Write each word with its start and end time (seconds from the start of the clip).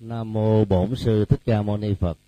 Nam 0.00 0.32
mô 0.32 0.64
Bổn 0.64 0.96
sư 0.96 1.24
Thích 1.24 1.40
Ca 1.44 1.62
Mâu 1.62 1.76
Ni 1.76 1.94
Phật. 1.94 2.18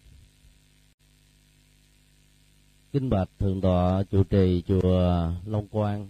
Kính 2.92 3.10
bạch 3.10 3.28
thượng 3.38 3.60
tọa 3.60 4.02
chủ 4.02 4.24
trì 4.24 4.62
chùa 4.66 5.30
Long 5.46 5.68
Quang 5.68 6.08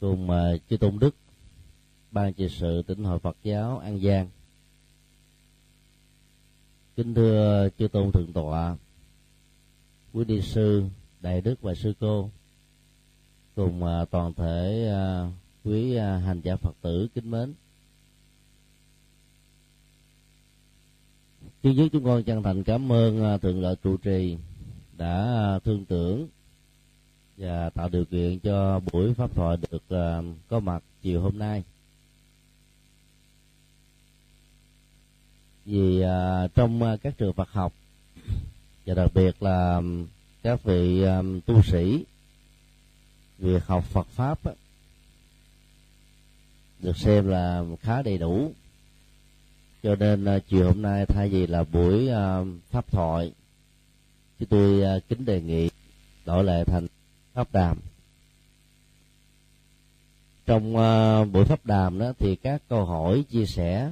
cùng 0.00 0.28
chư 0.70 0.76
tôn 0.76 0.98
đức 0.98 1.14
ban 2.10 2.32
trị 2.32 2.48
sự 2.48 2.82
tỉnh 2.82 3.04
hội 3.04 3.18
Phật 3.18 3.36
giáo 3.42 3.78
An 3.78 4.00
Giang. 4.00 4.28
Kính 6.96 7.14
thưa 7.14 7.68
chư 7.78 7.88
tôn 7.88 8.12
thượng 8.12 8.32
tọa, 8.32 8.76
quý 10.12 10.24
ni 10.24 10.40
sư, 10.40 10.84
đại 11.20 11.40
đức 11.40 11.62
và 11.62 11.74
sư 11.74 11.92
cô 12.00 12.30
cùng 13.56 13.82
toàn 14.10 14.34
thể 14.34 14.88
à, 14.92 15.30
quý 15.64 15.96
à, 15.96 16.16
hành 16.16 16.40
giả 16.40 16.56
Phật 16.56 16.74
tử 16.82 17.08
kính 17.14 17.30
mến. 17.30 17.54
Trước 21.62 21.70
nhất 21.70 21.88
chúng 21.92 22.04
con 22.04 22.22
chân 22.22 22.42
thành 22.42 22.62
cảm 22.62 22.92
ơn 22.92 23.24
à, 23.24 23.38
thượng 23.38 23.62
lợi 23.62 23.76
trụ 23.82 23.96
trì 23.96 24.36
đã 24.96 25.16
à, 25.24 25.58
thương 25.58 25.84
tưởng 25.84 26.28
và 27.36 27.70
tạo 27.70 27.88
điều 27.88 28.04
kiện 28.04 28.38
cho 28.38 28.80
buổi 28.92 29.14
pháp 29.14 29.34
thoại 29.34 29.56
được 29.70 29.82
à, 29.88 30.22
có 30.48 30.60
mặt 30.60 30.82
chiều 31.02 31.20
hôm 31.22 31.38
nay. 31.38 31.64
Vì 35.64 36.02
trong 36.54 36.96
các 37.02 37.18
trường 37.18 37.32
Phật 37.32 37.50
học 37.50 37.72
và 38.86 38.94
đặc 38.94 39.10
biệt 39.14 39.42
là 39.42 39.82
các 40.42 40.62
vị 40.64 41.04
tu 41.46 41.62
sĩ 41.62 42.04
việc 43.38 43.66
học 43.66 43.84
Phật 43.84 44.06
pháp 44.06 44.38
được 46.78 46.96
xem 46.96 47.28
là 47.28 47.64
khá 47.80 48.02
đầy 48.02 48.18
đủ 48.18 48.52
cho 49.82 49.96
nên 49.96 50.36
uh, 50.36 50.42
chiều 50.48 50.66
hôm 50.66 50.82
nay 50.82 51.06
thay 51.06 51.28
vì 51.28 51.46
là 51.46 51.64
buổi 51.64 52.08
uh, 52.08 52.46
pháp 52.70 52.92
thoại 52.92 53.32
chúng 54.38 54.48
tôi 54.48 54.96
uh, 54.96 55.08
kính 55.08 55.24
đề 55.24 55.40
nghị 55.40 55.70
đổi 56.26 56.44
lại 56.44 56.64
thành 56.64 56.86
pháp 57.34 57.52
đàm. 57.52 57.78
Trong 60.46 60.76
uh, 60.76 61.32
buổi 61.32 61.44
pháp 61.44 61.66
đàm 61.66 61.98
đó 61.98 62.12
thì 62.18 62.36
các 62.36 62.62
câu 62.68 62.84
hỏi 62.84 63.24
chia 63.30 63.46
sẻ 63.46 63.90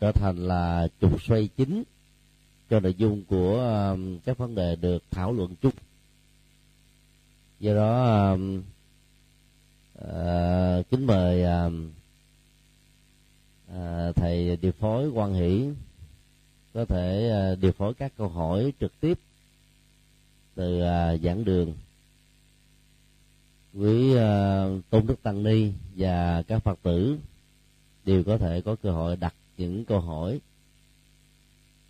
trở 0.00 0.12
thành 0.12 0.36
là 0.36 0.88
trục 1.00 1.22
xoay 1.22 1.48
chính 1.56 1.82
cho 2.70 2.80
nội 2.80 2.94
dung 2.94 3.24
của 3.24 3.54
uh, 3.92 4.24
các 4.24 4.38
vấn 4.38 4.54
đề 4.54 4.76
được 4.76 5.02
thảo 5.10 5.32
luận 5.32 5.54
chung. 5.62 5.74
Do 7.60 7.74
đó 7.74 8.32
uh, 8.32 8.40
uh, 9.98 10.90
kính 10.90 11.06
mời 11.06 11.44
uh, 11.66 11.72
À, 13.74 14.12
thầy 14.12 14.56
điều 14.56 14.72
phối 14.72 15.08
quan 15.08 15.34
hỷ 15.34 15.68
có 16.74 16.84
thể 16.84 17.30
à, 17.30 17.54
điều 17.54 17.72
phối 17.72 17.94
các 17.94 18.12
câu 18.16 18.28
hỏi 18.28 18.72
trực 18.80 19.00
tiếp 19.00 19.18
từ 20.54 20.80
à, 20.80 21.16
giảng 21.16 21.44
đường 21.44 21.74
quý 23.74 24.14
tôn 24.90 25.06
đức 25.06 25.22
tăng 25.22 25.42
ni 25.42 25.72
và 25.96 26.42
các 26.42 26.58
phật 26.58 26.78
tử 26.82 27.18
đều 28.04 28.24
có 28.24 28.38
thể 28.38 28.60
có 28.60 28.76
cơ 28.82 28.90
hội 28.90 29.16
đặt 29.16 29.34
những 29.56 29.84
câu 29.84 30.00
hỏi 30.00 30.40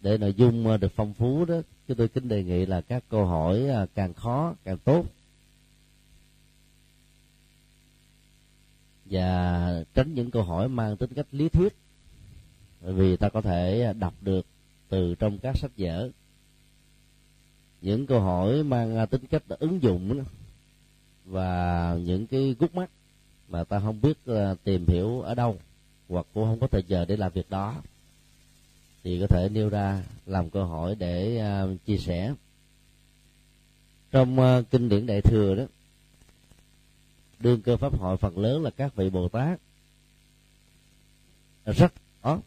để 0.01 0.19
nội 0.19 0.35
dung 0.37 0.81
được 0.81 0.93
phong 0.97 1.15
phú 1.15 1.45
đó. 1.45 1.55
Chúng 1.89 1.97
tôi 1.97 2.09
kính 2.09 2.29
đề 2.29 2.45
nghị 2.45 2.67
là 2.67 2.81
các 2.81 3.05
câu 3.11 3.27
hỏi 3.27 3.63
càng 3.95 4.15
khó, 4.15 4.55
càng 4.65 4.79
tốt. 4.79 5.05
Và 9.11 9.85
tránh 9.95 10.15
những 10.15 10.31
câu 10.31 10.43
hỏi 10.43 10.69
mang 10.69 10.97
tính 10.97 11.11
cách 11.15 11.27
lý 11.33 11.49
thuyết 11.49 11.77
bởi 12.81 12.93
vì 12.93 13.17
ta 13.17 13.29
có 13.29 13.41
thể 13.41 13.93
đọc 13.99 14.15
được 14.21 14.47
từ 14.89 15.15
trong 15.15 15.39
các 15.39 15.57
sách 15.57 15.71
vở. 15.77 16.11
Những 17.81 18.07
câu 18.07 18.21
hỏi 18.21 18.63
mang 18.63 19.07
tính 19.11 19.27
cách 19.31 19.43
ứng 19.49 19.83
dụng 19.83 20.25
và 21.25 21.95
những 22.05 22.27
cái 22.27 22.57
gút 22.59 22.75
mắt 22.75 22.91
mà 23.49 23.65
ta 23.65 23.81
không 23.81 24.01
biết 24.01 24.19
ờ, 24.27 24.57
tìm 24.65 24.87
hiểu 24.87 25.21
ở 25.21 25.35
đâu, 25.35 25.59
hoặc 26.09 26.27
cũng 26.35 26.45
không 26.45 26.61
có 26.61 26.67
thời 26.67 26.83
giờ 26.89 27.05
để 27.05 27.17
làm 27.17 27.33
việc 27.33 27.51
đó, 27.51 27.75
thì 29.05 29.21
có 29.21 29.27
thể 29.27 29.49
nêu 29.49 29.69
ra 29.69 30.03
làm 30.27 30.51
câu 30.51 30.65
hỏi 30.65 30.95
để 30.95 31.39
ờ, 31.39 31.77
chia 31.87 31.99
sẻ. 31.99 32.35
Trong 34.11 34.41
ờ, 34.41 34.63
kinh 34.71 34.89
điển 34.89 35.07
đại 35.07 35.21
thừa 35.23 35.55
đó 35.55 35.65
đương 37.47 37.63
cơ 37.63 37.77
pháp 37.77 37.99
hội 37.99 38.17
phần 38.17 38.39
lớn 38.39 38.63
là 38.63 38.71
các 38.71 38.95
vị 38.95 39.11
bồ 39.11 39.29
tát. 39.29 39.61
Rất 41.65 41.93
rõ 42.23 42.39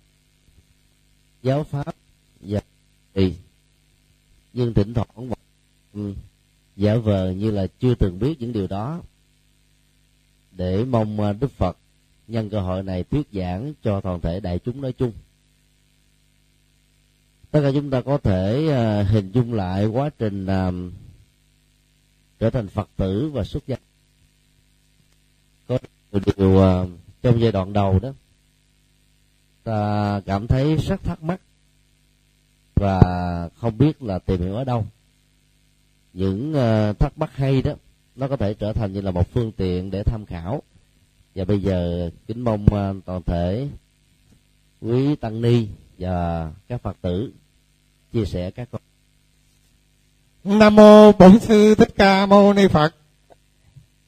giáo 1.44 1.64
pháp 1.64 1.96
và 2.42 2.62
thì 3.14 3.36
nhưng 4.54 4.74
thỉnh 4.74 4.94
thoảng 4.94 5.30
một 5.30 5.38
giả 6.76 6.96
vờ 6.96 7.32
như 7.32 7.52
là 7.52 7.68
chưa 7.80 7.96
từng 7.96 8.20
biết 8.20 8.42
những 8.42 8.54
điều 8.54 8.68
đó. 8.68 9.02
Để 10.52 10.86
mong 10.86 11.20
à, 11.20 11.34
đức 11.34 11.52
phật 11.52 11.78
nhân 12.28 12.50
cơ 12.50 12.62
hội 12.62 12.84
này 12.84 13.04
thuyết 13.04 13.28
giảng 13.34 13.74
cho 13.84 14.02
toàn 14.02 14.22
thể 14.22 14.40
đại 14.40 14.60
chúng 14.60 14.82
nói 14.82 14.94
chung. 14.94 15.12
Tất 17.52 17.60
cả 17.64 17.72
chúng 17.74 17.90
ta 17.90 18.02
có 18.02 18.18
thể 18.18 18.68
à, 18.72 19.04
hình 19.04 19.32
dung 19.32 19.54
lại 19.54 19.86
quá 19.86 20.10
trình 20.18 20.46
à, 20.46 20.72
trở 22.40 22.50
thành 22.50 22.68
phật 22.68 22.90
tử 22.98 23.30
và 23.34 23.44
xuất 23.44 23.68
gia 23.68 23.78
có 25.70 25.78
điều 26.38 26.58
ờ, 26.58 26.88
trong 27.22 27.42
giai 27.42 27.52
đoạn 27.52 27.74
đầu 27.74 28.00
đó, 28.00 28.10
ta 29.64 30.22
cảm 30.26 30.48
thấy 30.48 30.76
rất 30.76 31.04
thắc 31.04 31.24
mắc 31.24 31.42
và 32.76 33.00
không 33.56 33.78
biết 33.78 34.02
là 34.02 34.20
tìm 34.20 34.42
hiểu 34.42 34.56
ở 34.56 34.64
đâu. 34.64 34.86
Những 36.14 36.54
ờ, 36.54 36.94
thắc 36.94 37.18
mắc 37.18 37.36
hay 37.36 37.62
đó, 37.62 37.74
nó 38.16 38.28
có 38.28 38.38
thể 38.38 38.54
trở 38.54 38.74
thành 38.74 38.94
như 38.94 39.02
là 39.02 39.12
một 39.12 39.32
phương 39.34 39.52
tiện 39.52 39.92
để 39.92 40.04
tham 40.04 40.26
khảo. 40.26 40.62
Và 41.36 41.46
bây 41.46 41.62
giờ, 41.62 42.10
kính 42.28 42.42
mong 42.42 42.66
ờ, 42.72 42.96
toàn 43.06 43.22
thể 43.26 43.68
quý 44.82 45.16
tăng 45.16 45.42
ni 45.42 45.68
và 45.98 46.52
các 46.68 46.82
phật 46.82 46.98
tử 47.02 47.32
chia 48.14 48.26
sẻ 48.26 48.52
các 48.52 48.70
con. 48.72 48.82
Nam 50.44 50.76
mô 50.76 51.12
bổn 51.12 51.40
sư 51.40 51.76
thích 51.76 51.94
ca 51.96 52.26
mâu 52.26 52.54
ni 52.54 52.68
phật 52.68 52.96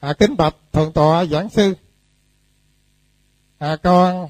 à, 0.02 0.12
kính 0.12 0.36
bạch 0.36 0.56
thượng 0.72 0.92
tọa 0.92 1.24
giảng 1.24 1.50
sư. 1.50 1.74
À, 3.58 3.76
con 3.76 4.28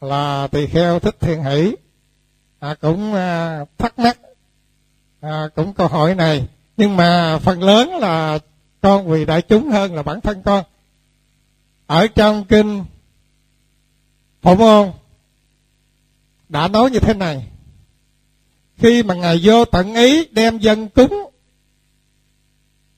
là 0.00 0.46
tỳ 0.46 0.66
kheo 0.66 0.98
thích 1.00 1.16
thiện 1.20 1.44
hỷ. 1.44 1.76
À, 2.58 2.74
cũng 2.74 3.14
à, 3.14 3.64
thắc 3.78 3.98
mắc 3.98 4.18
à, 5.20 5.48
cũng 5.54 5.74
câu 5.74 5.88
hỏi 5.88 6.14
này. 6.14 6.48
Nhưng 6.76 6.96
mà 6.96 7.38
phần 7.38 7.62
lớn 7.62 7.90
là 7.90 8.38
con 8.80 9.08
vì 9.08 9.24
đại 9.24 9.42
chúng 9.42 9.70
hơn 9.70 9.94
là 9.94 10.02
bản 10.02 10.20
thân 10.20 10.42
con. 10.42 10.64
Ở 11.86 12.06
trong 12.06 12.44
kinh 12.44 12.84
phổ 14.42 14.54
môn 14.54 14.92
đã 16.48 16.68
nói 16.68 16.90
như 16.90 16.98
thế 16.98 17.14
này. 17.14 17.48
Khi 18.76 19.02
mà 19.02 19.14
ngài 19.14 19.40
vô 19.42 19.64
tận 19.64 19.94
ý 19.94 20.26
đem 20.26 20.58
dân 20.58 20.88
cúng 20.88 21.30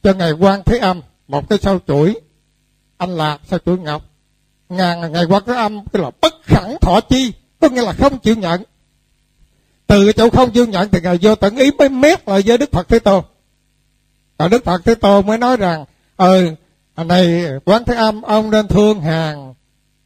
cho 0.03 0.15
ngài 0.15 0.33
quan 0.33 0.63
thế 0.65 0.79
âm 0.79 1.01
một 1.29 1.49
cái 1.49 1.59
sao 1.63 1.81
chuỗi 1.87 2.15
anh 2.97 3.17
lạc 3.17 3.39
sao 3.45 3.59
chuỗi 3.67 3.79
ngọc? 3.79 4.03
Ngàn 4.69 5.13
ngày 5.13 5.25
quan 5.25 5.43
thế 5.47 5.55
âm 5.55 5.85
cái 5.93 6.03
là 6.03 6.11
bất 6.21 6.35
khẳng 6.43 6.77
thọ 6.81 7.01
chi 7.01 7.33
có 7.61 7.69
nghĩa 7.69 7.83
là 7.83 7.93
không 7.93 8.19
chịu 8.19 8.37
nhận. 8.37 8.63
Từ 9.87 10.13
chỗ 10.13 10.31
không 10.31 10.51
chịu 10.51 10.67
nhận 10.67 10.89
thì 10.89 11.01
ngài 11.01 11.19
vô 11.23 11.35
tận 11.35 11.57
ý 11.57 11.71
mới 11.79 11.89
mét 11.89 12.29
lại 12.29 12.43
với 12.47 12.59
đức 12.59 12.73
phật 12.73 12.89
thế 12.89 12.99
tôn. 12.99 13.25
Rồi 14.39 14.49
đức 14.49 14.65
phật 14.65 14.85
thế 14.85 14.95
tôn 14.95 15.27
mới 15.27 15.39
nói 15.39 15.57
rằng 15.57 15.85
ừ 16.17 16.55
này 16.97 17.47
quán 17.65 17.85
thế 17.85 17.95
âm 17.95 18.23
ông 18.23 18.51
nên 18.51 18.69
thương 18.69 19.01
hàng. 19.01 19.55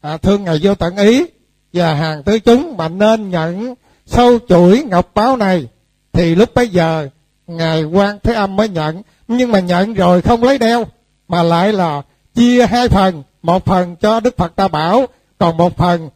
À, 0.00 0.16
thương 0.16 0.44
ngài 0.44 0.58
vô 0.62 0.74
tận 0.74 0.96
ý 0.96 1.24
và 1.72 1.94
hàng 1.94 2.22
tứ 2.22 2.38
chúng 2.38 2.76
mà 2.76 2.88
nên 2.88 3.31
nhận 3.31 3.75
sâu 4.06 4.38
chuỗi 4.48 4.82
ngọc 4.82 5.10
báo 5.14 5.37
này. 5.37 5.69
Thì 6.12 6.34
lúc 6.34 6.54
bấy 6.54 6.69
giờ 6.69 7.08
ngài 7.46 7.84
quan 7.84 8.19
thế 8.22 8.34
âm 8.34 8.56
mới 8.56 8.69
nhận 8.69 9.02
nhưng 9.28 9.52
mà 9.52 9.60
nhận 9.60 9.94
rồi 9.94 10.22
không 10.22 10.44
lấy 10.44 10.58
đeo 10.58 10.87
mà 11.28 11.42
lại 11.42 11.72
là 11.72 12.02
chia 12.34 12.66
hai 12.66 12.88
phần. 12.88 13.22
Một 13.42 13.64
phần 13.64 13.96
cho 13.96 14.20
đức 14.20 14.36
phật 14.36 14.56
ta 14.56 14.69
bảo, 14.69 15.06
còn 15.38 15.56
một 15.56 15.76
phần 15.76 16.10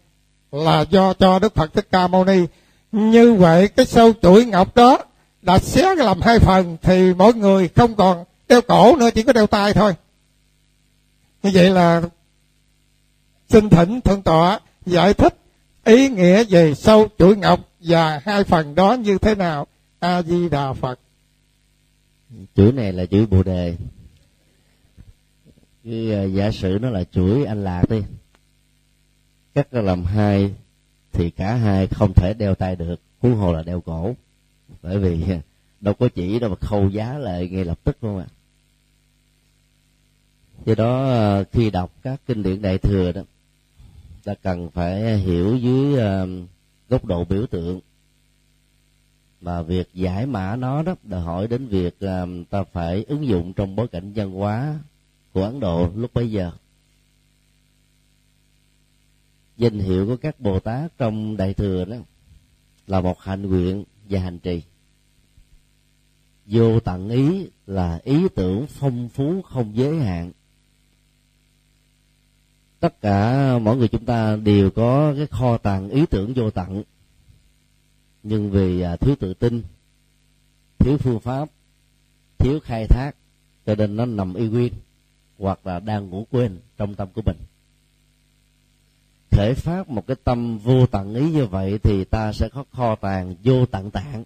là 0.52 0.84
do 0.90 1.14
cho 1.14 1.38
đức 1.38 1.54
phật 1.54 1.74
thích 1.74 1.88
ca 1.90 2.06
mâu 2.06 2.24
ni. 2.24 2.40
Như 2.92 3.34
vậy, 3.34 3.68
cái 3.68 3.86
sâu 3.86 4.12
chuỗi 4.22 4.44
ngọc 4.44 4.74
đó 4.76 4.98
đã 5.42 5.58
xé 5.58 5.94
làm 5.94 6.20
hai 6.20 6.38
phần, 6.38 6.76
thì 6.82 7.14
mỗi 7.14 7.34
người 7.34 7.68
không 7.68 7.94
còn 7.94 8.24
đeo 8.48 8.60
cổ 8.60 8.96
nữa, 8.96 9.10
chỉ 9.14 9.22
có 9.22 9.32
đeo 9.32 9.46
tay 9.46 9.72
thôi. 9.72 9.94
Như 11.42 11.50
vậy 11.54 11.70
là 11.70 12.02
xin 13.48 13.70
thỉnh 13.70 14.00
thượng 14.00 14.22
tọa 14.22 14.60
giải 14.86 15.14
thích 15.14 15.36
ý 15.84 16.08
nghĩa 16.08 16.44
về 16.44 16.74
sâu 16.74 17.08
chuỗi 17.18 17.36
ngọc 17.36 17.60
và 17.80 18.20
hai 18.24 18.44
phần 18.44 18.74
đó 18.74 18.92
như 18.92 19.18
thế 19.18 19.34
nào. 19.34 19.66
A 19.98 20.22
di 20.22 20.48
đà 20.48 20.72
phật. 20.72 20.98
Chữ 22.54 22.72
này 22.74 22.92
là 22.92 23.04
chữ 23.06 23.26
bồ 23.26 23.42
đề 23.42 23.76
cái 25.84 26.12
ờ, 26.12 26.24
giả 26.24 26.50
sử 26.50 26.78
nó 26.82 26.90
là 26.90 27.04
chuỗi 27.04 27.44
anh 27.44 27.64
lạc 27.64 27.84
đi 27.90 28.02
cắt 29.54 29.70
ra 29.70 29.80
làm 29.80 30.04
hai, 30.04 30.54
thì 31.12 31.30
cả 31.30 31.54
hai 31.54 31.86
không 31.86 32.12
thể 32.14 32.34
đeo 32.34 32.54
tay 32.54 32.76
được, 32.76 33.00
huống 33.20 33.34
hồ 33.34 33.52
là 33.52 33.62
đeo 33.62 33.80
cổ. 33.80 34.14
Bởi 34.82 34.98
vì 34.98 35.22
ờ, 35.30 35.38
đâu 35.80 35.94
có 35.94 36.08
chỉ 36.14 36.38
đâu 36.38 36.50
mà 36.50 36.56
khâu 36.56 36.88
giá 36.88 37.18
lại 37.18 37.48
ngay 37.48 37.64
lập 37.64 37.78
tức 37.84 37.96
không 38.00 38.18
ạ. 38.18 38.26
Do 40.64 40.74
đó 40.74 41.02
ờ, 41.04 41.44
khi 41.52 41.70
đọc 41.70 41.92
các 42.02 42.20
kinh 42.26 42.42
điển 42.42 42.62
đại 42.62 42.78
thừa 42.78 43.12
đó, 43.12 43.22
ta 44.24 44.34
cần 44.42 44.70
phải 44.70 45.18
hiểu 45.18 45.56
dưới 45.56 46.00
góc 46.88 47.04
độ 47.04 47.24
biểu 47.24 47.46
tượng. 47.46 47.80
Mà 49.40 49.62
việc 49.62 49.88
giải 49.94 50.26
mã 50.26 50.56
nó 50.56 50.82
đó, 50.82 50.94
đòi 51.02 51.20
hỏi 51.20 51.46
đến 51.46 51.66
việc 51.66 51.96
ta 52.50 52.64
phải 52.72 53.04
ứng 53.08 53.26
dụng 53.26 53.52
trong 53.52 53.76
bối 53.76 53.88
cảnh 53.88 54.12
văn 54.14 54.30
hóa 54.30 54.78
của 55.32 55.42
ấn 55.42 55.60
độ 55.60 55.90
lúc 55.96 56.14
bấy 56.14 56.30
giờ. 56.30 56.52
Danh 59.56 59.78
hiệu 59.78 60.06
của 60.06 60.16
các 60.16 60.40
bồ 60.40 60.60
tát 60.60 60.98
trong 60.98 61.36
đại 61.36 61.54
thừa 61.54 61.84
đó 61.84 61.96
là 62.86 63.00
một 63.00 63.20
hành 63.20 63.42
nguyện 63.42 63.84
và 64.08 64.20
hành 64.20 64.38
trì. 64.38 64.62
Vô 66.46 66.80
tận 66.80 67.08
ý 67.08 67.48
là 67.66 68.00
ý 68.04 68.28
tưởng 68.34 68.66
phong 68.66 69.08
phú 69.08 69.42
không 69.42 69.76
giới 69.76 69.96
hạn. 69.96 70.32
Tất 72.80 73.00
cả 73.00 73.58
mỗi 73.58 73.76
người 73.76 73.88
chúng 73.88 74.04
ta 74.04 74.36
đều 74.36 74.70
có 74.70 75.14
cái 75.16 75.26
kho 75.26 75.58
tàng 75.58 75.88
ý 75.88 76.06
tưởng 76.06 76.32
vô 76.34 76.50
tận. 76.50 76.82
Nhưng 78.22 78.50
vì 78.50 78.80
à, 78.80 78.96
thiếu 78.96 79.14
tự 79.20 79.34
tin, 79.34 79.62
thiếu 80.78 80.98
phương 80.98 81.20
pháp, 81.20 81.48
thiếu 82.38 82.60
khai 82.60 82.86
thác, 82.86 83.12
cho 83.66 83.74
nên 83.74 83.96
nó 83.96 84.06
nằm 84.06 84.34
y 84.34 84.48
nguyên 84.48 84.72
hoặc 85.38 85.66
là 85.66 85.80
đang 85.80 86.10
ngủ 86.10 86.26
quên 86.30 86.58
trong 86.76 86.94
tâm 86.94 87.08
của 87.14 87.22
mình. 87.22 87.36
Khởi 89.30 89.54
phát 89.54 89.88
một 89.88 90.06
cái 90.06 90.16
tâm 90.24 90.58
vô 90.58 90.86
tận 90.86 91.14
ý 91.14 91.30
như 91.30 91.46
vậy 91.46 91.78
thì 91.82 92.04
ta 92.04 92.32
sẽ 92.32 92.48
có 92.48 92.64
kho 92.72 92.94
tàng 92.94 93.34
vô 93.44 93.66
tận 93.66 93.90
tạng. 93.90 94.24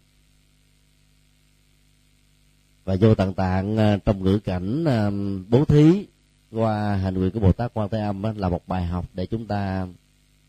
Và 2.84 2.96
vô 3.00 3.14
tận 3.14 3.34
tạng 3.34 3.76
à, 3.76 3.98
trong 4.04 4.24
ngữ 4.24 4.38
cảnh 4.38 4.84
à, 4.84 5.10
bố 5.48 5.64
thí 5.64 6.06
qua 6.50 6.96
hành 6.96 7.14
nguyện 7.14 7.30
của 7.30 7.40
bồ 7.40 7.52
tát 7.52 7.74
quan 7.74 7.88
thế 7.88 8.00
âm 8.00 8.22
là 8.36 8.48
một 8.48 8.68
bài 8.68 8.86
học 8.86 9.06
để 9.14 9.26
chúng 9.26 9.46
ta 9.46 9.86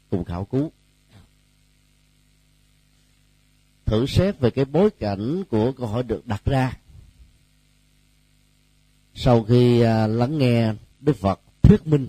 cùng 0.10 0.24
khảo 0.26 0.46
cứu. 0.46 0.72
Thử 3.86 4.06
xét 4.06 4.40
về 4.40 4.50
cái 4.52 4.66
bối 4.66 4.90
cảnh 4.90 5.44
của 5.50 5.72
câu 5.72 5.88
hỏi 5.88 6.04
được 6.04 6.28
đặt 6.28 6.46
ra 6.46 6.78
sau 9.20 9.44
khi 9.44 9.82
à, 9.82 10.08
lắng 10.08 10.38
nghe 10.38 10.74
đức 11.00 11.16
phật 11.16 11.40
thuyết 11.62 11.88
minh 11.88 12.08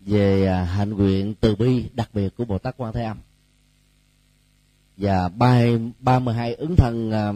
về 0.00 0.46
à, 0.46 0.64
hạnh 0.64 0.90
nguyện 0.90 1.34
từ 1.40 1.56
bi 1.56 1.84
đặc 1.94 2.10
biệt 2.12 2.36
của 2.36 2.44
bồ 2.44 2.58
tát 2.58 2.74
quan 2.76 2.92
thế 2.92 3.04
âm 3.04 3.18
và 4.96 5.28
ba 6.00 6.18
mươi 6.18 6.34
hai 6.34 6.54
ứng 6.54 6.76
thân 6.76 7.10
à, 7.10 7.32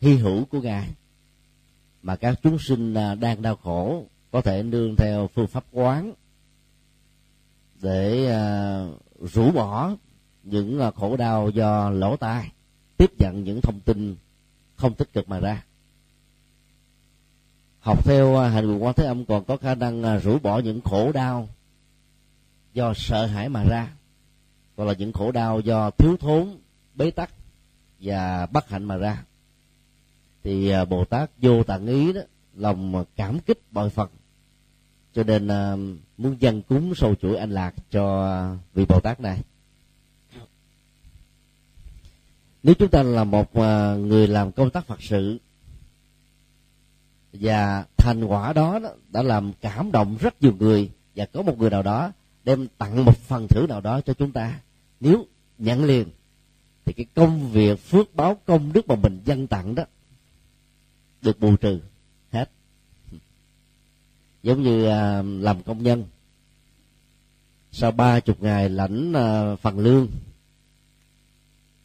hy 0.00 0.16
hữu 0.16 0.44
của 0.44 0.60
ngài 0.60 0.88
mà 2.02 2.16
các 2.16 2.40
chúng 2.42 2.58
sinh 2.58 2.94
đang 3.20 3.42
đau 3.42 3.56
khổ 3.56 4.04
có 4.30 4.40
thể 4.40 4.62
nương 4.62 4.96
theo 4.96 5.28
phương 5.34 5.46
pháp 5.46 5.64
quán 5.72 6.12
để 7.82 8.28
rũ 9.20 9.50
bỏ 9.50 9.90
những 10.42 10.90
khổ 10.96 11.16
đau 11.16 11.50
do 11.50 11.90
lỗ 11.90 12.16
tai, 12.16 12.52
tiếp 12.96 13.10
nhận 13.18 13.44
những 13.44 13.60
thông 13.60 13.80
tin 13.80 14.16
không 14.76 14.94
tích 14.94 15.12
cực 15.12 15.28
mà 15.28 15.40
ra 15.40 15.62
học 17.82 18.04
theo 18.04 18.36
à, 18.36 18.48
hành 18.48 18.66
nguyện 18.66 18.84
quan 18.84 18.94
thế 18.94 19.04
âm 19.06 19.24
còn 19.24 19.44
có 19.44 19.56
khả 19.56 19.74
năng 19.74 20.02
à, 20.02 20.16
rũ 20.16 20.38
bỏ 20.38 20.58
những 20.58 20.80
khổ 20.80 21.12
đau 21.12 21.48
do 22.74 22.94
sợ 22.96 23.26
hãi 23.26 23.48
mà 23.48 23.64
ra. 23.64 23.88
Hoặc 24.76 24.84
là 24.84 24.92
những 24.92 25.12
khổ 25.12 25.32
đau 25.32 25.60
do 25.60 25.90
thiếu 25.90 26.16
thốn, 26.16 26.56
bế 26.94 27.10
tắc 27.10 27.30
và 28.00 28.46
bất 28.46 28.68
hạnh 28.68 28.84
mà 28.84 28.96
ra. 28.96 29.22
Thì 30.44 30.68
à, 30.68 30.84
bồ 30.84 31.04
tát 31.04 31.30
vô 31.38 31.62
tạng 31.62 31.86
ý 31.86 32.12
đó, 32.12 32.20
lòng 32.56 33.04
cảm 33.16 33.40
kích 33.40 33.58
bội 33.70 33.90
phật. 33.90 34.10
Cho 35.14 35.22
nên 35.22 35.46
muốn 36.18 36.36
dân 36.40 36.62
cúng 36.62 36.94
sâu 36.94 37.14
chuỗi 37.14 37.36
anh 37.36 37.50
lạc 37.50 37.74
cho 37.90 38.56
vị 38.74 38.84
bồ 38.84 39.00
tát 39.00 39.20
này. 39.20 39.40
Nếu 42.62 42.74
chúng 42.74 42.88
ta 42.88 43.02
là 43.02 43.24
một 43.24 43.56
người 43.96 44.26
làm 44.26 44.52
công 44.52 44.70
tác 44.70 44.86
phật 44.86 45.02
sự 45.02 45.38
và 47.32 47.84
thành 47.96 48.24
quả 48.24 48.52
đó, 48.52 48.80
đã 49.08 49.22
làm 49.22 49.52
cảm 49.60 49.92
động 49.92 50.16
rất 50.20 50.42
nhiều 50.42 50.54
người. 50.58 50.90
Và 51.16 51.26
có 51.26 51.42
một 51.42 51.58
người 51.58 51.70
nào 51.70 51.82
đó 51.82 52.12
đem 52.44 52.66
tặng 52.78 53.04
một 53.04 53.18
phần 53.18 53.48
thưởng 53.48 53.66
nào 53.68 53.80
đó 53.80 54.00
cho 54.00 54.14
chúng 54.14 54.32
ta. 54.32 54.60
Nếu 55.00 55.26
nhận 55.58 55.84
liền 55.84 56.08
thì 56.84 56.92
cái 56.92 57.06
công 57.14 57.52
việc 57.52 57.80
phước 57.80 58.14
báo 58.14 58.36
công 58.46 58.72
đức 58.72 58.88
mà 58.88 58.94
mình 58.94 59.20
dân 59.24 59.46
tặng 59.46 59.74
đó 59.74 59.84
được 61.22 61.40
bù 61.40 61.56
trừ 61.56 61.80
hết. 62.32 62.50
Giống 64.42 64.62
như 64.62 64.86
à, 64.86 65.22
làm 65.22 65.62
công 65.62 65.82
nhân. 65.82 66.04
Sau 67.72 67.90
ba 67.90 68.20
chục 68.20 68.42
ngày 68.42 68.68
lãnh 68.68 69.12
à, 69.12 69.56
phần 69.56 69.78
lương 69.78 70.08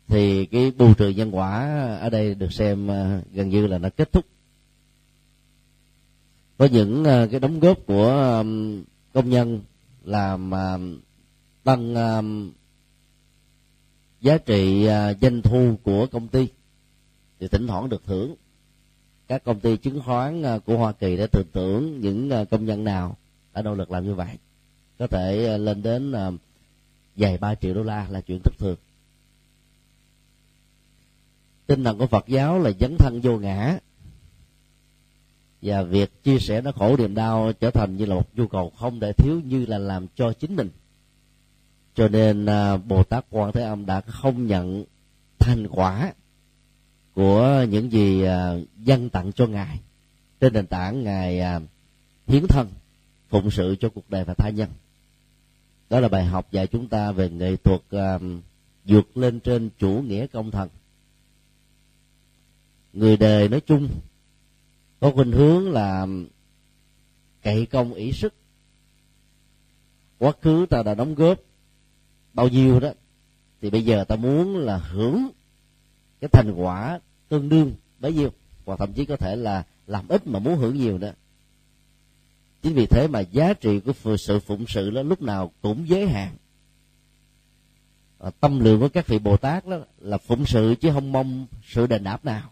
thì 0.08 0.46
cái 0.46 0.72
bù 0.72 0.94
trừ 0.94 1.10
nhân 1.10 1.36
quả 1.36 1.68
ở 2.02 2.10
đây 2.10 2.36
được 2.36 2.54
xem 2.54 2.92
à, 2.92 3.22
gần 3.34 3.50
như 3.50 3.68
là 3.68 3.78
nó 3.78 3.90
kết 3.90 4.12
thúc 4.12 4.26
có 6.58 6.66
những 6.72 7.04
ờ, 7.04 7.28
cái 7.32 7.40
đóng 7.40 7.60
góp 7.60 7.78
của 7.86 8.44
công 9.14 9.30
nhân 9.30 9.62
làm 10.04 10.52
tăng 11.64 11.94
giá 14.22 14.38
trị 14.38 14.86
ờ, 14.86 15.14
doanh 15.22 15.42
thu 15.42 15.76
của 15.84 16.08
công 16.12 16.28
ty. 16.28 16.48
Thì 17.40 17.48
thỉnh 17.48 17.68
thoảng 17.68 17.90
được 17.90 18.06
thưởng. 18.06 18.36
Các 19.28 19.44
công 19.44 19.60
ty 19.60 19.78
chứng 19.78 20.02
khoán 20.06 20.44
ờ, 20.44 20.60
của 20.60 20.78
Hoa 20.78 20.92
Kỳ 20.92 21.18
đã 21.18 21.28
tưởng 21.32 21.48
tưởng 21.52 22.02
những 22.02 22.46
công 22.52 22.66
nhân 22.66 22.84
nào 22.84 23.18
đã 23.54 23.62
nỗ 23.62 23.74
lực 23.74 23.92
làm 23.92 24.06
như 24.06 24.14
vậy. 24.14 24.38
Có 25.00 25.08
thể 25.08 25.58
lên 25.58 25.84
đến 25.84 26.14
vài 27.16 27.38
ba 27.38 27.56
triệu 27.56 27.74
đô 27.74 27.84
la 27.84 28.08
là 28.10 28.22
chuyện 28.22 28.40
thất 28.44 28.54
thường. 28.58 28.76
Tinh 31.68 31.84
thần 31.84 31.98
của 31.98 32.08
Phật 32.08 32.28
giáo 32.28 32.60
là 32.60 32.72
dấn 32.80 32.96
thân 33.00 33.20
vô 33.24 33.38
ngã 33.38 33.80
và 35.62 35.82
việc 35.84 36.24
chia 36.24 36.40
sẻ 36.40 36.62
nó 36.62 36.72
khổ 36.72 36.98
niềm 36.98 37.16
đau 37.16 37.52
trở 37.60 37.72
thành 37.72 37.98
như 37.98 38.06
là 38.06 38.16
một 38.16 38.30
nhu 38.36 38.48
cầu 38.48 38.70
không 38.70 39.00
thể 39.00 39.14
thiếu 39.14 39.42
như 39.46 39.66
là 39.66 39.78
làm 39.78 40.08
cho 40.16 40.34
chính 40.34 40.56
mình. 40.56 40.70
Cho 41.96 42.08
nên 42.08 42.46
à, 42.46 42.78
bồ 42.78 43.04
tát 43.04 43.26
quan 43.30 43.52
thế 43.52 43.64
âm 43.64 43.86
đã 43.86 44.02
không 44.02 44.48
nhận 44.48 44.86
thành 45.40 45.68
quả 45.68 46.14
của 47.14 47.66
những 47.70 47.92
gì 47.92 48.24
à, 48.24 48.54
dân 48.78 49.10
tặng 49.10 49.32
cho 49.32 49.48
ngài. 49.48 49.80
Trên 50.40 50.54
nền 50.54 50.68
tảng 50.68 51.04
ngài 51.04 51.40
à, 51.40 51.60
hiến 52.28 52.48
thân, 52.48 52.68
phụng 53.30 53.52
sự 53.52 53.76
cho 53.80 53.90
cuộc 53.90 54.10
đời 54.10 54.24
và 54.24 54.34
tha 54.34 54.50
nhân. 54.50 54.70
Đó 55.90 56.00
là 56.00 56.08
bài 56.08 56.26
học 56.26 56.52
dạy 56.52 56.68
chúng 56.68 56.88
ta 56.88 57.12
về 57.12 57.30
nghệ 57.30 57.56
thuật 57.56 57.82
vượt 58.86 59.18
lên 59.18 59.40
trên 59.40 59.70
chủ 59.80 60.04
nghĩa 60.08 60.28
công 60.28 60.52
thần. 60.52 60.70
Người 62.94 63.18
đời 63.18 63.50
nói 63.50 63.62
chung 63.62 63.90
có 65.00 65.12
khuynh 65.12 65.32
hướng 65.32 65.72
là 65.72 66.08
cậy 67.42 67.66
công 67.66 67.94
ý 67.94 68.12
sức. 68.12 68.34
Quá 70.18 70.32
khứ 70.42 70.66
ta 70.70 70.84
đã 70.84 70.96
đóng 70.96 71.16
góp 71.16 71.40
bao 72.34 72.48
nhiêu 72.48 72.80
đó, 72.80 72.90
thì 73.62 73.70
bây 73.70 73.86
giờ 73.86 74.04
ta 74.04 74.16
muốn 74.16 74.58
là 74.58 74.78
hưởng 74.78 75.30
cái 76.22 76.30
thành 76.34 76.52
quả 76.52 77.00
tương 77.30 77.50
đương 77.50 77.76
bấy 78.00 78.14
nhiêu, 78.14 78.30
hoặc 78.66 78.80
thậm 78.80 78.94
chí 78.94 79.06
có 79.06 79.18
thể 79.18 79.36
là 79.36 79.64
làm 79.88 80.08
ít 80.08 80.28
mà 80.28 80.40
muốn 80.40 80.58
hưởng 80.58 80.78
nhiều 80.78 80.98
nữa 80.98 81.14
chính 82.62 82.74
vì 82.74 82.86
thế 82.86 83.08
mà 83.08 83.20
giá 83.20 83.54
trị 83.54 83.80
của 83.80 84.18
sự 84.18 84.40
phụng 84.40 84.66
sự 84.68 84.90
đó 84.90 85.02
lúc 85.02 85.22
nào 85.22 85.52
cũng 85.62 85.90
giới 85.90 86.08
hạn. 86.08 86.36
Tâm 88.40 88.60
lượng 88.60 88.80
của 88.80 88.90
các 88.90 89.08
vị 89.08 89.20
bồ 89.20 89.38
tát 89.38 89.66
đó 89.66 89.78
là 89.98 90.18
phụng 90.18 90.46
sự 90.46 90.76
chứ 90.82 90.92
không 90.94 91.12
mong 91.12 91.48
sự 91.64 91.88
đền 91.88 92.04
đáp 92.04 92.26
nào 92.26 92.52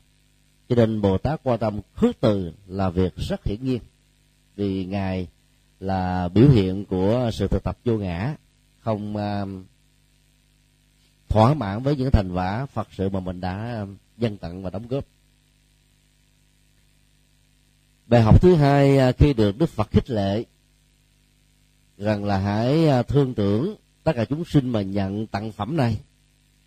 cho 0.69 0.75
nên 0.75 1.01
bồ 1.01 1.17
tát 1.17 1.39
quan 1.43 1.59
tâm 1.59 1.79
khước 1.95 2.19
từ 2.19 2.53
là 2.67 2.89
việc 2.89 3.15
rất 3.15 3.43
hiển 3.43 3.63
nhiên. 3.65 3.79
Vì 4.55 4.85
ngài 4.85 5.27
là 5.79 6.27
biểu 6.27 6.49
hiện 6.49 6.85
của 6.85 7.29
sự 7.33 7.47
thực 7.47 7.63
tập 7.63 7.77
vô 7.85 7.97
ngã 7.97 8.35
không 8.79 9.15
uh, 9.15 9.65
thỏa 11.29 11.53
mãn 11.53 11.83
với 11.83 11.95
những 11.95 12.11
thành 12.11 12.31
quả 12.31 12.65
phật 12.65 12.87
sự 12.91 13.09
mà 13.09 13.19
mình 13.19 13.41
đã 13.41 13.55
à, 13.55 13.85
dân 14.17 14.37
tặng 14.37 14.63
và 14.63 14.69
đóng 14.69 14.87
góp. 14.87 15.05
Bài 18.07 18.21
học 18.21 18.41
thứ 18.41 18.55
hai 18.55 18.97
à, 18.97 19.11
khi 19.11 19.33
được 19.33 19.57
đức 19.57 19.69
phật 19.69 19.91
khích 19.91 20.09
lệ 20.09 20.43
rằng 21.97 22.25
là 22.25 22.37
hãy 22.37 23.03
thương 23.07 23.33
tưởng 23.33 23.75
tất 24.03 24.11
cả 24.15 24.25
chúng 24.25 24.45
sinh 24.45 24.69
mà 24.69 24.81
nhận 24.81 25.27
tặng 25.27 25.51
phẩm 25.51 25.77
này 25.77 25.97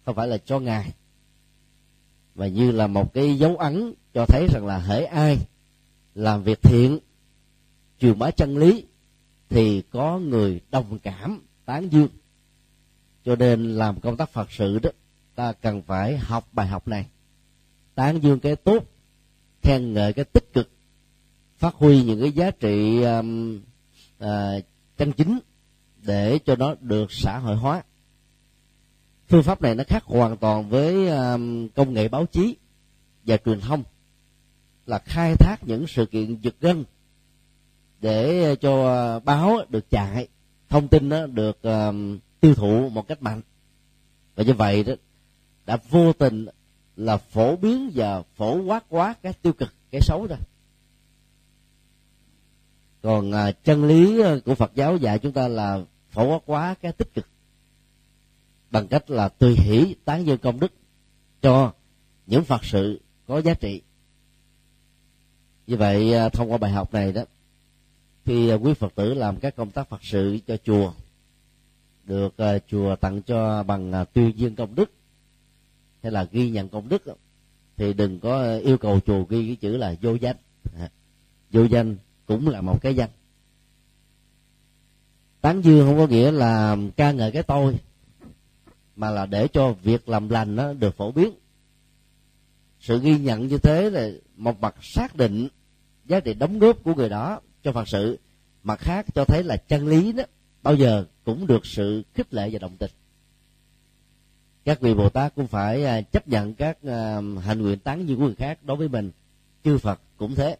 không 0.04 0.14
phải 0.14 0.28
là 0.28 0.38
cho 0.38 0.58
ngài 0.58 0.92
và 2.38 2.46
như 2.46 2.70
là 2.70 2.86
một 2.86 3.14
cái 3.14 3.38
dấu 3.38 3.56
ấn 3.56 3.92
cho 4.14 4.26
thấy 4.26 4.46
rằng 4.52 4.66
là 4.66 4.78
hễ 4.78 5.04
ai 5.04 5.38
làm 6.14 6.42
việc 6.42 6.62
thiện 6.62 6.98
truyền 8.00 8.18
bá 8.18 8.30
chân 8.30 8.58
lý 8.58 8.84
thì 9.48 9.82
có 9.90 10.18
người 10.18 10.60
đồng 10.70 10.98
cảm 10.98 11.42
tán 11.64 11.88
dương. 11.88 12.08
Cho 13.24 13.36
nên 13.36 13.74
làm 13.74 14.00
công 14.00 14.16
tác 14.16 14.30
phật 14.30 14.52
sự 14.52 14.78
đó 14.78 14.90
ta 15.34 15.52
cần 15.52 15.82
phải 15.82 16.18
học 16.18 16.48
bài 16.52 16.66
học 16.66 16.88
này. 16.88 17.06
Tán 17.94 18.20
dương 18.22 18.40
cái 18.40 18.56
tốt 18.56 18.84
khen 19.62 19.94
ngợi 19.94 20.12
cái 20.12 20.24
tích 20.24 20.52
cực 20.52 20.70
phát 21.58 21.74
huy 21.74 22.02
những 22.02 22.20
cái 22.20 22.32
giá 22.32 22.50
trị 22.50 23.02
um, 23.02 23.60
uh, 24.24 24.28
chân 24.96 25.12
chính 25.12 25.38
để 26.02 26.38
cho 26.38 26.56
nó 26.56 26.74
được 26.80 27.12
xã 27.12 27.38
hội 27.38 27.56
hóa 27.56 27.82
phương 29.28 29.42
pháp 29.42 29.62
này 29.62 29.74
nó 29.74 29.84
khác 29.84 30.04
hoàn 30.04 30.36
toàn 30.36 30.68
với 30.68 31.08
um, 31.08 31.68
công 31.68 31.94
nghệ 31.94 32.08
báo 32.08 32.26
chí 32.26 32.56
và 33.26 33.36
truyền 33.36 33.60
thông, 33.60 33.82
là 34.86 34.98
khai 34.98 35.34
thác 35.36 35.56
những 35.62 35.86
sự 35.86 36.06
kiện 36.06 36.40
giật 36.40 36.54
gân 36.60 36.84
để 38.00 38.54
cho 38.60 39.20
báo 39.24 39.58
được 39.68 39.90
chạy, 39.90 40.28
thông 40.68 40.88
tin 40.88 41.08
nó 41.08 41.26
được 41.26 41.62
um, 41.62 42.18
tiêu 42.40 42.54
thụ 42.54 42.88
một 42.88 43.08
cách 43.08 43.22
mạnh. 43.22 43.40
Và 44.36 44.44
như 44.44 44.54
vậy 44.54 44.84
đó, 44.84 44.92
đã 45.66 45.78
vô 45.90 46.12
tình 46.12 46.46
là 46.96 47.16
phổ 47.16 47.56
biến 47.56 47.90
và 47.94 48.22
phổ 48.36 48.62
quát 48.62 48.84
quá 48.88 49.14
cái 49.22 49.32
tiêu 49.32 49.52
cực, 49.52 49.74
cái 49.90 50.00
xấu 50.00 50.26
rồi. 50.26 50.38
Còn 53.02 53.32
à, 53.32 53.52
chân 53.52 53.84
lý 53.84 54.22
của 54.44 54.54
phật 54.54 54.72
giáo 54.74 54.96
dạy 54.96 55.18
chúng 55.18 55.32
ta 55.32 55.48
là 55.48 55.80
phổ 56.10 56.28
quát 56.28 56.42
quá 56.46 56.74
cái 56.82 56.92
tích 56.92 57.14
cực 57.14 57.26
bằng 58.70 58.88
cách 58.88 59.10
là 59.10 59.28
tùy 59.28 59.56
hỷ 59.56 59.94
tán 60.04 60.26
dương 60.26 60.38
công 60.38 60.60
đức 60.60 60.72
cho 61.42 61.72
những 62.26 62.44
phật 62.44 62.64
sự 62.64 63.00
có 63.26 63.38
giá 63.38 63.54
trị. 63.54 63.82
Như 65.66 65.76
vậy 65.76 66.14
à, 66.14 66.28
thông 66.28 66.52
qua 66.52 66.58
bài 66.58 66.70
học 66.70 66.94
này 66.94 67.12
đó 67.12 67.22
khi 68.24 68.48
à, 68.48 68.54
quý 68.54 68.74
phật 68.74 68.94
tử 68.94 69.14
làm 69.14 69.36
các 69.36 69.56
công 69.56 69.70
tác 69.70 69.88
phật 69.88 70.04
sự 70.04 70.38
cho 70.46 70.56
chùa, 70.64 70.92
được 72.04 72.36
à, 72.36 72.58
chùa 72.70 72.96
tặng 72.96 73.22
cho 73.22 73.62
bằng 73.62 74.04
tuyên 74.12 74.38
dương 74.38 74.56
công 74.56 74.74
đức, 74.74 74.90
hay 76.02 76.12
là 76.12 76.24
ghi 76.32 76.50
nhận 76.50 76.68
công 76.68 76.88
đức 76.88 77.02
thì 77.76 77.92
đừng 77.92 78.20
có 78.20 78.58
yêu 78.58 78.78
cầu 78.78 79.00
chùa 79.00 79.24
ghi 79.28 79.46
cái 79.46 79.56
chữ 79.56 79.76
là 79.76 79.94
vô 80.02 80.14
danh. 80.14 80.36
Vô 81.50 81.64
danh 81.64 81.96
cũng 82.26 82.48
là 82.48 82.60
một 82.60 82.82
cái 82.82 82.94
danh. 82.94 83.10
Tán 85.40 85.60
dương 85.62 85.86
không 85.86 85.98
có 85.98 86.06
nghĩa 86.06 86.30
là 86.30 86.76
ca 86.96 87.12
ngợi 87.12 87.32
cái 87.32 87.42
tôi 87.42 87.78
mà 88.98 89.10
là 89.10 89.26
để 89.26 89.48
cho 89.48 89.72
việc 89.72 90.08
làm 90.08 90.28
lành 90.28 90.56
nó 90.56 90.72
được 90.72 90.96
phổ 90.96 91.12
biến. 91.12 91.30
Sự 92.80 93.00
ghi 93.00 93.18
nhận 93.18 93.48
như 93.48 93.58
thế 93.58 93.90
là 93.90 94.10
một 94.36 94.60
mặt 94.60 94.74
xác 94.82 95.16
định 95.16 95.48
giá 96.04 96.20
trị 96.20 96.34
đóng 96.34 96.58
góp 96.58 96.84
của 96.84 96.94
người 96.94 97.08
đó 97.08 97.40
cho 97.64 97.72
phật 97.72 97.88
sự, 97.88 98.18
mặt 98.62 98.78
khác 98.80 99.06
cho 99.14 99.24
thấy 99.24 99.44
là 99.44 99.56
chân 99.56 99.88
lý 99.88 100.12
đó 100.12 100.24
bao 100.62 100.74
giờ 100.74 101.04
cũng 101.24 101.46
được 101.46 101.66
sự 101.66 102.02
khích 102.14 102.34
lệ 102.34 102.48
và 102.52 102.58
động 102.58 102.76
tình. 102.78 102.90
Các 104.64 104.80
vị 104.80 104.94
bồ 104.94 105.08
tát 105.08 105.34
cũng 105.34 105.46
phải 105.46 105.84
à, 105.84 106.00
chấp 106.00 106.28
nhận 106.28 106.54
các 106.54 106.78
à, 106.82 107.20
hành 107.42 107.62
nguyện 107.62 107.78
tán 107.78 108.06
như 108.06 108.16
của 108.16 108.22
người 108.22 108.34
khác 108.34 108.58
đối 108.62 108.76
với 108.76 108.88
mình. 108.88 109.10
Chư 109.64 109.78
phật 109.78 110.00
cũng 110.16 110.34
thế. 110.34 110.56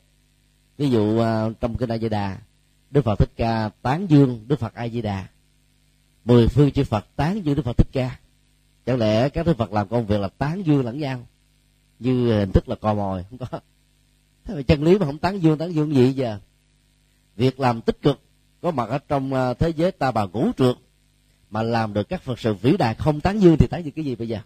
Ví 0.78 0.90
dụ 0.90 1.18
à, 1.18 1.49
trong 1.61 1.76
kinh 1.76 1.88
a 1.88 1.99
di 1.99 2.09
đà, 2.09 2.38
đức 2.90 3.04
phật 3.04 3.18
thích 3.18 3.30
ca 3.37 3.71
tán 3.83 4.07
dương 4.07 4.45
đức 4.49 4.61
phật 4.61 4.75
a 4.75 4.88
di 4.88 5.02
đà. 5.02 5.26
Mười 6.25 6.49
phương 6.49 6.71
chư 6.71 6.85
phật 6.85 7.07
tán 7.16 7.45
dương 7.45 7.57
đức 7.57 7.62
phật 7.64 7.76
thích 7.76 7.88
ca 7.92 8.18
chẳng 8.88 8.99
lẽ 8.99 9.28
các 9.28 9.47
đức 9.47 9.57
phật 9.57 9.73
làm 9.73 9.88
công 9.88 10.07
việc 10.07 10.21
là 10.21 10.28
tán 10.28 10.66
dương 10.66 10.85
lẫn 10.85 10.99
nhau? 10.99 11.26
Như 11.99 12.38
hình 12.38 12.52
thức 12.52 12.68
là 12.68 12.76
cò 12.76 12.95
mồi, 12.95 13.25
không 13.30 13.38
có. 13.38 13.61
Thế 14.45 14.54
mà 14.54 14.62
chân 14.62 14.83
lý 14.83 14.99
mà 14.99 15.07
không 15.07 15.18
tán 15.18 15.42
dương 15.42 15.59
tán 15.59 15.75
dương 15.75 15.95
gì 15.95 16.12
giờ? 16.12 16.38
Việc 17.37 17.61
làm 17.61 17.80
tích 17.80 18.02
cực 18.02 18.21
có 18.61 18.71
mặt 18.71 18.88
ở 18.88 18.99
trong 19.09 19.35
à, 19.35 19.54
thế 19.54 19.68
giới 19.68 19.92
ta 19.92 20.11
bà 20.11 20.25
ngũ 20.25 20.50
trượt 20.57 20.76
mà 21.50 21.62
làm 21.62 21.95
được 21.95 22.09
các 22.09 22.23
phật 22.23 22.38
sự 22.38 22.54
vĩ 22.54 22.76
đại 22.76 22.95
không 22.95 23.21
tán 23.21 23.40
dương 23.40 23.57
thì 23.59 23.66
tán 23.66 23.85
dương 23.85 23.95
cái 23.95 24.04
gì 24.04 24.14
bây 24.14 24.28
giờ? 24.28 24.38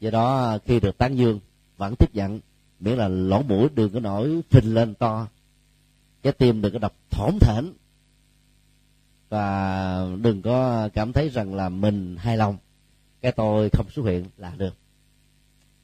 Do 0.00 0.10
đó 0.10 0.44
à, 0.44 0.58
khi 0.64 0.80
được 0.80 0.98
tán 0.98 1.16
dương, 1.16 1.40
vẫn 1.76 1.94
tiếp 1.98 2.14
nhận, 2.14 2.40
miễn 2.80 2.96
là 2.96 3.08
lỗ 3.08 3.42
mũi 3.42 3.68
đừng 3.74 3.92
có 3.92 4.00
nổi 4.00 4.40
phình 4.50 4.74
lên 4.74 4.94
to 4.94 5.26
cái 6.22 6.32
tim 6.32 6.62
đừng 6.62 6.72
có 6.72 6.78
đập 6.78 6.92
thổn 7.10 7.38
thển 7.40 7.72
và 9.30 10.06
đừng 10.22 10.42
có 10.42 10.88
cảm 10.94 11.12
thấy 11.12 11.28
rằng 11.28 11.54
là 11.54 11.68
mình 11.68 12.16
hài 12.16 12.36
lòng. 12.36 12.56
Cái 13.20 13.32
tôi 13.32 13.68
không 13.72 13.90
xuất 13.90 14.02
hiện 14.02 14.24
là 14.36 14.52
được. 14.56 14.74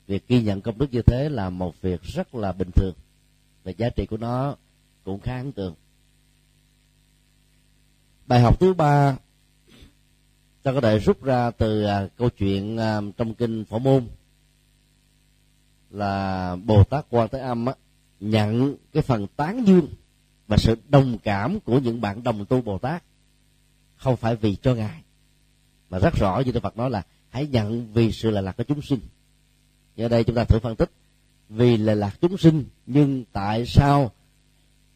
Việc 0.06 0.28
ghi 0.28 0.42
nhận 0.42 0.60
công 0.60 0.78
đức 0.78 0.92
như 0.92 1.02
thế 1.02 1.28
là 1.28 1.50
một 1.50 1.80
việc 1.80 2.02
rất 2.02 2.34
là 2.34 2.52
bình 2.52 2.70
thường. 2.74 2.94
Và 3.64 3.72
giá 3.76 3.88
trị 3.88 4.06
của 4.06 4.16
nó 4.16 4.56
cũng 5.04 5.20
khá 5.20 5.36
ấn 5.36 5.52
tượng. 5.52 5.74
Bài 8.26 8.40
học 8.40 8.60
thứ 8.60 8.74
ba 8.74 9.16
ta 10.62 10.72
có 10.72 10.80
thể 10.80 10.98
rút 10.98 11.22
ra 11.22 11.50
từ 11.50 11.84
à, 11.84 12.08
câu 12.16 12.28
chuyện 12.30 12.76
à, 12.76 13.00
trong 13.16 13.34
kinh 13.34 13.64
phổ 13.64 13.78
môn. 13.78 14.06
Là 15.90 16.56
bồ 16.56 16.84
tát 16.84 17.06
quan 17.10 17.28
thế 17.32 17.38
âm 17.38 17.66
á, 17.66 17.74
nhận 18.20 18.76
cái 18.92 19.02
phần 19.02 19.26
tán 19.36 19.66
dương 19.66 19.88
và 20.48 20.56
sự 20.56 20.76
đồng 20.88 21.18
cảm 21.18 21.60
của 21.60 21.78
những 21.78 22.00
bạn 22.00 22.22
đồng 22.22 22.44
tu 22.44 22.62
bồ 22.62 22.78
tát 22.78 23.02
không 23.96 24.16
phải 24.16 24.36
vì 24.36 24.56
cho 24.56 24.74
ngài 24.74 25.02
mà 25.90 25.98
rất 25.98 26.14
rõ 26.14 26.42
như 26.46 26.52
đức 26.52 26.62
phật 26.62 26.76
nói 26.76 26.90
là 26.90 27.02
hãy 27.28 27.46
nhận 27.46 27.92
vì 27.92 28.12
sự 28.12 28.30
là 28.30 28.40
lạc 28.40 28.56
của 28.56 28.64
chúng 28.64 28.82
sinh. 28.82 29.00
Ở 29.96 30.08
đây 30.08 30.24
chúng 30.24 30.36
ta 30.36 30.44
thử 30.44 30.58
phân 30.58 30.76
tích. 30.76 30.90
Vì 31.48 31.76
là 31.76 31.94
lạc 31.94 32.16
chúng 32.20 32.38
sinh 32.38 32.64
nhưng 32.86 33.24
tại 33.32 33.66
sao 33.66 34.10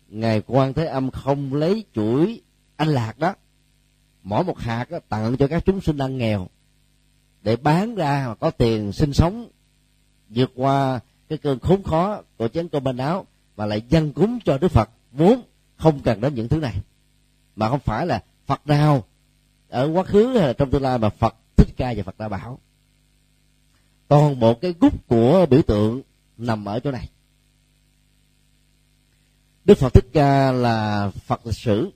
ngài 0.08 0.42
quan 0.46 0.72
thế 0.72 0.86
âm 0.86 1.10
không 1.10 1.54
lấy 1.54 1.84
chuỗi 1.94 2.40
anh 2.76 2.88
lạc 2.88 3.18
đó? 3.18 3.34
Mỗi 4.22 4.44
một 4.44 4.58
hạt 4.58 4.90
đó, 4.90 4.98
tặng 5.08 5.36
cho 5.36 5.48
các 5.48 5.64
chúng 5.66 5.80
sinh 5.80 5.96
đang 5.96 6.18
nghèo 6.18 6.48
để 7.42 7.56
bán 7.56 7.94
ra 7.94 8.24
mà 8.28 8.34
có 8.34 8.50
tiền 8.50 8.92
sinh 8.92 9.12
sống 9.12 9.48
vượt 10.28 10.50
qua 10.54 11.00
cái 11.28 11.38
cơn 11.38 11.58
khốn 11.58 11.82
khó 11.82 12.22
của 12.36 12.48
chén 12.48 12.68
cơm 12.68 12.84
bên 12.84 12.96
áo 12.96 13.26
và 13.56 13.66
lại 13.66 13.82
dân 13.88 14.12
cúng 14.12 14.38
cho 14.44 14.58
đức 14.58 14.68
phật. 14.68 14.90
Vốn 15.12 15.42
không 15.76 16.00
cần 16.00 16.20
đến 16.20 16.34
những 16.34 16.48
thứ 16.48 16.58
này 16.58 16.74
mà 17.56 17.68
không 17.68 17.80
phải 17.80 18.06
là 18.06 18.22
phật 18.50 18.66
nào 18.66 19.04
ở 19.68 19.90
quá 19.94 20.04
khứ 20.04 20.26
hay 20.26 20.46
là 20.46 20.52
trong 20.52 20.70
tương 20.70 20.82
lai 20.82 20.98
mà 20.98 21.08
phật 21.08 21.34
thích 21.56 21.68
ca 21.76 21.94
và 21.96 22.02
phật 22.02 22.18
đã 22.18 22.28
bảo. 22.28 22.58
Toàn 24.08 24.40
bộ 24.40 24.54
cái 24.54 24.74
gút 24.80 24.92
của 25.08 25.46
biểu 25.50 25.62
tượng 25.62 26.02
nằm 26.36 26.64
ở 26.64 26.80
chỗ 26.80 26.90
này. 26.90 27.08
Đức 29.64 29.78
phật 29.78 29.94
thích 29.94 30.06
ca 30.12 30.52
là 30.52 31.10
phật 31.10 31.46
lịch 31.46 31.56
sử 31.56 31.90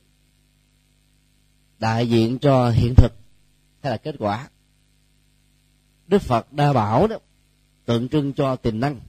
đại 1.78 2.08
diện 2.08 2.38
cho 2.38 2.70
hiện 2.70 2.94
thực 2.96 3.12
hay 3.82 3.92
là 3.92 3.96
kết 3.96 4.14
quả. 4.18 4.48
Đức 6.06 6.22
phật 6.22 6.52
đa 6.52 6.72
bảo 6.72 7.06
đó 7.06 7.16
tượng 7.84 8.08
trưng 8.08 8.32
cho 8.32 8.56
tiềm 8.56 8.80
năng. 8.80 9.00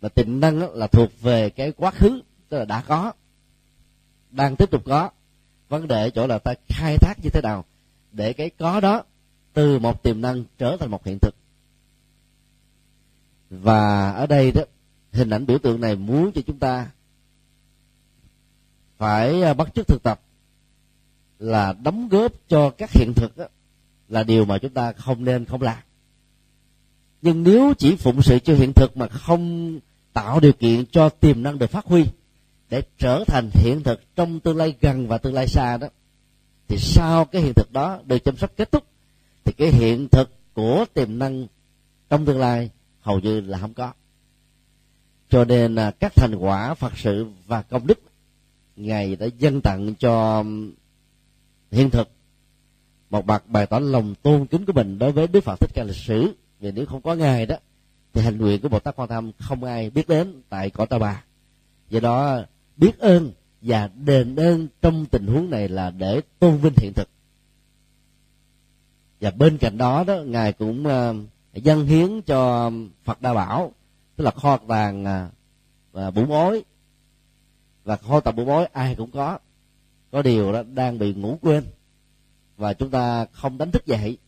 Và 0.00 0.08
tiềm 0.08 0.40
năng 0.40 0.60
đó 0.60 0.66
là 0.72 0.86
thuộc 0.86 1.20
về 1.20 1.50
cái 1.50 1.72
quá 1.72 1.90
khứ, 1.90 2.22
tức 2.48 2.58
là 2.58 2.64
đã 2.64 2.82
có, 2.88 3.12
đang 4.30 4.56
tiếp 4.56 4.70
tục 4.70 4.82
có 4.84 5.10
vấn 5.68 5.88
đề 5.88 6.10
chỗ 6.10 6.26
là 6.26 6.38
ta 6.38 6.54
khai 6.68 6.98
thác 6.98 7.14
như 7.22 7.30
thế 7.30 7.40
nào 7.42 7.64
để 8.12 8.32
cái 8.32 8.50
có 8.50 8.80
đó 8.80 9.04
từ 9.52 9.78
một 9.78 10.02
tiềm 10.02 10.20
năng 10.20 10.44
trở 10.58 10.76
thành 10.80 10.90
một 10.90 11.04
hiện 11.04 11.18
thực. 11.18 11.34
Và 13.50 14.10
ở 14.10 14.26
đây 14.26 14.52
đó 14.52 14.62
hình 15.12 15.30
ảnh 15.30 15.46
biểu 15.46 15.58
tượng 15.58 15.80
này 15.80 15.96
muốn 15.96 16.32
cho 16.32 16.40
chúng 16.46 16.58
ta 16.58 16.90
phải 18.98 19.42
à, 19.42 19.54
bắt 19.54 19.68
chước 19.74 19.88
thực 19.88 20.02
tập 20.02 20.20
là 21.38 21.72
đóng 21.72 22.08
góp 22.08 22.32
cho 22.48 22.70
các 22.70 22.90
hiện 22.92 23.12
thực 23.16 23.36
đó, 23.36 23.44
là 24.08 24.22
điều 24.22 24.44
mà 24.44 24.58
chúng 24.58 24.72
ta 24.72 24.92
không 24.92 25.24
nên 25.24 25.44
không 25.44 25.62
làm. 25.62 25.78
Nhưng 27.22 27.42
nếu 27.42 27.74
chỉ 27.78 27.96
phụng 27.96 28.22
sự 28.22 28.38
cho 28.38 28.54
hiện 28.54 28.72
thực 28.72 28.96
mà 28.96 29.08
không 29.08 29.78
tạo 30.12 30.40
điều 30.40 30.52
kiện 30.52 30.84
cho 30.86 31.08
tiềm 31.08 31.42
năng 31.42 31.58
được 31.58 31.70
phát 31.70 31.84
huy 31.84 32.04
để 32.70 32.82
trở 32.98 33.24
thành 33.26 33.50
hiện 33.52 33.82
thực 33.82 34.16
trong 34.16 34.40
tương 34.40 34.56
lai 34.56 34.74
gần 34.80 35.08
và 35.08 35.18
tương 35.18 35.34
lai 35.34 35.48
xa 35.48 35.76
đó, 35.76 35.88
thì 36.68 36.76
sau 36.78 37.24
cái 37.24 37.42
hiện 37.42 37.54
thực 37.54 37.72
đó 37.72 38.00
được 38.06 38.18
chăm 38.18 38.36
sóc 38.36 38.50
kết 38.56 38.72
thúc, 38.72 38.84
thì 39.44 39.52
cái 39.52 39.70
hiện 39.70 40.08
thực 40.08 40.30
của 40.54 40.84
tiềm 40.94 41.18
năng 41.18 41.46
trong 42.08 42.26
tương 42.26 42.38
lai 42.38 42.70
hầu 43.00 43.20
như 43.20 43.40
là 43.40 43.58
không 43.58 43.74
có. 43.74 43.92
Cho 45.28 45.44
nên 45.44 45.74
là 45.74 45.90
các 45.90 46.12
thành 46.16 46.34
quả 46.34 46.74
phật 46.74 46.98
sự 46.98 47.26
và 47.46 47.62
công 47.62 47.86
đức 47.86 47.98
ngài 48.76 49.16
đã 49.16 49.26
dâng 49.38 49.60
tặng 49.60 49.94
cho 49.94 50.44
hiện 51.70 51.90
thực 51.90 52.08
một 53.10 53.26
bậc 53.26 53.48
bày 53.48 53.66
tỏ 53.66 53.78
lòng 53.78 54.14
tôn 54.22 54.46
kính 54.46 54.64
của 54.64 54.72
mình 54.72 54.98
đối 54.98 55.12
với 55.12 55.26
đức 55.26 55.44
phật 55.44 55.60
thích 55.60 55.70
ca 55.74 55.84
lịch 55.84 55.96
sử. 55.96 56.34
Vì 56.60 56.72
nếu 56.72 56.86
không 56.86 57.02
có 57.02 57.14
ngài 57.14 57.46
đó, 57.46 57.56
thì 58.12 58.20
hành 58.20 58.38
nguyện 58.38 58.60
của 58.60 58.68
bồ 58.68 58.78
tát 58.78 58.96
quan 58.96 59.08
tham 59.08 59.32
không 59.38 59.64
ai 59.64 59.90
biết 59.90 60.08
đến 60.08 60.42
tại 60.48 60.70
cõi 60.70 60.86
ta 60.86 60.98
bà. 60.98 61.24
Do 61.90 62.00
đó 62.00 62.40
biết 62.78 62.98
ơn 62.98 63.32
và 63.62 63.90
đền 64.04 64.36
ơn 64.36 64.68
trong 64.82 65.06
tình 65.06 65.26
huống 65.26 65.50
này 65.50 65.68
là 65.68 65.90
để 65.90 66.20
tôn 66.38 66.56
vinh 66.56 66.72
hiện 66.76 66.92
thực. 66.92 67.08
Và 69.20 69.30
bên 69.30 69.58
cạnh 69.58 69.78
đó 69.78 70.04
đó 70.04 70.14
ngài 70.14 70.52
cũng 70.52 70.86
uh, 70.86 71.62
dâng 71.64 71.86
hiến 71.86 72.22
cho 72.22 72.70
phật 73.04 73.22
đa 73.22 73.34
bảo 73.34 73.72
tức 74.16 74.24
là 74.24 74.30
kho 74.30 74.56
tàng 74.56 75.04
à, 75.04 75.26
uh, 75.26 75.32
và 75.92 76.10
bủ 76.10 76.24
mối 76.24 76.64
và 77.84 77.96
kho 77.96 78.20
tàng 78.20 78.36
bủ 78.36 78.44
mối 78.44 78.66
ai 78.66 78.94
cũng 78.94 79.10
có. 79.10 79.38
Có 80.10 80.22
điều 80.22 80.52
đó 80.52 80.62
đang 80.74 80.98
bị 80.98 81.14
ngủ 81.14 81.38
quên 81.42 81.64
và 82.56 82.74
chúng 82.74 82.90
ta 82.90 83.26
không 83.32 83.58
đánh 83.58 83.70
thức 83.70 83.86
dậy. 83.86 84.18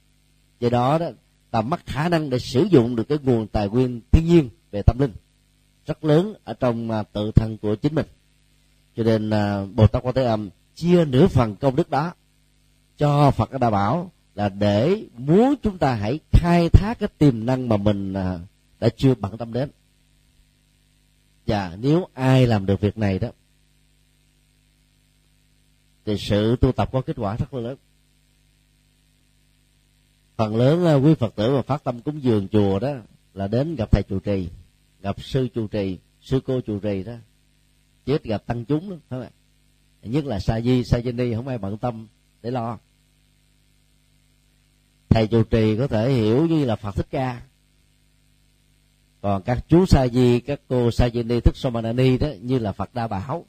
Do 0.61 0.69
đó 0.69 0.99
đó 0.99 1.07
ta 1.51 1.61
mất 1.61 1.87
khả 1.87 2.09
năng 2.09 2.31
để 2.31 2.39
sử 2.39 2.63
dụng 2.63 2.97
được 2.97 3.05
cái 3.09 3.19
nguồn 3.23 3.47
tài 3.47 3.69
nguyên 3.69 4.01
thiên 4.13 4.27
nhiên 4.27 4.49
về 4.71 4.83
tâm 4.83 4.99
linh 4.99 5.13
rất 5.87 6.05
lớn 6.05 6.35
ở 6.45 6.55
trong 6.55 6.91
à, 6.91 7.03
tự 7.03 7.31
thân 7.35 7.59
của 7.59 7.75
chính 7.75 7.95
mình 7.95 8.07
cho 9.01 9.05
nên 9.05 9.31
à, 9.31 9.65
bồ 9.65 9.87
tát 9.87 10.03
quan 10.03 10.15
thế 10.15 10.25
âm 10.25 10.51
chia 10.75 11.05
nửa 11.05 11.27
phần 11.27 11.57
công 11.57 11.77
đức 11.77 11.91
đó 11.91 12.13
cho 12.97 13.31
phật 13.31 13.53
đã 13.53 13.71
bảo 13.71 14.13
là 14.35 14.49
để 14.49 15.05
muốn 15.17 15.55
chúng 15.63 15.79
ta 15.79 15.95
hãy 15.95 16.19
khai 16.31 16.69
thác 16.69 16.99
cái 16.99 17.09
tiềm 17.19 17.47
năng 17.47 17.69
mà 17.69 17.77
mình 17.77 18.13
à, 18.13 18.39
đã 18.81 18.89
chưa 18.97 19.15
bận 19.15 19.39
tâm 19.39 19.53
đến. 19.53 19.71
Và 21.47 21.77
nếu 21.81 22.09
ai 22.15 22.47
làm 22.47 22.67
được 22.67 22.81
việc 22.81 22.99
này 22.99 23.19
đó, 23.19 23.29
thì 26.05 26.19
sự 26.19 26.57
tu 26.57 26.73
tập 26.73 26.89
có 26.93 27.01
kết 27.01 27.17
quả 27.17 27.37
rất 27.37 27.55
là 27.55 27.61
lớn. 27.61 27.77
Phần 30.37 30.57
lớn 30.57 30.85
à, 30.85 30.95
quý 30.95 31.15
phật 31.15 31.35
tử 31.37 31.57
mà 31.57 31.63
phát 31.63 31.85
tâm 31.85 32.01
cúng 32.01 32.23
dường 32.23 32.49
chùa 32.49 32.79
đó 32.79 32.95
là 33.35 33.47
đến 33.47 33.77
gặp 33.77 33.91
thầy 33.91 34.03
trụ 34.03 34.21
trì, 34.21 34.49
gặp 35.01 35.23
sư 35.23 35.49
trụ 35.55 35.67
trì, 35.67 35.99
sư 36.21 36.41
cô 36.47 36.61
trụ 36.61 36.79
trì 36.79 37.03
đó 37.03 37.15
chết 38.07 38.25
gặp 38.25 38.47
tăng 38.47 38.65
chúng 38.65 38.91
đó, 38.91 38.97
phải 39.09 39.21
không 39.21 39.31
nhất 40.03 40.25
là 40.25 40.41
sa 40.41 40.61
di 40.61 40.85
sa 40.85 41.01
di 41.01 41.13
ni, 41.13 41.35
không 41.35 41.49
ai 41.49 41.59
bận 41.59 41.79
tâm 41.79 42.07
để 42.43 42.51
lo. 42.51 42.79
Thầy 45.09 45.27
trụ 45.27 45.43
trì 45.43 45.77
có 45.79 45.87
thể 45.87 46.13
hiểu 46.13 46.47
như 46.47 46.65
là 46.65 46.77
phật 46.77 46.95
thích 46.95 47.07
ca. 47.11 47.43
Còn 49.21 49.43
các 49.43 49.65
chú 49.69 49.87
sa 49.87 50.09
di, 50.09 50.41
các 50.41 50.61
cô 50.69 50.91
sa 50.91 51.09
di 51.11 51.23
ni 51.23 51.41
thức 51.41 51.57
somanani 51.57 52.19
đó, 52.19 52.29
như 52.41 52.59
là 52.59 52.73
phật 52.73 52.95
đa 52.95 53.07
bảo 53.07 53.45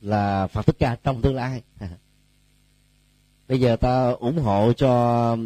là 0.00 0.46
phật 0.46 0.66
thích 0.66 0.76
ca 0.78 0.96
trong 1.04 1.22
tương 1.22 1.34
lai. 1.34 1.62
Bây 3.48 3.60
giờ 3.60 3.76
ta 3.76 4.10
ủng 4.10 4.38
hộ 4.38 4.72
cho 4.72 5.36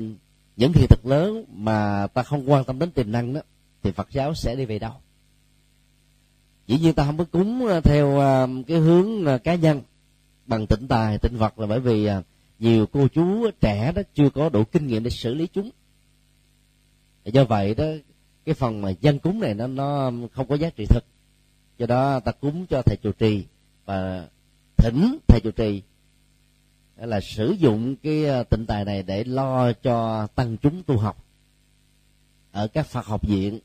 những 0.57 0.73
hiện 0.75 0.87
thực 0.91 1.07
lớn 1.07 1.45
mà 1.49 2.07
ta 2.07 2.23
không 2.23 2.51
quan 2.51 2.65
tâm 2.65 2.79
đến 2.79 2.91
tiềm 2.91 3.13
năng 3.13 3.35
đó, 3.35 3.41
thì 3.83 3.93
phật 3.93 4.11
giáo 4.11 4.35
sẽ 4.35 4.57
đi 4.57 4.65
về 4.65 4.79
đâu? 4.79 4.93
Dĩ 6.67 6.79
nhiên 6.79 6.95
ta 6.95 7.05
không 7.05 7.19
có 7.19 7.25
cúng 7.25 7.67
ờ, 7.67 7.81
theo 7.81 8.19
ờ, 8.19 8.49
cái 8.67 8.79
hướng 8.79 9.25
ờ, 9.25 9.39
cá 9.39 9.55
nhân 9.55 9.83
bằng 10.47 10.67
tịnh 10.67 10.89
tài 10.89 11.19
tịnh 11.19 11.39
vật 11.39 11.59
là 11.59 11.67
bởi 11.67 11.81
vì 11.81 12.09
nhiều 12.59 12.87
cô 12.87 13.09
chú 13.09 13.51
trẻ 13.61 13.93
đó 13.93 14.03
chưa 14.15 14.31
có 14.31 14.49
đủ 14.49 14.65
kinh 14.65 14.87
nghiệm 14.87 15.03
để 15.03 15.11
xử 15.11 15.35
lý 15.35 15.47
chúng. 15.47 15.71
Do 17.25 17.45
vậy 17.45 17.75
đó, 17.75 17.85
cái 18.45 18.55
phần 18.55 18.81
mà 18.81 18.91
dân 19.01 19.19
cúng 19.19 19.41
này 19.41 19.55
nó 19.55 19.67
nó 19.67 20.13
không 20.33 20.49
có 20.49 20.55
giá 20.55 20.71
trị 20.71 20.87
thực 20.87 21.05
do 21.79 21.87
đó 21.87 22.21
ta 22.21 22.33
cúng 22.33 22.67
cho 22.67 22.83
thầy 22.83 22.97
chủ 22.97 23.13
trì 23.13 23.45
và 23.85 24.29
thỉnh 24.77 25.19
thầy 25.29 25.41
chủ 25.41 25.51
trì 25.51 25.83
là 26.97 27.21
sử 27.21 27.51
dụng 27.51 27.97
cái 27.97 28.45
tịnh 28.51 28.67
tài 28.67 28.85
này 28.85 29.03
để 29.03 29.25
lo 29.25 29.73
cho 29.73 30.27
tăng 30.27 30.57
chúng 30.57 30.83
tu 30.83 30.99
học 30.99 31.25
ở 32.53 32.69
các 32.69 32.87
phật 32.87 33.07
học 33.07 33.29
viện 33.29 33.59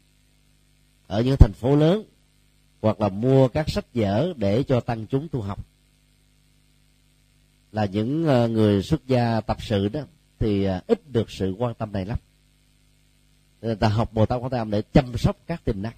ở 1.08 1.22
những 1.22 1.36
thành 1.40 1.54
phố 1.54 1.76
lớn 1.76 2.04
hoặc 2.82 3.02
là 3.02 3.10
mua 3.10 3.48
các 3.48 3.70
sách 3.70 3.86
vở 3.94 4.34
để 4.38 4.64
cho 4.64 4.80
tăng 4.80 5.08
chúng 5.08 5.28
tu 5.28 5.42
học. 5.42 5.66
Là 7.72 7.86
những 7.86 8.26
ờ, 8.28 8.48
người 8.48 8.84
xuất 8.84 9.08
gia 9.08 9.42
tập 9.42 9.58
sự 9.60 9.90
đó 9.90 10.02
thì 10.40 10.64
ờ, 10.64 10.82
ít 10.88 11.10
được 11.10 11.32
sự 11.32 11.56
quan 11.60 11.74
tâm 11.74 11.92
này 11.92 12.06
lắm. 12.06 12.18
Người 13.62 13.76
ta 13.76 13.88
học 13.88 14.14
bồ 14.14 14.26
tát 14.26 14.42
quan 14.42 14.52
tâm 14.52 14.72
để 14.72 14.82
chăm 14.82 15.18
sóc 15.18 15.38
các 15.48 15.66
tiềm 15.66 15.82
năng. 15.82 15.94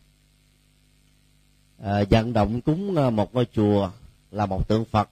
À, 1.83 2.03
vận 2.09 2.33
động 2.33 2.61
cúng 2.61 2.95
một 3.15 3.35
ngôi 3.35 3.45
chùa 3.53 3.91
là 4.31 4.45
một 4.45 4.67
tượng 4.67 4.85
phật 4.85 5.09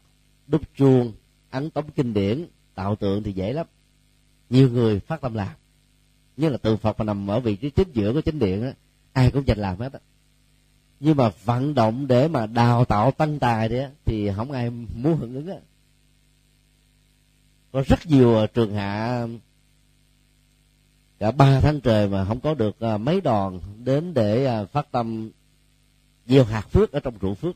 đúc 0.48 0.62
chuông 0.78 1.14
ấn 1.50 1.70
tống 1.70 1.92
kinh 1.92 2.14
điển 2.14 2.46
tạo 2.76 2.96
tượng 2.96 3.24
thì 3.24 3.32
dễ 3.32 3.54
lắm. 3.54 3.68
Nhiều 4.50 4.70
người 4.70 5.00
phát 5.00 5.22
tâm 5.22 5.34
làm. 5.34 5.56
Như 6.38 6.50
là 6.50 6.58
tượng 6.58 6.78
phật 6.78 7.00
mà 7.00 7.06
nằm 7.06 7.28
ở 7.28 7.40
vị 7.40 7.56
trí 7.56 7.70
chính 7.70 7.92
giữa 7.94 8.14
của 8.14 8.22
chính 8.22 8.40
điện 8.40 8.64
đó, 8.66 8.72
ai 9.14 9.32
cũng 9.32 9.48
dành 9.48 9.58
làm 9.58 9.80
hết 9.80 9.94
á 9.94 10.00
nhưng 11.04 11.18
mà 11.18 11.30
vận 11.46 11.74
động 11.74 12.08
để 12.08 12.28
mà 12.28 12.46
đào 12.46 12.86
tạo 12.86 13.12
tăng 13.12 13.40
tài 13.40 13.70
đấy 13.70 13.90
thì 14.06 14.32
không 14.36 14.52
ai 14.52 14.70
muốn 14.70 15.18
hưởng 15.18 15.36
ứng 15.36 15.48
á. 15.48 15.58
Có 17.72 17.84
rất 17.88 18.00
nhiều 18.06 18.38
à, 18.38 18.48
trường 18.54 18.74
hạ 18.74 19.28
cả 21.20 21.32
ba 21.32 21.60
tháng 21.60 21.82
trời 21.82 22.08
mà 22.10 22.26
không 22.26 22.40
có 22.40 22.54
được 22.54 22.80
à, 22.80 22.98
mấy 22.98 23.22
đòn 23.22 23.60
đến 23.84 24.14
để 24.14 24.46
à, 24.46 24.66
phát 24.66 24.92
tâm 24.92 25.32
gieo 26.26 26.44
hạt 26.44 26.70
phước 26.70 26.92
ở 26.92 27.00
trong 27.00 27.14
ruộng 27.22 27.36
phước. 27.36 27.56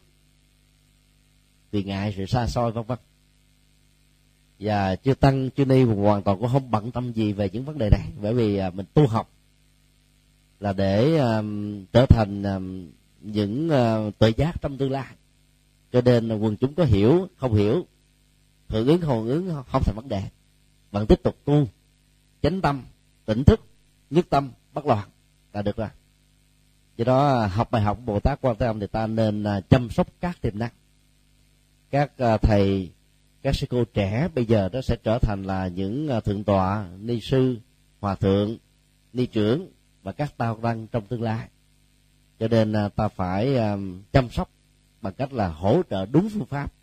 Vì 1.71 1.83
ngại 1.83 2.13
sự 2.17 2.25
xa 2.25 2.47
xôi 2.47 2.71
vân 2.71 2.83
vân. 2.83 2.97
Và 4.59 4.95
chưa 4.95 5.13
tăng 5.13 5.49
chưa 5.49 5.65
ni 5.65 5.83
hoàn 5.83 6.23
toàn 6.23 6.39
cũng 6.39 6.49
không 6.51 6.71
bận 6.71 6.91
tâm 6.91 7.11
gì 7.11 7.33
về 7.33 7.49
những 7.49 7.65
vấn 7.65 7.77
đề 7.77 7.89
này. 7.89 8.11
Bởi 8.21 8.33
vì 8.33 8.61
mình 8.73 8.85
tu 8.93 9.07
học 9.07 9.29
là 10.59 10.73
để 10.73 11.17
um, 11.17 11.85
trở 11.93 12.05
thành 12.05 12.43
um, 12.43 12.89
những 13.25 13.69
ờ, 13.69 14.07
uh, 14.07 14.17
tuệ 14.17 14.29
giác 14.29 14.61
trong 14.61 14.77
tương 14.77 14.91
lai. 14.91 15.15
Cho 15.91 16.01
nên 16.01 16.27
là 16.27 16.35
quần 16.35 16.55
chúng 16.57 16.73
có 16.73 16.83
hiểu 16.83 17.27
không 17.37 17.53
hiểu 17.53 17.85
hưởng 18.67 18.87
ứng 18.87 19.01
hồn 19.01 19.27
ứng 19.27 19.63
không 19.67 19.81
thành 19.85 19.95
vấn 19.95 20.09
đề. 20.09 20.23
Bạn 20.91 21.05
tiếp 21.07 21.23
tục 21.23 21.37
tu 21.45 21.67
chánh 22.41 22.61
tâm 22.61 22.81
tỉnh 23.25 23.43
thức 23.43 23.59
nhất 24.09 24.25
tâm 24.29 24.51
bất 24.73 24.85
loạn 24.85 25.09
là 25.53 25.61
được 25.61 25.77
rồi. 25.77 25.89
Do 26.97 27.05
đó 27.05 27.41
à, 27.41 27.47
học 27.47 27.71
bài 27.71 27.81
học 27.81 27.99
bồ 28.05 28.19
tát 28.19 28.41
quan 28.41 28.55
tâm 28.55 28.79
thì 28.79 28.87
ta 28.87 29.07
nên 29.07 29.43
uh, 29.43 29.69
chăm 29.69 29.89
sóc 29.89 30.07
các 30.19 30.41
tiềm 30.41 30.59
năng. 30.59 30.71
Các 31.91 32.11
uh, 32.23 32.41
thầy 32.41 32.91
các 33.41 33.55
sư 33.55 33.67
cô 33.69 33.85
trẻ 33.93 34.27
bây 34.35 34.45
giờ 34.45 34.69
đó 34.69 34.81
sẽ 34.81 34.95
trở 35.03 35.19
thành 35.19 35.43
là 35.43 35.67
những 35.67 36.09
thượng 36.25 36.43
tọa 36.43 36.87
ni 36.99 37.19
sư 37.21 37.57
hòa 38.01 38.15
thượng 38.15 38.57
ni 39.13 39.25
trưởng 39.25 39.67
và 40.03 40.11
các 40.11 40.33
tao 40.37 40.59
tăng 40.61 40.87
trong 40.87 41.07
tương 41.07 41.21
lai 41.21 41.47
cho 42.39 42.47
nên 42.47 42.73
à, 42.73 42.89
ta 42.89 43.07
phải 43.07 43.57
à, 43.57 43.77
chăm 44.11 44.29
sóc 44.29 44.49
bằng 45.01 45.13
cách 45.13 45.33
là 45.33 45.47
hỗ 45.47 45.81
trợ 45.89 46.05
đúng 46.05 46.29
phương 46.33 46.45
pháp 46.45 46.73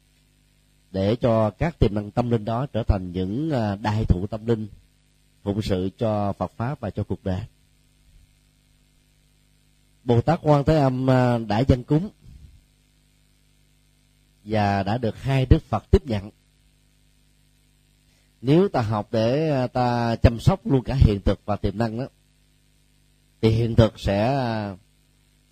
để 0.90 1.16
cho 1.16 1.50
các 1.50 1.78
tiềm 1.78 1.94
năng 1.94 2.10
tâm 2.10 2.30
linh 2.30 2.44
đó 2.44 2.66
trở 2.72 2.82
thành 2.82 3.12
những 3.12 3.50
à, 3.50 3.76
đại 3.76 4.04
thụ 4.04 4.26
tâm 4.26 4.46
linh, 4.46 4.68
phụng 5.42 5.62
sự 5.62 5.90
cho 5.98 6.32
Phật 6.32 6.52
pháp 6.56 6.80
và 6.80 6.90
cho 6.90 7.04
cuộc 7.04 7.24
đời. 7.24 7.40
Bồ 10.04 10.20
Tát 10.20 10.40
Quan 10.42 10.64
Thế 10.64 10.76
Âm 10.76 11.06
đã 11.48 11.58
dân 11.68 11.84
cúng 11.84 12.10
và 14.44 14.82
đã 14.82 14.98
được 14.98 15.22
hai 15.22 15.46
Đức 15.50 15.62
Phật 15.62 15.84
tiếp 15.90 16.06
nhận. 16.06 16.30
Nếu 18.40 18.68
ta 18.68 18.80
học 18.80 19.08
để 19.10 19.66
ta 19.66 20.16
chăm 20.16 20.40
sóc 20.40 20.66
luôn 20.66 20.82
cả 20.84 20.96
hiện 21.00 21.20
thực 21.24 21.40
và 21.44 21.56
tiềm 21.56 21.78
năng 21.78 21.98
đó 21.98 22.06
thì 23.40 23.50
hiện 23.50 23.74
thực 23.74 24.00
sẽ 24.00 24.46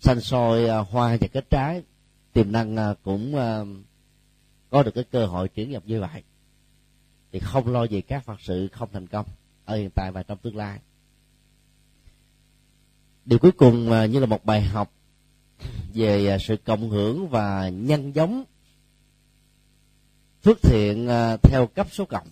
à, 0.01 0.03
xanh 0.03 0.21
sôi 0.21 0.69
hoa 0.69 1.17
và 1.21 1.27
kết 1.27 1.49
trái 1.49 1.83
tiềm 2.33 2.51
năng 2.51 2.75
à, 2.77 2.93
cũng 3.03 3.35
à, 3.35 3.59
có 4.69 4.83
được 4.83 4.91
cái 4.95 5.03
cơ 5.03 5.25
hội 5.25 5.49
chuyển 5.49 5.71
nhập 5.71 5.83
như 5.85 6.01
vậy. 6.01 6.23
Thì 7.31 7.39
không 7.39 7.67
lo 7.67 7.83
gì 7.83 8.01
các 8.01 8.23
phật 8.23 8.41
sự 8.41 8.67
không 8.67 8.89
thành 8.93 9.07
công 9.07 9.25
ở 9.65 9.75
hiện 9.75 9.89
tại 9.95 10.11
và 10.11 10.23
trong 10.23 10.37
tương 10.37 10.55
lai. 10.55 10.79
Điều 13.25 13.39
cuối 13.39 13.51
cùng 13.51 13.91
à, 13.91 14.05
như 14.05 14.19
là 14.19 14.25
một 14.25 14.45
bài 14.45 14.61
học 14.61 14.91
về 15.93 16.37
sự 16.41 16.57
cộng 16.57 16.89
hưởng 16.89 17.29
và 17.29 17.69
nhân 17.69 18.15
giống 18.15 18.43
phước 20.43 20.61
thiện 20.61 21.07
theo 21.43 21.67
cấp 21.67 21.87
số 21.91 22.05
cộng. 22.05 22.27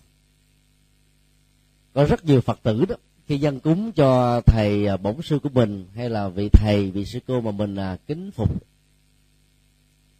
Có 1.93 2.05
rất 2.05 2.25
nhiều 2.25 2.41
phật 2.41 2.59
tử 2.63 2.85
đó 2.85 2.95
khi 3.29 3.37
dân 3.37 3.59
cúng 3.59 3.91
cho 3.91 4.41
thầy 4.41 4.87
à, 4.87 4.97
bổn 4.97 5.21
sư 5.21 5.39
của 5.39 5.49
mình 5.49 5.85
hay 5.95 6.09
là 6.09 6.27
vị 6.27 6.49
thầy, 6.49 6.91
vị 6.91 7.05
sư 7.05 7.19
cô 7.27 7.41
mà 7.41 7.51
mình 7.51 7.75
à, 7.75 7.97
kính 8.07 8.31
phục 8.31 8.63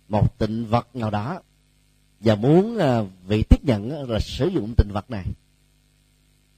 một 0.10 0.38
tịnh 0.38 0.66
vật 0.66 0.96
nào 0.96 1.10
đó 1.10 1.42
và 2.20 2.36
muốn 2.36 2.78
à, 2.78 3.02
vị 3.28 3.44
tiếp 3.50 3.66
nhận 3.66 4.10
là 4.10 4.20
sử 4.20 4.48
dụng 4.48 4.74
tịnh 4.78 4.92
vật 4.94 5.12
này. 5.12 5.26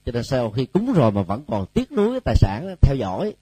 Cho 0.06 0.12
nên 0.12 0.24
sau 0.24 0.50
khi 0.50 0.66
cúng 0.66 0.92
rồi 0.92 1.12
mà 1.12 1.22
vẫn 1.22 1.42
còn 1.48 1.66
tiếc 1.74 1.92
nuối 1.92 2.20
tài 2.24 2.36
sản 2.36 2.76
theo 2.80 2.96
dõi, 2.96 3.34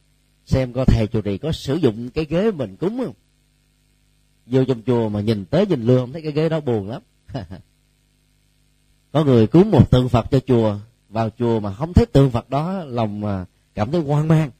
xem 0.46 0.72
coi 0.72 0.84
thầy 0.84 1.06
chùa 1.06 1.20
trì 1.20 1.38
có 1.38 1.52
sử 1.52 1.74
dụng 1.74 2.10
cái 2.10 2.24
ghế 2.24 2.50
mình 2.50 2.76
cúng 2.76 3.02
không. 3.04 3.14
Vô 4.46 4.64
trong 4.64 4.82
chùa 4.86 5.08
mà 5.08 5.20
nhìn 5.20 5.44
tới 5.44 5.66
nhìn 5.66 5.86
luôn 5.86 5.98
không 5.98 6.12
thấy 6.12 6.22
cái 6.22 6.32
ghế 6.32 6.48
đó 6.48 6.60
buồn 6.60 6.88
lắm. 6.88 7.02
Có 9.12 9.24
người 9.24 9.46
cúng 9.46 9.70
một 9.70 9.90
tượng 9.90 10.08
phật 10.08 10.30
cho 10.30 10.40
chùa 10.46 10.78
vào 11.10 11.30
chùa 11.38 11.60
mà 11.60 11.74
không 11.74 11.92
thấy 11.92 12.06
tượng 12.06 12.30
phật 12.30 12.50
đó, 12.50 12.84
lòng 12.84 13.44
cảm 13.74 13.90
thấy 13.90 14.00
hoang 14.00 14.28
mang. 14.28 14.50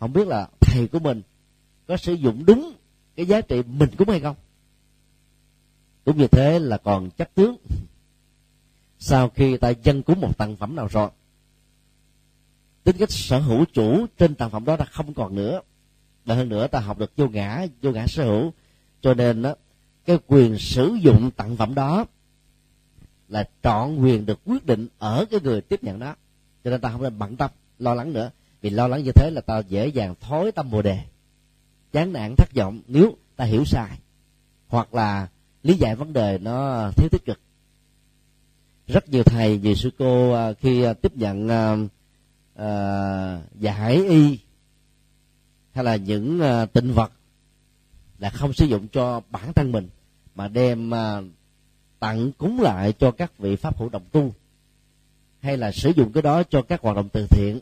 Không 0.00 0.12
biết 0.12 0.28
là 0.28 0.48
thầy 0.60 0.88
của 0.88 0.98
mình 0.98 1.22
có 1.86 1.96
sử 1.96 2.12
dụng 2.12 2.46
đúng 2.46 2.72
cái 3.16 3.26
giá 3.26 3.40
trị 3.40 3.62
mình 3.62 3.90
cũng 3.98 4.08
hay 4.08 4.20
không? 4.20 4.36
Cũng 6.04 6.18
như 6.18 6.26
thế 6.26 6.58
là 6.58 6.78
còn 6.78 7.10
chắc 7.10 7.34
tướng. 7.34 7.56
Sau 8.98 9.28
khi 9.28 9.56
ta 9.56 9.70
dân 9.70 10.02
cúng 10.02 10.20
một 10.20 10.38
tặng 10.38 10.56
phẩm 10.56 10.76
nào 10.76 10.88
rồi, 10.90 11.10
tính 12.84 12.96
cách 12.98 13.10
sở 13.10 13.38
hữu 13.38 13.64
chủ 13.72 14.06
trên 14.18 14.34
tặng 14.34 14.50
phẩm 14.50 14.64
đó 14.64 14.76
đã 14.76 14.84
không 14.84 15.14
còn 15.14 15.34
nữa. 15.34 15.60
Và 16.24 16.34
hơn 16.34 16.48
nữa 16.48 16.66
ta 16.66 16.80
học 16.80 16.98
được 16.98 17.12
vô 17.16 17.28
ngã 17.28 17.66
vô 17.82 17.90
ngã 17.90 18.06
sở 18.06 18.24
hữu. 18.24 18.52
Cho 19.00 19.14
nên 19.14 19.42
đó 19.42 19.54
cái 20.04 20.18
quyền 20.26 20.58
sử 20.58 20.94
dụng 21.02 21.30
tặng 21.30 21.56
phẩm 21.56 21.74
đó 21.74 22.04
là 23.32 23.48
trọn 23.62 23.96
quyền 23.96 24.26
được 24.26 24.40
quyết 24.44 24.66
định 24.66 24.88
ở 24.98 25.24
cái 25.30 25.40
người 25.40 25.60
tiếp 25.60 25.84
nhận 25.84 25.98
đó. 25.98 26.14
Cho 26.64 26.70
nên 26.70 26.80
ta 26.80 26.90
không 26.90 27.02
nên 27.02 27.18
bận 27.18 27.36
tâm 27.36 27.50
lo 27.78 27.94
lắng 27.94 28.12
nữa. 28.12 28.30
Vì 28.60 28.70
lo 28.70 28.88
lắng 28.88 29.02
như 29.04 29.12
thế 29.12 29.30
là 29.30 29.40
ta 29.40 29.58
dễ 29.68 29.86
dàng 29.86 30.14
thối 30.20 30.52
tâm 30.52 30.70
bồ 30.70 30.82
đề. 30.82 30.98
Chán 31.92 32.12
nản 32.12 32.34
thất 32.36 32.48
vọng 32.54 32.80
nếu 32.86 33.16
ta 33.36 33.44
hiểu 33.44 33.64
sai. 33.64 33.98
Hoặc 34.68 34.94
là 34.94 35.28
lý 35.62 35.74
giải 35.74 35.96
vấn 35.96 36.12
đề 36.12 36.38
nó 36.38 36.90
thiếu 36.96 37.08
tích 37.12 37.24
cực. 37.24 37.40
Rất 38.86 39.08
nhiều 39.08 39.22
thầy 39.22 39.58
nhiều 39.58 39.74
sư 39.74 39.90
cô 39.98 40.32
à, 40.32 40.52
khi 40.52 40.82
à, 40.82 40.92
tiếp 40.92 41.16
nhận 41.16 41.48
à, 41.48 41.76
uh, 42.62 43.60
giải 43.60 44.04
y 44.08 44.38
hay 45.72 45.84
là 45.84 45.96
những 45.96 46.40
uh, 46.40 46.72
tịnh 46.72 46.92
vật 46.92 47.12
là 48.18 48.30
không 48.30 48.52
sử 48.52 48.64
dụng 48.64 48.88
cho 48.88 49.20
bản 49.30 49.52
thân 49.52 49.72
mình 49.72 49.88
mà 50.34 50.48
đem 50.48 50.90
uh, 50.90 51.24
tặng 52.02 52.32
cúng 52.32 52.60
lại 52.60 52.92
cho 52.92 53.10
các 53.10 53.38
vị 53.38 53.56
pháp 53.56 53.78
hữu 53.78 53.88
đồng 53.88 54.02
tu, 54.12 54.34
hay 55.40 55.56
là 55.56 55.72
sử 55.72 55.90
dụng 55.96 56.12
cái 56.12 56.22
đó 56.22 56.42
cho 56.42 56.62
các 56.62 56.80
hoạt 56.80 56.96
động 56.96 57.08
từ 57.12 57.26
thiện. 57.26 57.60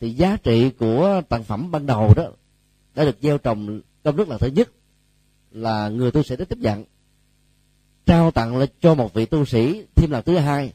Thì 0.00 0.10
giá 0.10 0.36
trị 0.36 0.70
của 0.70 1.22
tặng 1.28 1.44
phẩm 1.44 1.70
ban 1.70 1.86
đầu 1.86 2.12
đó 2.16 2.24
đã 2.94 3.04
được 3.04 3.16
gieo 3.20 3.38
trồng 3.38 3.80
công 4.02 4.16
đức 4.16 4.28
là 4.28 4.38
thứ 4.38 4.46
nhất 4.46 4.70
là 5.50 5.88
người 5.88 6.10
tu 6.10 6.22
sĩ 6.22 6.36
đã 6.36 6.44
tiếp 6.44 6.58
nhận. 6.58 6.84
Trao 8.06 8.30
tặng 8.30 8.56
lại 8.56 8.68
cho 8.80 8.94
một 8.94 9.14
vị 9.14 9.26
tu 9.26 9.44
sĩ 9.44 9.84
thêm 9.94 10.10
lần 10.10 10.22
thứ 10.24 10.38
hai, 10.38 10.72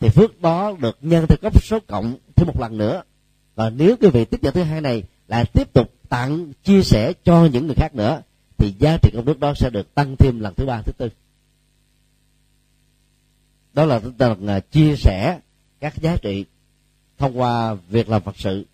thì 0.00 0.08
phước 0.08 0.40
đó 0.40 0.76
được 0.80 0.98
nhân 1.00 1.26
theo 1.26 1.38
cấp 1.42 1.62
số 1.62 1.78
cộng 1.86 2.16
thêm 2.36 2.46
một 2.46 2.60
lần 2.60 2.78
nữa. 2.78 3.02
Và 3.54 3.70
nếu 3.70 3.96
cái 3.96 4.10
vị 4.10 4.24
tiếp 4.24 4.42
nhận 4.42 4.54
thứ 4.54 4.62
hai 4.62 4.80
này 4.80 5.02
lại 5.28 5.44
tiếp 5.44 5.72
tục 5.72 5.92
tặng, 6.08 6.52
chia 6.64 6.82
sẻ 6.82 7.12
cho 7.24 7.48
những 7.52 7.66
người 7.66 7.76
khác 7.76 7.94
nữa, 7.94 8.22
thì 8.58 8.74
giá 8.78 8.98
trị 9.02 9.10
công 9.14 9.24
đức 9.24 9.40
đó 9.40 9.54
sẽ 9.56 9.70
được 9.70 9.94
tăng 9.94 10.16
thêm 10.16 10.40
lần 10.40 10.54
thứ 10.54 10.66
ba, 10.66 10.82
thứ 10.82 10.92
tư 10.92 11.08
đó 13.74 13.84
là 13.84 13.98
tinh 13.98 14.18
thần 14.18 14.46
à, 14.46 14.60
chia 14.60 14.96
sẻ 14.96 15.38
các 15.80 15.96
giá 15.96 16.16
trị 16.16 16.44
thông 17.18 17.40
qua 17.40 17.74
việc 17.74 18.08
làm 18.08 18.22
phật 18.22 18.36
sự 18.38 18.66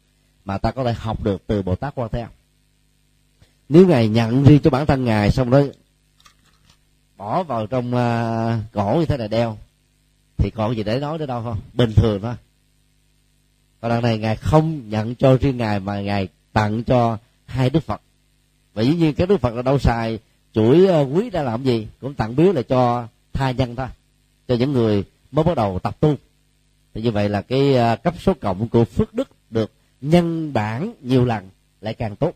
mà 0.44 0.58
ta 0.58 0.70
có 0.70 0.84
thể 0.84 0.92
học 0.92 1.24
được 1.24 1.42
từ 1.46 1.62
bồ 1.62 1.74
tát 1.74 1.94
quan 1.94 2.10
theo 2.12 2.28
nếu 3.68 3.86
ngài 3.86 4.08
nhận 4.08 4.44
riêng 4.44 4.60
cho 4.60 4.70
bản 4.70 4.86
thân 4.86 5.04
ngài 5.04 5.30
xong 5.30 5.50
đó 5.50 5.60
bỏ 7.16 7.42
vào 7.42 7.66
trong 7.66 7.94
à, 7.94 8.54
uh, 8.54 8.72
cổ 8.72 8.96
như 9.00 9.06
thế 9.06 9.16
này 9.16 9.28
đeo 9.28 9.58
thì 10.38 10.50
còn 10.50 10.76
gì 10.76 10.82
để 10.82 11.00
nói 11.00 11.18
nữa 11.18 11.26
đâu 11.26 11.42
không? 11.42 11.58
Bình 11.72 11.92
thường 11.96 12.22
thôi. 12.22 12.34
Còn 13.80 13.90
lần 13.90 14.02
này 14.02 14.18
ngài 14.18 14.36
không 14.36 14.88
nhận 14.88 15.14
cho 15.14 15.36
riêng 15.36 15.56
ngài 15.56 15.80
mà 15.80 16.00
ngài 16.00 16.28
tặng 16.52 16.84
cho 16.84 17.18
hai 17.46 17.70
đức 17.70 17.82
phật. 17.82 18.00
Và 18.74 18.82
dĩ 18.82 18.94
nhiên 18.94 19.14
cái 19.14 19.26
đức 19.26 19.40
phật 19.40 19.54
là 19.54 19.62
đâu 19.62 19.78
xài 19.78 20.18
chuỗi 20.52 20.86
uh, 21.02 21.16
quý 21.16 21.30
đã 21.30 21.42
làm 21.42 21.64
gì 21.64 21.88
cũng 22.00 22.14
tặng 22.14 22.36
biếu 22.36 22.52
là 22.52 22.62
cho 22.62 23.06
tha 23.32 23.50
nhân 23.50 23.76
thôi 23.76 23.86
cho 24.48 24.54
những 24.54 24.72
người 24.72 25.04
mới 25.30 25.44
bắt 25.44 25.56
đầu 25.56 25.78
tập 25.78 25.96
tu. 26.00 26.16
Thì 26.94 27.02
như 27.02 27.10
vậy 27.10 27.28
là 27.28 27.42
cái 27.42 27.76
à, 27.76 27.96
cấp 27.96 28.14
số 28.18 28.34
cộng 28.34 28.68
của 28.68 28.84
phước 28.84 29.14
đức 29.14 29.28
được 29.50 29.72
nhân 30.00 30.52
bản 30.52 30.92
nhiều 31.02 31.24
lần 31.24 31.48
lại 31.80 31.94
càng 31.94 32.16
tốt. 32.16 32.32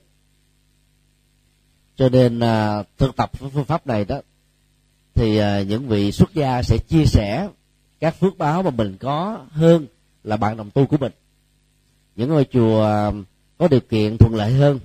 Cho 1.96 2.08
nên 2.08 2.40
à, 2.40 2.82
thực 2.98 3.16
tập 3.16 3.30
phương 3.32 3.64
pháp 3.64 3.86
này 3.86 4.04
đó, 4.04 4.20
thì 5.14 5.36
à, 5.36 5.62
những 5.62 5.88
vị 5.88 6.12
xuất 6.12 6.34
gia 6.34 6.62
sẽ 6.62 6.78
chia 6.88 7.04
sẻ 7.06 7.48
các 8.00 8.16
phước 8.20 8.38
báo 8.38 8.62
mà 8.62 8.70
mình 8.70 8.96
có 9.00 9.46
hơn 9.50 9.86
là 10.24 10.36
bạn 10.36 10.56
đồng 10.56 10.70
tu 10.70 10.86
của 10.86 10.96
mình. 10.96 11.12
Những 12.16 12.28
ngôi 12.28 12.46
chùa 12.52 13.12
có 13.58 13.68
điều 13.68 13.80
kiện 13.80 14.16
thuận 14.18 14.34
lợi 14.34 14.52
hơn, 14.52 14.80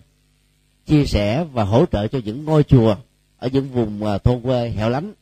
chia 0.85 1.05
sẻ 1.05 1.45
và 1.53 1.63
hỗ 1.63 1.85
trợ 1.85 2.07
cho 2.07 2.19
những 2.25 2.45
ngôi 2.45 2.63
chùa 2.63 2.95
ở 3.37 3.47
những 3.47 3.69
vùng 3.69 4.01
thôn 4.23 4.41
quê 4.41 4.69
hẻo 4.69 4.89
lánh 4.89 5.13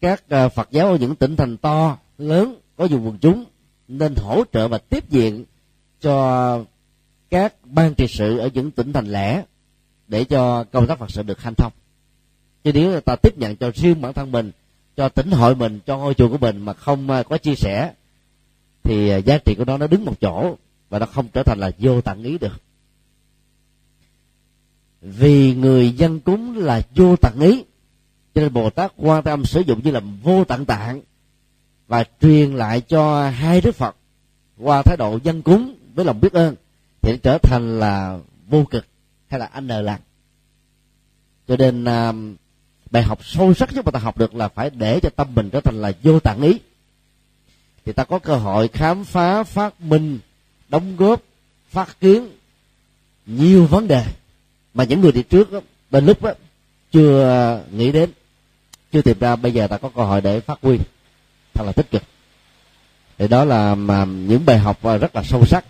các 0.00 0.24
ờ, 0.28 0.48
phật 0.48 0.68
giáo 0.70 0.88
ở 0.88 0.98
những 0.98 1.14
tỉnh 1.14 1.36
thành 1.36 1.56
to, 1.56 1.98
lớn, 2.18 2.60
có 2.76 2.84
dùng 2.84 3.06
quần 3.06 3.18
chúng, 3.18 3.44
nên 3.88 4.14
hỗ 4.16 4.44
trợ 4.52 4.68
và 4.68 4.78
tiếp 4.78 5.10
diện 5.10 5.44
cho 6.00 6.64
các 7.30 7.54
ban 7.64 7.94
trị 7.94 8.06
sự 8.08 8.38
ở 8.38 8.50
những 8.54 8.70
tỉnh 8.70 8.92
thành 8.92 9.06
lẻ 9.06 9.44
để 10.08 10.24
cho 10.24 10.64
công 10.64 10.86
tác 10.86 10.98
phật 10.98 11.10
sự 11.10 11.22
được 11.22 11.40
hanh 11.40 11.54
thông. 11.54 11.72
Chứ 12.64 12.72
nếu 12.72 13.00
ta 13.00 13.16
tiếp 13.16 13.38
nhận 13.38 13.56
cho 13.56 13.70
riêng 13.74 14.00
bản 14.00 14.12
thân 14.12 14.32
mình, 14.32 14.50
cho 14.96 15.08
tỉnh 15.08 15.30
hội 15.30 15.54
mình, 15.54 15.80
cho 15.86 15.98
ngôi 15.98 16.14
chùa 16.14 16.28
của 16.28 16.38
mình 16.38 16.60
mà 16.60 16.72
không 16.72 17.10
ờ, 17.10 17.22
có 17.22 17.38
chia 17.38 17.54
sẻ, 17.54 17.92
thì 18.82 19.08
ờ, 19.08 19.16
giá 19.18 19.38
trị 19.38 19.54
của 19.58 19.64
nó 19.64 19.78
nó 19.78 19.86
đứng 19.86 20.04
một 20.04 20.20
chỗ 20.20 20.56
và 20.88 20.98
nó 20.98 21.06
không 21.06 21.28
trở 21.28 21.42
thành 21.42 21.58
là 21.58 21.70
vô 21.78 22.00
tặng 22.00 22.22
ý 22.22 22.38
được. 22.38 22.62
Vì 25.00 25.54
người 25.54 25.90
dân 25.90 26.20
cúng 26.20 26.56
là 26.56 26.82
vô 26.94 27.16
tặng 27.16 27.40
ý 27.40 27.64
cho 28.36 28.42
nên 28.42 28.52
bồ 28.52 28.70
tát 28.70 28.92
quan 28.96 29.22
tâm 29.22 29.44
sử 29.44 29.60
dụng 29.60 29.80
như 29.84 29.90
là 29.90 30.00
vô 30.22 30.44
tận 30.44 30.64
tạng 30.64 31.00
và 31.88 32.04
truyền 32.20 32.56
lại 32.56 32.80
cho 32.80 33.30
hai 33.30 33.60
đức 33.60 33.74
phật 33.74 33.96
qua 34.58 34.82
thái 34.82 34.96
độ 34.96 35.18
dân 35.22 35.42
cúng 35.42 35.74
với 35.94 36.04
lòng 36.04 36.20
biết 36.20 36.32
ơn 36.32 36.54
thì 37.02 37.18
trở 37.22 37.38
thành 37.38 37.80
là 37.80 38.18
vô 38.48 38.64
cực 38.70 38.86
hay 39.28 39.40
là 39.40 39.46
anh 39.46 39.68
lặng 39.68 40.00
cho 41.48 41.56
nên 41.56 41.84
à, 41.84 42.12
bài 42.90 43.02
học 43.02 43.24
sâu 43.24 43.54
sắc 43.54 43.72
nhất 43.72 43.84
mà 43.84 43.90
ta 43.90 43.98
học 43.98 44.18
được 44.18 44.34
là 44.34 44.48
phải 44.48 44.70
để 44.70 45.00
cho 45.00 45.10
tâm 45.10 45.34
mình 45.34 45.50
trở 45.50 45.60
thành 45.60 45.82
là 45.82 45.92
vô 46.02 46.20
tạng 46.20 46.42
ý. 46.42 46.58
Thì 47.84 47.92
ta 47.92 48.04
có 48.04 48.18
cơ 48.18 48.36
hội 48.36 48.68
khám 48.68 49.04
phá 49.04 49.42
phát 49.42 49.80
minh 49.80 50.18
đóng 50.68 50.96
góp 50.96 51.22
phát 51.70 52.00
kiến 52.00 52.28
nhiều 53.26 53.66
vấn 53.66 53.88
đề 53.88 54.04
mà 54.74 54.84
những 54.84 55.00
người 55.00 55.12
đi 55.12 55.22
trước 55.22 55.52
đó, 55.52 55.60
bên 55.90 56.06
lúc 56.06 56.22
đó, 56.22 56.32
chưa 56.92 57.64
nghĩ 57.72 57.92
đến 57.92 58.10
chưa 58.96 59.02
tìm 59.02 59.18
ra 59.20 59.36
bây 59.36 59.52
giờ 59.52 59.66
ta 59.66 59.78
có 59.78 59.90
cơ 59.96 60.02
hội 60.02 60.20
để 60.20 60.40
phát 60.40 60.58
huy. 60.62 60.78
Thật 61.54 61.64
là 61.66 61.72
tích 61.72 61.90
cực. 61.90 62.02
Thì 63.18 63.28
đó 63.28 63.44
là 63.44 63.74
mà 63.74 64.04
những 64.04 64.46
bài 64.46 64.58
học 64.58 64.78
rất 65.00 65.16
là 65.16 65.22
sâu 65.22 65.46
sắc. 65.46 65.64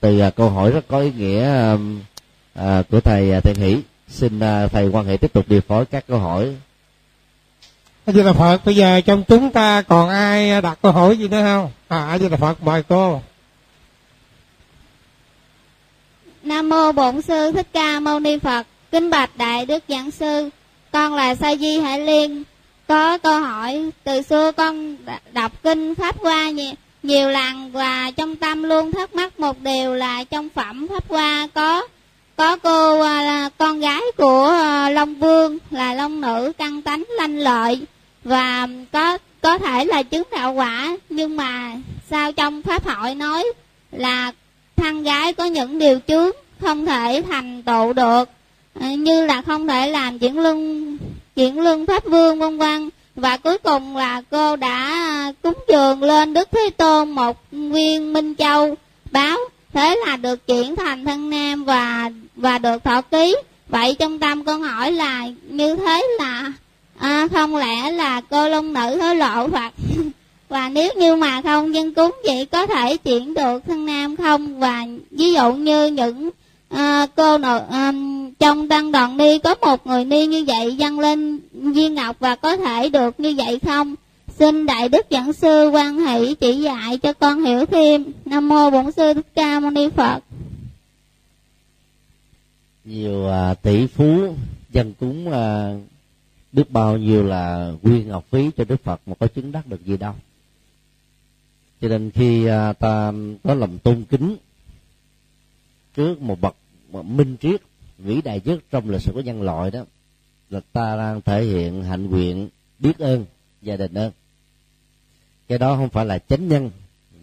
Từ 0.00 0.18
à, 0.18 0.30
câu 0.30 0.50
hỏi 0.50 0.70
rất 0.70 0.88
có 0.88 1.00
ý 1.00 1.12
nghĩa 1.12 1.44
à, 2.54 2.82
của 2.90 3.00
thầy 3.00 3.32
à, 3.32 3.40
thiện 3.40 3.56
hỷ. 3.56 3.76
Xin 4.08 4.40
à, 4.40 4.66
thầy 4.66 4.88
quan 4.88 5.06
hệ 5.06 5.16
tiếp 5.16 5.32
tục 5.32 5.44
điều 5.48 5.60
phối 5.60 5.86
các 5.86 6.04
câu 6.08 6.18
hỏi. 6.18 6.56
A 8.06 8.12
di 8.12 8.22
đà 8.22 8.32
phật 8.32 8.64
bây 8.64 8.76
giờ 8.76 9.00
trong 9.00 9.24
chúng 9.28 9.50
ta 9.50 9.82
còn 9.82 10.08
ai 10.08 10.62
đặt 10.62 10.78
câu 10.82 10.92
hỏi 10.92 11.18
gì 11.18 11.28
nữa 11.28 11.42
không? 11.42 11.70
À 11.88 12.06
a 12.06 12.18
di 12.18 12.28
đà 12.28 12.36
phật 12.36 12.62
mời 12.62 12.82
cô. 12.82 13.22
Nam 16.42 16.68
mô 16.68 16.92
bổn 16.92 17.22
sư 17.22 17.52
thích 17.52 17.66
ca 17.72 18.00
mâu 18.00 18.20
ni 18.20 18.38
phật. 18.38 18.66
Kính 18.92 19.10
bạch 19.10 19.30
đại 19.36 19.66
đức 19.66 19.84
giảng 19.88 20.10
sư 20.10 20.50
con 20.92 21.14
là 21.14 21.34
sa 21.34 21.56
di 21.56 21.78
hải 21.78 22.00
liên. 22.00 22.42
Có 22.88 23.18
câu 23.18 23.40
hỏi 23.40 23.90
từ 24.04 24.22
xưa 24.22 24.52
con 24.52 24.96
đọc 25.32 25.52
kinh 25.62 25.94
pháp 25.94 26.18
hoa 26.18 26.50
nhiều, 26.50 26.72
nhiều 27.02 27.28
lần 27.28 27.72
và 27.72 28.10
trong 28.16 28.36
tâm 28.36 28.62
luôn 28.62 28.92
thắc 28.92 29.14
mắc 29.14 29.40
một 29.40 29.60
điều 29.62 29.94
là 29.94 30.24
trong 30.24 30.48
phẩm 30.48 30.86
pháp 30.88 31.08
hoa 31.08 31.48
có 31.54 31.86
có 32.36 32.56
cô 32.56 33.00
à, 33.00 33.22
là 33.22 33.48
con 33.58 33.80
gái 33.80 34.02
của 34.16 34.48
à, 34.48 34.90
long 34.90 35.14
vương 35.14 35.58
là 35.70 35.94
long 35.94 36.20
nữ 36.20 36.52
căn 36.58 36.82
tánh 36.82 37.04
lanh 37.08 37.38
lợi. 37.38 37.80
Và 38.24 38.68
có 38.92 39.18
có 39.40 39.58
thể 39.58 39.84
là 39.84 40.02
chứng 40.02 40.22
đạo 40.32 40.52
quả 40.52 40.96
nhưng 41.10 41.36
mà 41.36 41.72
sao 42.10 42.32
trong 42.32 42.62
pháp 42.62 42.86
hội 42.86 43.14
nói 43.14 43.44
là 43.92 44.32
thân 44.76 45.02
gái 45.02 45.32
có 45.32 45.44
những 45.44 45.78
điều 45.78 46.00
chướng 46.08 46.30
không 46.60 46.86
thể 46.86 47.22
thành 47.30 47.62
tựu 47.62 47.92
được? 47.92 48.28
Ờ, 48.74 48.90
như 48.90 49.26
là 49.26 49.42
không 49.42 49.68
thể 49.68 49.90
làm 49.90 50.18
chuyển 50.18 50.38
luân 50.38 50.98
chuyển 51.36 51.60
luân 51.60 51.86
pháp 51.86 52.04
vương 52.04 52.38
vân 52.38 52.58
vân. 52.58 52.90
Và 53.16 53.36
cuối 53.36 53.58
cùng 53.58 53.96
là 53.96 54.22
cô 54.30 54.56
đã 54.56 54.76
à, 54.76 55.32
cúng 55.42 55.58
dường 55.68 56.02
lên 56.02 56.34
đức 56.34 56.48
thế 56.52 56.70
tôn 56.76 57.10
một 57.10 57.36
viên 57.50 58.12
minh 58.12 58.34
châu. 58.34 58.74
Báo 59.12 59.38
thế 59.72 59.96
là 60.06 60.16
được 60.16 60.46
chuyển 60.46 60.76
thành 60.76 61.04
thân 61.04 61.30
nam 61.30 61.64
và 61.64 62.10
và 62.36 62.58
được 62.58 62.84
thọ 62.84 63.02
ký. 63.02 63.36
Vậy 63.68 63.96
trong 63.98 64.18
tâm 64.18 64.44
con 64.44 64.62
hỏi 64.62 64.92
là 64.92 65.26
như 65.48 65.76
thế 65.76 66.02
là 66.18 66.52
à, 66.98 67.28
không 67.32 67.56
lẽ 67.56 67.90
là 67.90 68.20
cô 68.20 68.48
long 68.48 68.72
nữ 68.72 68.98
hối 69.00 69.16
lộ 69.16 69.48
phật 69.48 69.72
và 70.48 70.68
nếu 70.68 70.92
như 70.96 71.16
mà 71.16 71.42
không 71.42 71.74
dân 71.74 71.94
cúng 71.94 72.10
vậy 72.24 72.46
có 72.46 72.66
thể 72.66 72.96
chuyển 72.96 73.34
được 73.34 73.62
thân 73.66 73.86
nam 73.86 74.16
không? 74.16 74.60
Và 74.60 74.86
ví 75.10 75.32
dụ 75.32 75.52
như 75.52 75.86
những 75.86 76.30
à, 76.70 77.06
cô 77.16 77.38
nội 77.38 77.60
à, 77.70 77.92
trong 78.38 78.68
tăng 78.68 78.92
đoàn 78.92 79.16
ni 79.16 79.38
có 79.38 79.54
một 79.54 79.86
người 79.86 80.04
ni 80.04 80.26
như 80.26 80.44
vậy 80.44 80.76
dâng 80.76 81.00
lên 81.00 81.40
viên 81.52 81.94
ngọc 81.94 82.16
và 82.20 82.36
có 82.36 82.56
thể 82.56 82.88
được 82.88 83.20
như 83.20 83.34
vậy 83.36 83.58
không? 83.58 83.94
Xin 84.38 84.66
đại 84.66 84.88
đức 84.88 85.06
giảng 85.10 85.32
sư 85.32 85.70
quan 85.72 85.98
hỷ 85.98 86.34
chỉ 86.34 86.60
dạy 86.60 86.98
cho 86.98 87.12
con 87.12 87.44
hiểu 87.44 87.66
thêm. 87.66 88.04
Nam 88.24 88.48
mô 88.48 88.70
bổn 88.70 88.92
sư 88.92 89.14
thích 89.14 89.26
ca 89.34 89.60
mâu 89.60 89.70
ni 89.70 89.88
phật. 89.88 90.20
Nhiều 92.84 93.28
à, 93.28 93.54
tỷ 93.54 93.86
phú 93.86 94.34
dân 94.70 94.94
cúng 95.00 95.32
à, 95.32 95.74
biết 96.52 96.70
bao 96.70 96.96
nhiêu 96.96 97.24
là 97.24 97.72
quyên 97.82 98.08
ngọc 98.08 98.24
phí 98.30 98.50
cho 98.56 98.64
đức 98.64 98.84
phật 98.84 99.00
mà 99.06 99.14
có 99.20 99.26
chứng 99.26 99.52
đắc 99.52 99.66
được 99.66 99.86
gì 99.86 99.96
đâu. 99.96 100.14
Cho 101.80 101.88
nên 101.88 102.10
khi 102.10 102.46
à, 102.46 102.72
ta 102.72 103.12
có 103.44 103.54
lòng 103.54 103.78
tôn 103.78 104.04
kính 104.10 104.36
trước 106.00 106.22
một 106.22 106.40
bậc 106.40 106.56
minh 106.92 107.36
triết, 107.40 107.60
vĩ 107.98 108.20
đại 108.22 108.40
nhất 108.44 108.58
trong 108.70 108.90
lịch 108.90 109.00
sử 109.00 109.12
của 109.14 109.20
nhân 109.20 109.42
loại 109.42 109.70
đó, 109.70 109.84
là 110.50 110.60
ta 110.72 110.96
đang 110.96 111.20
thể 111.20 111.44
hiện 111.44 111.84
hạnh 111.84 112.10
nguyện 112.10 112.48
biết 112.78 112.98
ơn 112.98 113.24
gia 113.62 113.76
đình 113.76 113.94
ơn. 113.94 114.12
Cái 115.48 115.58
đó 115.58 115.76
không 115.76 115.88
phải 115.88 116.06
là 116.06 116.18
chánh 116.18 116.48
nhân, 116.48 116.70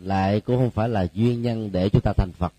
lại 0.01 0.41
cũng 0.41 0.57
không 0.57 0.69
phải 0.69 0.89
là 0.89 1.07
duyên 1.13 1.41
nhân 1.41 1.71
để 1.71 1.89
chúng 1.89 2.01
ta 2.01 2.13
thành 2.13 2.31
phật. 2.31 2.53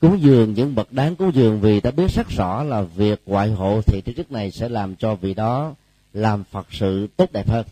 Cúng 0.00 0.22
dường 0.22 0.54
những 0.54 0.74
bậc 0.74 0.92
đáng 0.92 1.16
cúng 1.16 1.30
dường 1.34 1.60
vì 1.60 1.80
ta 1.80 1.90
biết 1.90 2.10
rất 2.10 2.28
rõ 2.28 2.62
là 2.62 2.82
việc 2.82 3.22
ngoại 3.26 3.50
hộ 3.50 3.82
thị 3.82 4.00
trí 4.04 4.14
chức 4.14 4.32
này 4.32 4.50
sẽ 4.50 4.68
làm 4.68 4.96
cho 4.96 5.14
vị 5.14 5.34
đó 5.34 5.74
làm 6.12 6.44
phật 6.44 6.66
sự 6.70 7.06
tốt 7.16 7.32
đẹp 7.32 7.48
hơn. 7.48 7.66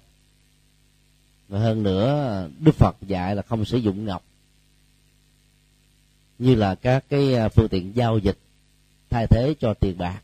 Và 1.49 1.59
hơn 1.59 1.83
nữa, 1.83 2.49
đức 2.59 2.75
phật 2.75 2.97
dạy 3.03 3.37
là 3.37 3.43
không 3.43 3.65
sử 3.65 3.79
dụng 3.79 4.05
ngọc 4.05 4.23
như 6.43 6.55
là 6.55 6.75
các 6.75 7.05
cái 7.09 7.35
à, 7.35 7.49
phương 7.49 7.69
tiện 7.69 7.97
giao 7.97 8.19
dịch 8.19 8.39
thay 9.11 9.27
thế 9.27 9.55
cho 9.61 9.75
tiền 9.75 9.99
bạc. 9.99 10.21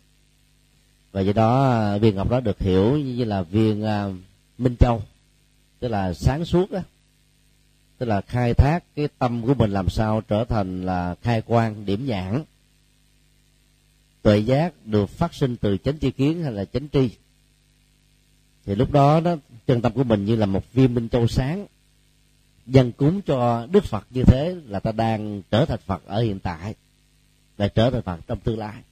Và 1.12 1.20
do 1.20 1.33
đó 1.33 1.70
à, 1.70 1.98
viên 1.98 2.16
ngọc 2.16 2.31
đó 2.31 2.40
được 2.40 2.59
hiểu 2.59 2.98
như 2.98 3.24
là 3.24 3.42
viên 3.42 3.85
uh, 3.85 4.14
minh 4.59 4.76
châu 4.76 5.02
tức 5.81 5.88
là 5.88 6.14
sáng 6.14 6.44
suốt 6.44 6.70
đó 6.70 6.81
tức 7.98 8.07
là 8.07 8.20
khai 8.20 8.54
thác 8.54 8.85
cái 8.96 9.09
tâm 9.18 9.42
của 9.42 9.54
mình 9.54 9.70
làm 9.70 9.88
sao 9.88 10.20
trở 10.28 10.44
thành 10.44 10.87
là 10.87 11.14
khai 11.22 11.42
quan 11.46 11.87
điểm 11.87 12.07
nhãn. 12.07 12.42
Tuệ 14.22 14.38
giác 14.38 14.72
được 14.85 15.11
phát 15.11 15.35
sinh 15.35 15.57
từ 15.57 15.76
chánh 15.78 15.98
tri 15.98 16.11
kiến 16.11 16.42
hay 16.42 16.52
là 16.52 16.64
chánh 16.64 16.88
tri. 16.92 17.11
Thì 18.66 18.74
lúc 18.74 18.92
đó 18.92 19.20
đó 19.20 19.37
chân 19.66 19.83
tâm 19.83 19.92
của 19.92 20.04
mình 20.04 20.24
như 20.24 20.37
là 20.37 20.46
một 20.46 20.72
viên 20.72 20.94
minh 20.94 21.09
châu 21.09 21.28
sáng 21.28 21.66
dân 22.68 22.92
cúng 22.92 23.22
cho 23.22 23.66
đức 23.70 23.85
phật 23.85 24.07
như 24.11 24.22
thế 24.24 24.57
là 24.66 24.81
ta 24.81 24.92
đang 24.92 25.42
trở 25.50 25.64
thành 25.64 25.78
phật 25.87 26.02
ở 26.07 26.20
hiện 26.22 26.38
tại 26.38 26.74
và 27.57 27.68
trở 27.68 27.90
thành 27.90 28.02
phật 28.02 28.20
trong 28.26 28.40
tương 28.40 28.59
lai. 28.59 28.83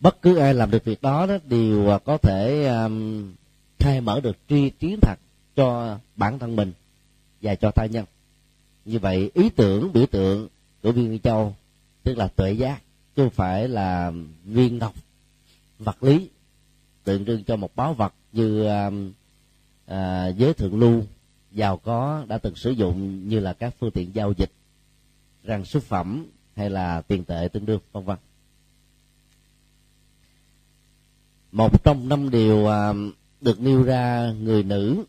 Bất 0.00 0.22
cứ 0.22 0.36
ai 0.36 0.54
làm 0.54 0.70
được 0.70 0.84
việc 0.84 1.02
đó 1.02 1.26
đó 1.26 1.36
đều 1.44 1.98
có 2.04 2.18
thể 2.18 2.66
um, 2.66 3.34
khai 3.78 4.00
mở 4.00 4.20
được 4.20 4.36
tri 4.48 4.70
kiến 4.70 4.98
thật 5.02 5.18
cho 5.56 5.98
bản 6.16 6.38
thân 6.38 6.56
mình 6.56 6.72
và 7.42 7.54
cho 7.54 7.70
ta 7.70 7.86
nhân. 7.86 8.04
Như 8.84 8.98
vậy 8.98 9.30
ý 9.34 9.50
tưởng 9.50 9.92
biểu 9.92 10.06
tượng 10.06 10.48
của 10.82 10.92
viên 10.92 11.18
châu 11.18 11.54
tức 12.02 12.18
là 12.18 12.28
tuệ 12.28 12.52
giác 12.52 12.80
chứ 13.16 13.22
không 13.22 13.30
phải 13.30 13.68
là 13.68 14.12
viên 14.44 14.78
ngọc 14.78 14.94
vật 15.78 16.02
lý 16.02 16.28
tượng 17.04 17.24
trưng 17.24 17.44
cho 17.44 17.56
một 17.56 17.76
báu 17.76 17.94
vật 17.94 18.14
như 18.32 18.66
um, 18.66 19.12
à, 19.86 20.28
giới 20.28 20.54
thượng 20.54 20.80
lưu 20.80 21.02
giàu 21.52 21.76
có 21.76 22.24
đã 22.28 22.38
từng 22.38 22.54
sử 22.54 22.70
dụng 22.70 23.28
như 23.28 23.40
là 23.40 23.52
các 23.52 23.74
phương 23.78 23.90
tiện 23.90 24.14
giao 24.14 24.32
dịch 24.32 24.50
rằng 25.44 25.64
xuất 25.64 25.82
phẩm 25.82 26.26
hay 26.56 26.70
là 26.70 27.00
tiền 27.00 27.24
tệ 27.24 27.48
tương 27.52 27.66
đương, 27.66 27.80
vân 27.92 28.04
vân. 28.04 28.16
Một 31.52 31.84
trong 31.84 32.08
năm 32.08 32.30
điều 32.30 32.66
à, 32.66 32.92
được 33.40 33.60
nêu 33.60 33.82
ra 33.82 34.32
người 34.32 34.62
nữ 34.62 35.04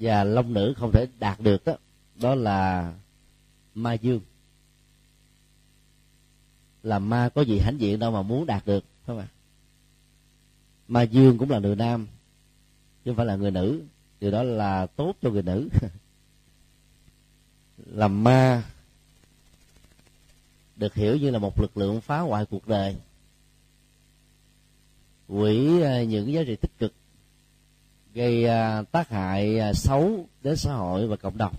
và 0.00 0.24
long 0.24 0.52
nữ 0.52 0.74
không 0.76 0.92
thể 0.92 1.06
đạt 1.18 1.40
được 1.40 1.64
đó 1.64 1.76
đó 2.20 2.34
là 2.34 2.92
ma 3.74 3.92
dương. 3.92 4.20
Là 6.82 6.98
ma 6.98 7.28
có 7.34 7.42
gì 7.42 7.58
hãnh 7.58 7.80
diện 7.80 7.98
đâu 7.98 8.10
mà 8.10 8.22
muốn 8.22 8.46
đạt 8.46 8.66
được 8.66 8.84
không 9.06 9.18
ạ? 9.18 9.28
Ma 10.88 11.02
dương 11.02 11.38
cũng 11.38 11.50
là 11.50 11.58
người 11.58 11.76
nam, 11.76 12.06
chứ 13.04 13.10
không 13.10 13.16
phải 13.16 13.26
là 13.26 13.36
người 13.36 13.50
nữ 13.50 13.82
điều 14.20 14.30
đó 14.30 14.42
là 14.42 14.86
tốt 14.86 15.14
cho 15.22 15.30
người 15.30 15.42
nữ. 15.42 15.68
Làm 17.86 18.24
ma 18.24 18.62
được 20.76 20.94
hiểu 20.94 21.16
như 21.16 21.30
là 21.30 21.38
một 21.38 21.60
lực 21.60 21.76
lượng 21.76 22.00
phá 22.00 22.20
hoại 22.20 22.46
cuộc 22.46 22.68
đời 22.68 22.96
quỷ 25.28 25.82
à, 25.82 26.02
những 26.02 26.32
giá 26.32 26.42
trị 26.46 26.56
tích 26.56 26.78
cực, 26.78 26.92
gây 28.14 28.44
à, 28.44 28.82
tác 28.82 29.08
hại 29.08 29.58
à, 29.58 29.72
xấu 29.72 30.26
đến 30.42 30.56
xã 30.56 30.74
hội 30.74 31.06
và 31.06 31.16
cộng 31.16 31.38
đồng. 31.38 31.54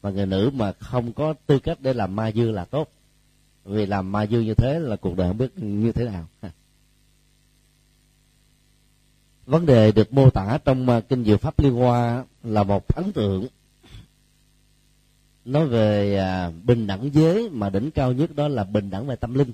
Và 0.00 0.10
người 0.10 0.26
nữ 0.26 0.50
mà 0.54 0.72
không 0.72 1.12
có 1.12 1.34
tư 1.46 1.58
cách 1.58 1.78
để 1.80 1.92
làm 1.92 2.16
ma 2.16 2.28
dương 2.28 2.52
là 2.52 2.64
tốt. 2.64 2.88
Vì 3.64 3.86
làm 3.86 4.12
ma 4.12 4.22
dương 4.22 4.44
như 4.44 4.54
thế 4.54 4.78
là 4.78 4.96
cuộc 4.96 5.16
đời 5.16 5.28
không 5.28 5.38
biết 5.38 5.58
như 5.58 5.92
thế 5.92 6.04
nào. 6.04 6.26
vấn 9.46 9.66
đề 9.66 9.92
được 9.92 10.12
mô 10.12 10.30
tả 10.30 10.58
trong 10.64 10.88
à, 10.88 11.00
kinh 11.00 11.24
diệu 11.24 11.36
pháp 11.36 11.60
liên 11.60 11.74
hoa 11.74 12.24
là 12.42 12.62
một 12.62 12.88
ấn 12.88 13.12
tượng. 13.12 13.46
Nói 15.44 15.66
về 15.66 16.16
à, 16.18 16.50
bình 16.50 16.86
đẳng 16.86 17.10
giới 17.14 17.48
mà 17.50 17.70
đỉnh 17.70 17.90
cao 17.90 18.12
nhất 18.12 18.34
đó 18.34 18.48
là 18.48 18.64
bình 18.64 18.90
đẳng 18.90 19.06
về 19.06 19.16
tâm 19.16 19.34
linh. 19.34 19.52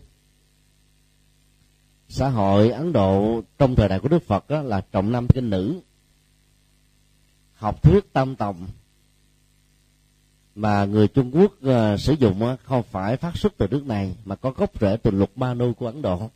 Xã 2.09 2.29
hội 2.29 2.71
ấn 2.71 2.93
độ 2.93 3.43
trong 3.59 3.75
thời 3.75 3.89
đại 3.89 4.01
của 4.01 4.09
đức 4.09 4.23
phật 4.23 4.51
đó 4.51 4.63
là 4.63 4.81
trọng 4.81 5.13
nam 5.13 5.27
kinh 5.29 5.51
nữ. 5.51 5.81
Học 7.55 7.83
thuyết 7.83 8.13
tam 8.13 8.37
tòng 8.37 8.67
mà 10.55 10.85
người 10.85 11.09
Trung 11.09 11.31
Quốc 11.35 11.53
à, 11.63 11.97
sử 11.97 12.13
dụng 12.13 12.57
không 12.65 12.83
phải 12.83 13.17
phát 13.17 13.37
xuất 13.37 13.53
từ 13.57 13.69
nước 13.71 13.87
này 13.87 14.17
mà 14.25 14.37
có 14.37 14.51
gốc 14.51 14.81
rễ 14.81 14.97
từ 14.97 15.11
luật 15.11 15.31
Manu 15.37 15.73
của 15.73 15.87
Ấn 15.87 16.03
Độ. 16.03 16.31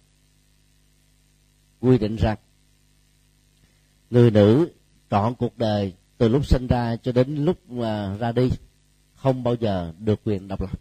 Quy 1.80 1.98
định 1.98 2.16
rằng 2.16 2.36
người 4.10 4.30
nữ 4.30 4.68
trọn 5.10 5.34
cuộc 5.34 5.58
đời 5.58 5.92
từ 6.18 6.28
lúc 6.28 6.46
sinh 6.46 6.66
ra 6.66 6.96
cho 6.96 7.12
đến 7.12 7.44
lúc 7.44 7.70
mà 7.70 8.16
ra 8.16 8.32
đi, 8.32 8.50
không 9.14 9.42
bao 9.42 9.54
giờ 9.54 9.92
được 9.98 10.20
quyền 10.24 10.48
độc 10.48 10.60
lập. 10.60 10.80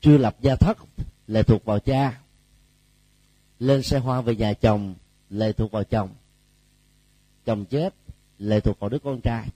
Chưa 0.00 0.18
lập 0.18 0.36
gia 0.40 0.56
thất, 0.56 0.78
lệ 1.26 1.42
thuộc 1.42 1.64
vào 1.64 1.78
cha. 1.78 2.20
Lên 3.58 3.82
xe 3.82 3.98
hoa 3.98 4.20
về 4.20 4.36
nhà 4.36 4.52
chồng, 4.52 4.94
lệ 5.30 5.52
thuộc 5.52 5.72
vào 5.72 5.84
chồng. 5.84 6.08
Chồng 7.44 7.64
chết, 7.64 7.94
lệ 8.38 8.60
thuộc 8.60 8.80
vào 8.80 8.90
đứa 8.90 8.98
con 8.98 9.20
trai. 9.20 9.48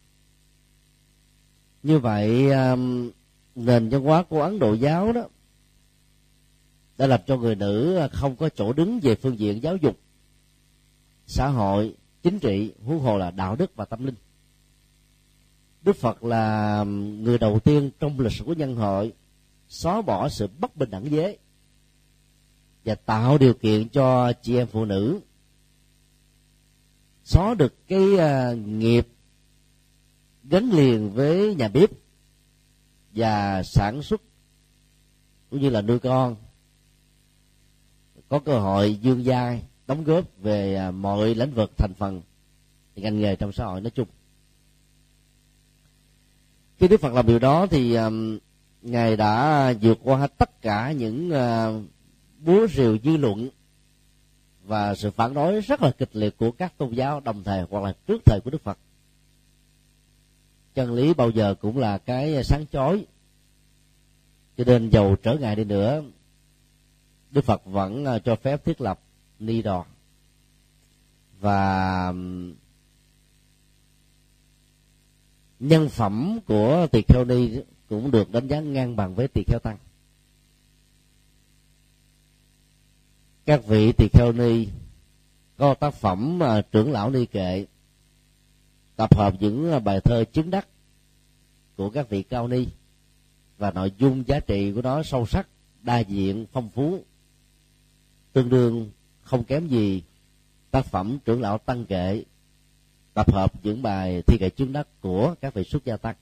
Như 1.83 1.99
vậy 1.99 2.51
nền 3.55 3.89
văn 3.89 4.03
hóa 4.03 4.23
của 4.23 4.43
ấn 4.43 4.59
độ 4.59 4.75
giáo 4.75 5.13
đó 5.13 5.23
đã 6.99 7.07
làm 7.07 7.21
cho 7.27 7.37
người 7.37 7.55
nữ 7.55 8.01
không 8.13 8.37
có 8.37 8.49
chỗ 8.49 8.73
đứng 8.73 9.01
về 9.01 9.15
phương 9.15 9.39
diện 9.39 9.63
giáo 9.63 9.77
dục 9.77 9.99
xã 11.27 11.49
hội, 11.49 11.95
chính 12.23 12.39
trị, 12.39 12.73
huống 12.85 13.01
hồ 13.01 13.19
là 13.19 13.31
đạo 13.31 13.57
đức 13.57 13.77
và 13.77 13.85
tâm 13.85 14.07
linh. 14.07 14.15
Đức 15.83 15.97
phật 15.97 16.25
là 16.25 16.85
người 16.85 17.39
đầu 17.39 17.61
tiên 17.61 17.91
trong 18.01 18.21
lịch 18.21 18.33
sử 18.33 18.45
của 18.45 18.53
nhân 18.53 18.77
hội 18.77 19.13
xóa 19.69 20.03
bỏ 20.03 20.29
sự 20.29 20.49
bất 20.59 20.77
bình 20.77 20.91
đẳng 20.91 21.11
giới 21.11 21.39
và 22.85 22.95
tạo 22.95 23.39
điều 23.39 23.55
kiện 23.55 23.89
cho 23.89 24.33
chị 24.43 24.57
em 24.57 24.67
phụ 24.67 24.85
nữ 24.85 25.21
xóa 27.25 27.55
được 27.55 27.89
cái 27.89 28.19
à, 28.19 28.53
nghiệp 28.53 29.09
gắn 30.45 30.71
liền 30.71 31.11
với 31.13 31.55
nhà 31.55 31.69
bếp 31.69 31.91
và 33.15 33.63
sản 33.63 34.03
xuất 34.03 34.23
cũng 35.51 35.61
như 35.61 35.71
là 35.71 35.83
nuôi 35.83 35.99
con. 35.99 36.37
Có 38.29 38.39
cơ 38.39 38.59
hội 38.59 38.95
dương 38.95 39.25
giai 39.25 39.63
đóng 39.87 40.05
góp 40.05 40.25
về 40.39 40.75
à, 40.75 40.91
mọi 40.91 41.35
lĩnh 41.35 41.55
vực 41.55 41.73
thành 41.77 41.95
phần 41.95 42.23
ngành 42.97 43.21
nghề 43.21 43.37
trong 43.37 43.53
xã 43.53 43.65
hội 43.65 43.81
nói 43.81 43.91
chung. 43.91 44.09
Khi 46.79 46.89
đức 46.89 47.01
phật 47.01 47.13
làm 47.13 47.27
điều 47.27 47.39
đó 47.39 47.67
thì 47.67 47.95
à, 47.95 48.11
ngài 48.83 49.17
đã 49.17 49.75
vượt 49.81 49.99
qua 50.03 50.27
tất 50.27 50.63
cả 50.63 50.93
những 50.93 51.31
à, 51.31 51.69
búa 52.39 52.67
rìu 52.67 52.99
dư 53.05 53.17
luận 53.17 53.49
và 54.65 54.95
sự 54.95 55.11
phản 55.11 55.35
đối 55.35 55.61
rất 55.61 55.83
là 55.83 55.91
kịch 55.91 56.11
liệt 56.13 56.37
của 56.37 56.51
các 56.51 56.79
tôn 56.79 56.95
giáo 56.95 57.21
đồng 57.21 57.45
thời 57.45 57.65
hoặc 57.71 57.85
là 57.85 57.95
trước 58.07 58.23
thời 58.25 58.41
của 58.45 58.51
đức 58.51 58.63
phật. 58.63 58.79
Chân 60.75 60.93
lý 60.93 61.15
bao 61.15 61.31
giờ 61.31 61.55
cũng 61.61 61.79
là 61.79 61.99
cái 61.99 62.45
sáng 62.45 62.65
chói. 62.73 63.07
Cho 64.57 64.65
nên 64.65 64.91
dầu 64.91 65.17
trở 65.23 65.35
ngại 65.35 65.57
đi 65.57 65.65
nữa, 65.65 66.03
đức 67.31 67.45
phật 67.45 67.65
vẫn 67.65 68.07
cho 68.25 68.37
phép 68.37 68.65
thiết 68.65 68.81
lập 68.81 69.01
ni 69.43 69.63
đò 69.63 69.85
và 71.41 72.13
nhân 75.61 75.89
phẩm 75.89 76.39
của 76.47 76.87
tỳ 76.93 77.03
kheo 77.03 77.25
ni 77.25 77.51
cũng 77.89 78.11
được 78.11 78.31
đánh 78.31 78.49
giá 78.49 78.61
ngang 78.61 78.97
bằng 78.97 79.15
với 79.15 79.29
tỳ 79.29 79.43
kheo 79.47 79.59
tăng. 79.59 79.79
Các 83.47 83.67
vị 83.67 83.93
tỳ 83.93 84.09
kheo 84.13 84.33
ni 84.33 84.69
có 85.57 85.75
tác 85.75 85.95
phẩm 85.95 86.39
mà 86.39 86.63
trưởng 86.73 86.93
lão 86.93 87.11
ni 87.11 87.27
kệ, 87.27 87.67
tập 88.97 89.17
hợp 89.17 89.35
những 89.41 89.71
ờ, 89.71 89.81
bài 89.81 90.01
thơ 90.01 90.25
chứng 90.33 90.51
đắc 90.51 90.69
của 91.77 91.91
các 91.91 92.09
vị 92.09 92.23
cao 92.23 92.49
ni 92.49 92.67
và 93.59 93.71
nội 93.71 93.93
dung 93.99 94.25
giá 94.27 94.41
trị 94.41 94.73
của 94.73 94.83
nó 94.83 95.03
sâu 95.03 95.27
sắc, 95.27 95.49
đa 95.83 95.99
diện, 95.99 96.47
phong 96.53 96.69
phú, 96.69 97.05
tương 98.33 98.49
đương 98.49 98.91
không 99.33 99.45
kém 99.45 99.69
gì 99.69 100.03
tác 100.71 100.85
phẩm 100.85 101.19
trưởng 101.25 101.41
lão 101.41 101.59
tăng 101.59 101.85
kệ 101.85 102.25
tập 103.15 103.33
hợp 103.33 103.53
những 103.63 103.83
bài 103.83 104.23
thi 104.27 104.37
kệ 104.41 104.51
chứng 104.51 104.73
đắc 104.73 104.87
của 105.01 105.35
các 105.41 105.55
vị 105.55 105.65
xuất 105.65 105.85
gia 105.85 105.97
tăng. 105.97 106.15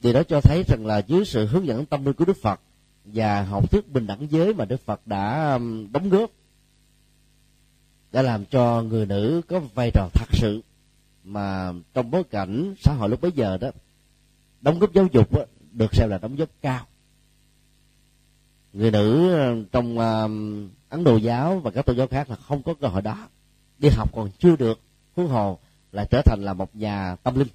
Điều 0.00 0.12
đó 0.12 0.22
cho 0.22 0.40
thấy 0.40 0.64
rằng 0.68 0.86
là 0.86 0.98
dưới 0.98 1.24
sự 1.24 1.46
hướng 1.46 1.66
dẫn 1.66 1.86
tâm 1.86 2.04
linh 2.04 2.14
của 2.14 2.24
đức 2.24 2.36
phật 2.42 2.60
và 3.04 3.42
học 3.42 3.70
thuyết 3.70 3.92
bình 3.92 4.06
đẳng 4.06 4.26
giới 4.30 4.54
mà 4.54 4.64
đức 4.64 4.80
phật 4.80 5.06
đã 5.06 5.52
um, 5.52 5.92
đóng 5.92 6.08
góp 6.08 6.30
đã 8.12 8.22
làm 8.22 8.44
cho 8.44 8.82
người 8.82 9.06
nữ 9.06 9.40
có 9.48 9.60
vai 9.74 9.90
trò 9.94 10.08
thật 10.14 10.28
sự 10.32 10.60
mà 11.24 11.72
trong 11.94 12.10
bối 12.10 12.24
cảnh 12.24 12.74
xã 12.80 12.92
hội 12.92 13.08
lúc 13.08 13.20
bấy 13.20 13.32
giờ 13.32 13.58
đó 13.58 13.70
đóng 14.60 14.78
góp 14.78 14.92
giáo 14.92 15.06
dục 15.12 15.32
đó, 15.34 15.44
được 15.72 15.94
xem 15.94 16.10
là 16.10 16.18
đóng 16.18 16.36
góp 16.36 16.48
cao. 16.62 16.86
Người 18.74 18.90
nữ 18.90 19.34
um, 19.34 19.64
trong 19.72 19.98
uh, 19.98 20.30
ấn 20.94 21.04
độ 21.04 21.16
giáo 21.16 21.58
và 21.58 21.70
các 21.70 21.86
tôn 21.86 21.96
giáo 21.96 22.06
khác 22.06 22.30
là 22.30 22.36
không 22.36 22.62
có 22.62 22.74
cơ 22.74 22.88
hội 22.88 23.02
đó. 23.02 23.28
Đi 23.78 23.88
học 23.88 24.10
còn 24.14 24.30
chưa 24.38 24.56
được, 24.56 24.80
huống 25.16 25.28
hồ 25.28 25.58
là 25.92 26.04
trở 26.10 26.22
thành 26.24 26.42
là 26.42 26.52
một 26.54 26.76
nhà 26.76 27.16
tâm 27.22 27.38
linh. 27.38 27.48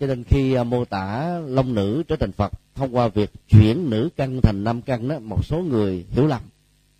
Cho 0.00 0.06
nên 0.06 0.24
khi 0.24 0.54
à, 0.54 0.64
mô 0.64 0.84
tả 0.84 1.38
long 1.46 1.74
nữ 1.74 2.02
trở 2.08 2.16
thành 2.16 2.32
phật, 2.32 2.52
thông 2.74 2.96
qua 2.96 3.08
việc 3.08 3.30
chuyển 3.48 3.90
nữ 3.90 4.08
căn 4.16 4.40
thành 4.40 4.64
nam 4.64 4.82
căn 4.82 5.08
đó, 5.08 5.18
một 5.18 5.44
số 5.44 5.62
người 5.62 6.06
hiểu 6.10 6.26
lầm, 6.26 6.42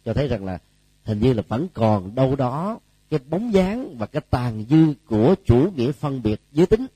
cho 0.05 0.15
thấy 0.15 0.29
rằng 0.29 0.45
là 0.45 0.59
hình 1.05 1.21
như 1.21 1.33
là 1.33 1.43
vẫn 1.49 1.69
còn 1.75 2.15
đâu 2.15 2.37
đó 2.37 2.79
cái 3.11 3.21
bóng 3.29 3.53
dáng 3.53 3.99
và 3.99 4.07
cái 4.07 4.23
tàn 4.31 4.65
dư 4.71 4.95
của 5.07 5.35
chủ 5.45 5.71
nghĩa 5.77 5.93
phân 5.93 6.23
biệt 6.23 6.41
giới 6.53 6.67
tính 6.67 6.87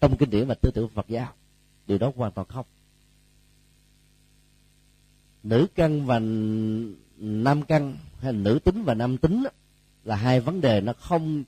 trong 0.00 0.16
kinh 0.16 0.30
điển 0.30 0.46
và 0.46 0.54
tư 0.54 0.70
tưởng 0.74 0.88
Phật 0.88 1.08
giáo. 1.08 1.28
Điều 1.86 1.98
đó 1.98 2.12
hoàn 2.16 2.32
toàn 2.32 2.46
không 2.48 2.66
nữ 5.42 5.66
căn 5.74 6.06
và 6.06 6.18
nam 7.18 7.62
căn 7.62 7.96
hay 8.20 8.32
nữ 8.32 8.58
tính 8.64 8.84
và 8.84 8.94
nam 8.94 9.16
tính 9.18 9.44
là 10.04 10.16
hai 10.16 10.40
vấn 10.40 10.60
đề 10.60 10.80
nó 10.80 10.92
không 10.92 11.44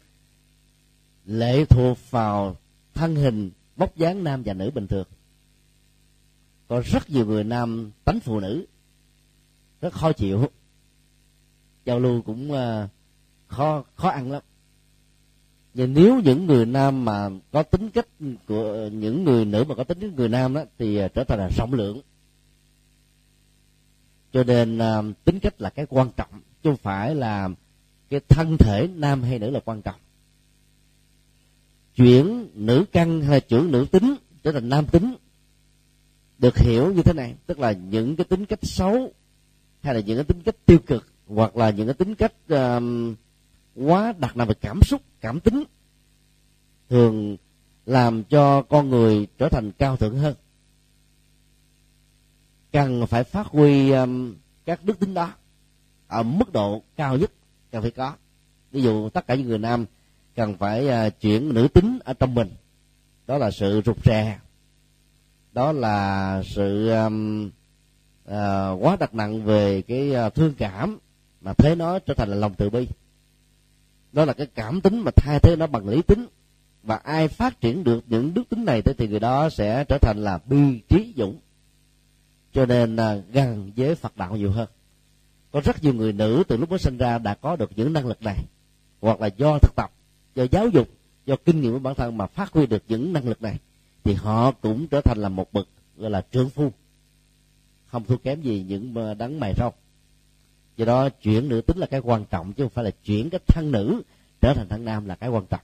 lệ 1.27 1.65
thuộc 1.65 1.99
vào 2.11 2.57
thân 2.95 3.17
hình 3.17 3.51
vóc 3.77 3.97
dáng 3.97 4.25
nam 4.25 4.43
và 4.45 4.55
nữ 4.55 4.71
bình 4.71 4.87
thường. 4.87 5.07
Có 6.69 6.83
rất 6.93 7.11
nhiều 7.11 7.27
người 7.27 7.45
nam 7.45 7.91
tánh 8.05 8.21
phụ 8.21 8.41
nữ, 8.41 8.67
rất 9.81 9.93
khó 9.93 10.13
chịu. 10.13 10.51
Giao 11.85 11.99
lưu 11.99 12.23
cũng 12.23 12.53
ờ, 12.53 12.89
khó 13.47 13.85
khó 13.95 14.09
ăn 14.09 14.33
lắm. 14.33 14.43
Nhưng 15.75 15.95
nếu 15.95 16.21
những 16.21 16.47
người 16.47 16.67
nam 16.67 17.05
mà 17.05 17.31
có 17.53 17.63
tính 17.63 17.91
cách 17.91 18.07
của 18.47 18.89
những 18.93 19.25
người 19.25 19.45
nữ 19.45 19.65
mà 19.69 19.75
có 19.75 19.85
tính 19.85 20.01
cách 20.01 20.11
người 20.17 20.29
nam 20.29 20.55
đó 20.55 20.65
thì 20.79 20.97
ờ, 20.97 21.09
trở 21.09 21.25
thành 21.25 21.39
là 21.39 21.49
rộng 21.59 21.75
lượng 21.75 22.01
cho 24.35 24.45
nên 24.45 24.79
uh, 24.79 25.25
tính 25.25 25.39
cách 25.41 25.61
là 25.61 25.71
cái 25.71 25.87
quan 25.89 26.11
trọng 26.17 26.31
chứ 26.63 26.71
không 26.71 26.77
phải 26.77 27.15
là 27.15 27.49
cái 28.09 28.21
thân 28.29 28.57
thể 28.59 28.89
nam 28.95 29.23
hay 29.23 29.39
nữ 29.39 29.51
là 29.51 29.61
quan 29.65 29.83
trọng. 29.83 30.01
Chuyển 31.97 32.49
nữ 32.55 32.85
căn 32.93 33.21
hay 33.21 33.41
chuyển 33.41 33.71
nữ 33.71 33.87
tính 33.93 34.15
trở 34.43 34.53
thành 34.53 34.69
nam 34.69 34.87
tính 34.87 35.15
được 36.39 36.59
hiểu 36.59 36.93
như 36.93 37.03
thế 37.03 37.13
này 37.13 37.35
tức 37.47 37.59
là 37.59 37.73
những 37.73 38.17
cái 38.17 38.25
tính 38.25 38.47
cách 38.47 38.59
xấu 38.63 39.13
hay 39.83 39.95
là 39.95 40.01
những 40.01 40.17
cái 40.17 40.25
tính 40.25 40.43
cách 40.45 40.57
tiêu 40.67 40.79
cực 40.87 41.07
hoặc 41.27 41.57
là 41.57 41.71
những 41.71 41.87
cái 41.87 41.95
tính 41.95 42.15
cách 42.15 42.33
uh, 42.55 42.83
quá 43.75 44.15
đặc 44.19 44.37
nặng 44.37 44.49
về 44.49 44.55
cảm 44.61 44.83
xúc 44.83 45.03
cảm 45.21 45.41
tính 45.41 45.65
thường 46.91 47.37
làm 47.87 48.25
cho 48.25 48.63
con 48.63 48.91
người 48.91 49.27
trở 49.39 49.49
thành 49.49 49.73
cao 49.79 49.97
thượng 49.97 50.19
hơn 50.19 50.35
cần 52.75 53.07
phải 53.07 53.25
phát 53.25 53.47
huy 53.47 53.91
um, 53.91 54.35
các 54.65 54.85
đức 54.85 55.01
tính 55.01 55.15
đó 55.15 55.33
ở 56.09 56.23
mức 56.23 56.53
độ 56.53 56.83
cao 56.97 57.17
nhất 57.17 57.31
cần 57.71 57.83
phải 57.83 57.91
có. 57.91 58.13
Ví 58.73 58.83
dụ 58.83 59.09
tất 59.09 59.27
cả 59.27 59.35
những 59.35 59.49
người 59.49 59.59
nam 59.59 59.87
cần 60.37 60.57
phải 60.59 60.89
uh, 61.07 61.21
chuyển 61.21 61.55
nữ 61.55 61.69
tính 61.69 61.99
ở 62.05 62.15
trong 62.15 62.35
mình. 62.35 62.51
Đó 63.27 63.39
là 63.39 63.51
sự 63.51 63.83
rụt 63.85 64.05
rè. 64.05 64.39
Đó 65.53 65.73
là 65.73 66.43
sự 66.47 66.91
um, 66.91 67.47
uh, 68.29 68.33
quá 68.81 68.97
đặc 69.01 69.15
nặng 69.15 69.45
về 69.45 69.83
cái 69.83 70.13
uh, 70.27 70.35
thương 70.35 70.55
cảm 70.59 70.99
mà 71.41 71.53
thế 71.53 71.75
nó 71.75 71.99
trở 71.99 72.15
thành 72.15 72.29
là 72.29 72.37
lòng 72.37 72.55
từ 72.55 72.71
bi. 72.71 72.89
Đó 74.13 74.25
là 74.25 74.33
cái 74.33 74.47
cảm 74.47 74.81
tính 74.81 75.01
mà 75.01 75.11
thay 75.17 75.41
thế 75.41 75.57
nó 75.57 75.67
bằng 75.67 75.89
lý 75.89 76.03
tính. 76.03 76.27
Và 76.83 76.97
ai 76.97 77.29
phát 77.29 77.61
triển 77.61 77.85
được 77.85 78.05
những 78.07 78.35
đức 78.35 78.43
tính 78.49 78.65
này 78.65 78.83
thì 78.83 79.09
người 79.09 79.21
đó 79.21 79.49
sẽ 79.51 79.85
trở 79.85 79.99
thành 79.99 80.17
là 80.19 80.39
bi 80.47 80.81
trí 80.89 81.15
dũng 81.17 81.39
cho 82.55 82.67
nên 82.67 82.97
là 82.97 83.21
gần 83.33 83.73
với 83.77 83.95
phật 83.95 84.17
đạo 84.17 84.37
nhiều 84.37 84.53
hơn. 84.53 84.69
Có 85.53 85.61
rất 85.65 85.83
nhiều 85.83 85.95
người 85.95 86.13
nữ 86.13 86.43
từ 86.49 86.57
lúc 86.57 86.71
mới 86.71 86.79
sinh 86.79 86.99
ra 86.99 87.19
đã 87.19 87.35
có 87.35 87.57
được 87.57 87.71
những 87.77 87.93
năng 87.93 88.07
lực 88.07 88.23
này. 88.23 88.45
Hoặc 89.01 89.21
là 89.21 89.27
do 89.27 89.59
thực 89.59 89.75
tập, 89.77 89.91
do 90.35 90.45
giáo 90.51 90.69
dục, 90.69 90.89
do 91.27 91.37
kinh 91.45 91.61
nghiệm 91.61 91.73
của 91.73 91.79
bản 91.79 91.95
thân 91.95 92.19
mà 92.19 92.27
phát 92.27 92.53
huy 92.53 92.67
được 92.67 92.83
những 92.89 93.13
năng 93.13 93.29
lực 93.29 93.43
này. 93.43 93.59
Thì 94.05 94.15
họ 94.15 94.53
cũng 94.53 94.89
trở 94.89 95.01
thành 95.01 95.19
là 95.19 95.29
một 95.29 95.53
bậc, 95.53 95.69
gọi 95.97 96.11
là 96.11 96.21
trưởng 96.21 96.51
phu. 96.51 96.73
Không 97.87 98.05
thua 98.05 98.17
kém 98.17 98.43
gì 98.43 98.65
những 98.69 98.95
à, 98.97 99.15
đấng 99.15 99.41
mày 99.41 99.55
râu. 99.59 99.73
Do 100.77 100.85
đó, 100.85 101.09
chuyển 101.09 101.49
nữ 101.49 101.61
tính 101.61 101.79
là 101.79 101.87
cái 101.87 102.01
quan 102.01 102.25
trọng, 102.25 102.53
chứ 102.53 102.65
không 102.65 102.73
phải 102.73 102.85
là 102.85 102.91
chuyển 103.05 103.31
cái 103.31 103.41
thân 103.47 103.73
nữ 103.73 104.03
trở 104.41 104.55
thành 104.55 104.69
thân 104.69 104.85
nam 104.85 105.07
là 105.07 105.15
cái 105.15 105.31
quan 105.31 105.47
trọng. 105.47 105.61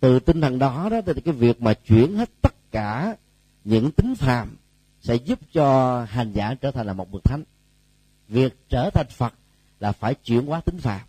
Từ 0.00 0.20
tinh 0.20 0.40
thần 0.40 0.58
đó 0.58 0.88
đó, 0.90 1.00
thì 1.06 1.20
cái 1.24 1.34
việc 1.34 1.62
mà 1.62 1.74
chuyển 1.74 2.16
hết 2.16 2.30
tất 2.42 2.54
cả 2.70 3.16
những 3.64 3.90
tính 3.90 4.14
phàm 4.14 4.56
sẽ 5.08 5.14
giúp 5.14 5.38
cho 5.52 6.00
hành 6.04 6.32
giả 6.32 6.54
trở 6.54 6.70
thành 6.70 6.86
là 6.86 6.92
một 6.92 7.10
bậc 7.10 7.24
thánh. 7.24 7.42
Việc 8.28 8.56
trở 8.68 8.90
thành 8.90 9.06
phật 9.10 9.34
là 9.80 9.92
phải 9.92 10.14
chuyển 10.14 10.46
hóa 10.46 10.60
tính 10.60 10.78
phàm. 10.78 11.00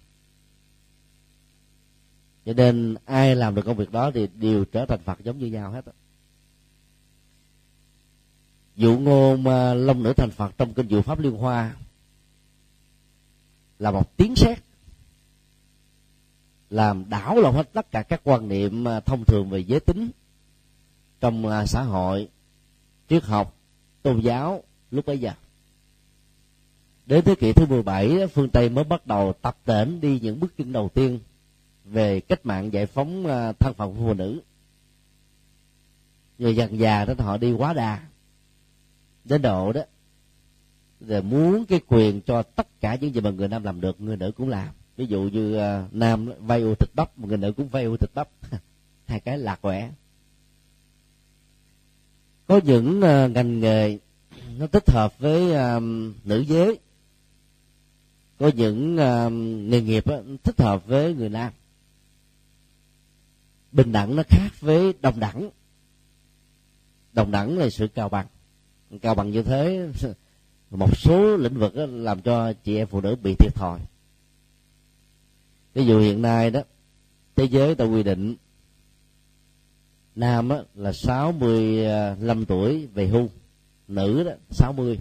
Cho 2.45 2.53
nên 2.53 2.95
ai 3.05 3.35
làm 3.35 3.55
được 3.55 3.61
công 3.65 3.77
việc 3.77 3.91
đó 3.91 4.11
thì 4.13 4.27
đều 4.27 4.65
trở 4.65 4.85
thành 4.85 4.99
phật 4.99 5.19
giống 5.23 5.37
như 5.37 5.45
nhau 5.45 5.71
hết 5.71 5.85
dụ 8.75 8.99
ngôn 8.99 9.47
à, 9.47 9.73
long 9.73 10.03
nữ 10.03 10.13
thành 10.13 10.31
phật 10.31 10.57
trong 10.57 10.73
kinh 10.73 10.87
dụ 10.87 11.01
pháp 11.01 11.19
liên 11.19 11.37
hoa 11.37 11.75
là 13.79 13.91
một 13.91 14.17
tiếng 14.17 14.35
sét, 14.35 14.59
làm 16.69 17.09
đảo 17.09 17.35
lộn 17.35 17.55
hết 17.55 17.73
tất 17.73 17.91
cả 17.91 18.03
các 18.03 18.21
quan 18.23 18.47
niệm 18.47 18.87
à, 18.87 18.99
thông 18.99 19.25
thường 19.25 19.49
về 19.49 19.59
giới 19.59 19.79
tính 19.79 20.09
trong 21.19 21.47
à, 21.47 21.65
xã 21.65 21.81
hội, 21.81 22.29
triết 23.09 23.23
học 23.23 23.58
tôn 24.01 24.19
giáo 24.19 24.63
lúc 24.91 25.05
bấy 25.05 25.19
giờ. 25.19 25.31
Đến 27.05 27.25
thế 27.25 27.35
kỷ 27.35 27.53
thứ 27.53 27.65
17 27.65 28.27
phương 28.27 28.49
Tây 28.49 28.69
mới 28.69 28.83
bắt 28.83 29.07
đầu 29.07 29.33
tập 29.41 29.57
tễnh 29.65 30.01
đi 30.01 30.19
những 30.19 30.39
bước 30.39 30.57
chân 30.57 30.73
đầu 30.73 30.89
tiên 30.93 31.19
về 31.85 32.19
cách 32.19 32.45
mạng 32.45 32.73
giải 32.73 32.85
phóng 32.85 33.27
à, 33.27 33.51
thân 33.51 33.73
phận 33.73 33.95
của 33.95 34.01
phụ 34.01 34.13
nữ. 34.13 34.41
Rồi 36.39 36.55
dần 36.55 36.79
già 36.79 37.05
đó 37.05 37.13
họ 37.17 37.37
đi 37.37 37.51
quá 37.51 37.73
đà 37.73 37.99
đến 39.25 39.41
độ 39.41 39.73
đó 39.73 39.81
rồi 41.01 41.21
muốn 41.21 41.65
cái 41.65 41.79
quyền 41.87 42.21
cho 42.21 42.43
tất 42.43 42.67
cả 42.81 42.97
những 43.01 43.13
gì 43.13 43.21
mà 43.21 43.29
người 43.29 43.47
nam 43.47 43.63
làm 43.63 43.81
được 43.81 44.01
người 44.01 44.17
nữ 44.17 44.31
cũng 44.31 44.49
làm. 44.49 44.67
Ví 44.97 45.05
dụ 45.05 45.21
như 45.21 45.57
uh, 45.57 45.93
nam 45.93 46.31
vay 46.39 46.61
ô 46.61 46.75
thịt 46.75 46.89
bắp 46.95 47.19
người 47.19 47.37
nữ 47.37 47.51
cũng 47.51 47.67
vay 47.67 47.83
ô 47.83 47.97
thịt 47.97 48.09
bắp. 48.13 48.29
Hai 49.07 49.19
cái 49.19 49.37
lạc 49.37 49.61
quẻ 49.61 49.89
có 52.49 52.59
những 52.63 52.97
uh, 52.97 53.31
ngành 53.31 53.59
nghề 53.59 53.97
nó 54.57 54.67
thích 54.67 54.89
hợp 54.89 55.19
với 55.19 55.43
uh, 55.77 55.83
nữ 56.25 56.39
giới. 56.39 56.79
Có 58.39 58.51
những 58.55 58.95
uh, 58.95 59.31
nghề 59.71 59.81
nghiệp 59.81 60.07
đó, 60.07 60.17
thích 60.43 60.61
hợp 60.61 60.87
với 60.87 61.13
người 61.13 61.29
nam. 61.29 61.53
Bình 63.71 63.91
đẳng 63.91 64.15
nó 64.15 64.23
khác 64.29 64.49
với 64.59 64.93
đồng 65.01 65.19
đẳng. 65.19 65.49
Đồng 67.13 67.31
đẳng 67.31 67.57
là 67.57 67.69
sự 67.69 67.87
cao 67.87 68.09
bằng. 68.09 68.27
Cao 69.01 69.15
bằng 69.15 69.31
như 69.31 69.43
thế 69.43 69.89
một 70.69 70.97
số 70.97 71.37
lĩnh 71.37 71.59
vực 71.59 71.75
đó 71.75 71.85
làm 71.89 72.21
cho 72.21 72.53
chị 72.53 72.77
em 72.77 72.87
phụ 72.87 73.01
nữ 73.01 73.15
bị 73.23 73.35
thiệt 73.39 73.55
thòi. 73.55 73.79
Ví 75.73 75.85
dụ 75.85 75.99
hiện 75.99 76.21
nay 76.21 76.51
đó 76.51 76.61
thế 77.35 77.45
giới 77.45 77.75
ta 77.75 77.85
quy 77.85 78.03
định 78.03 78.35
nam 80.19 80.49
á, 80.49 80.57
là 80.75 80.93
65 80.93 82.41
à, 82.41 82.45
tuổi 82.47 82.87
về 82.93 83.07
hưu. 83.07 83.29
Nữ 83.87 84.23
đó 84.23 84.31
60 84.49 84.99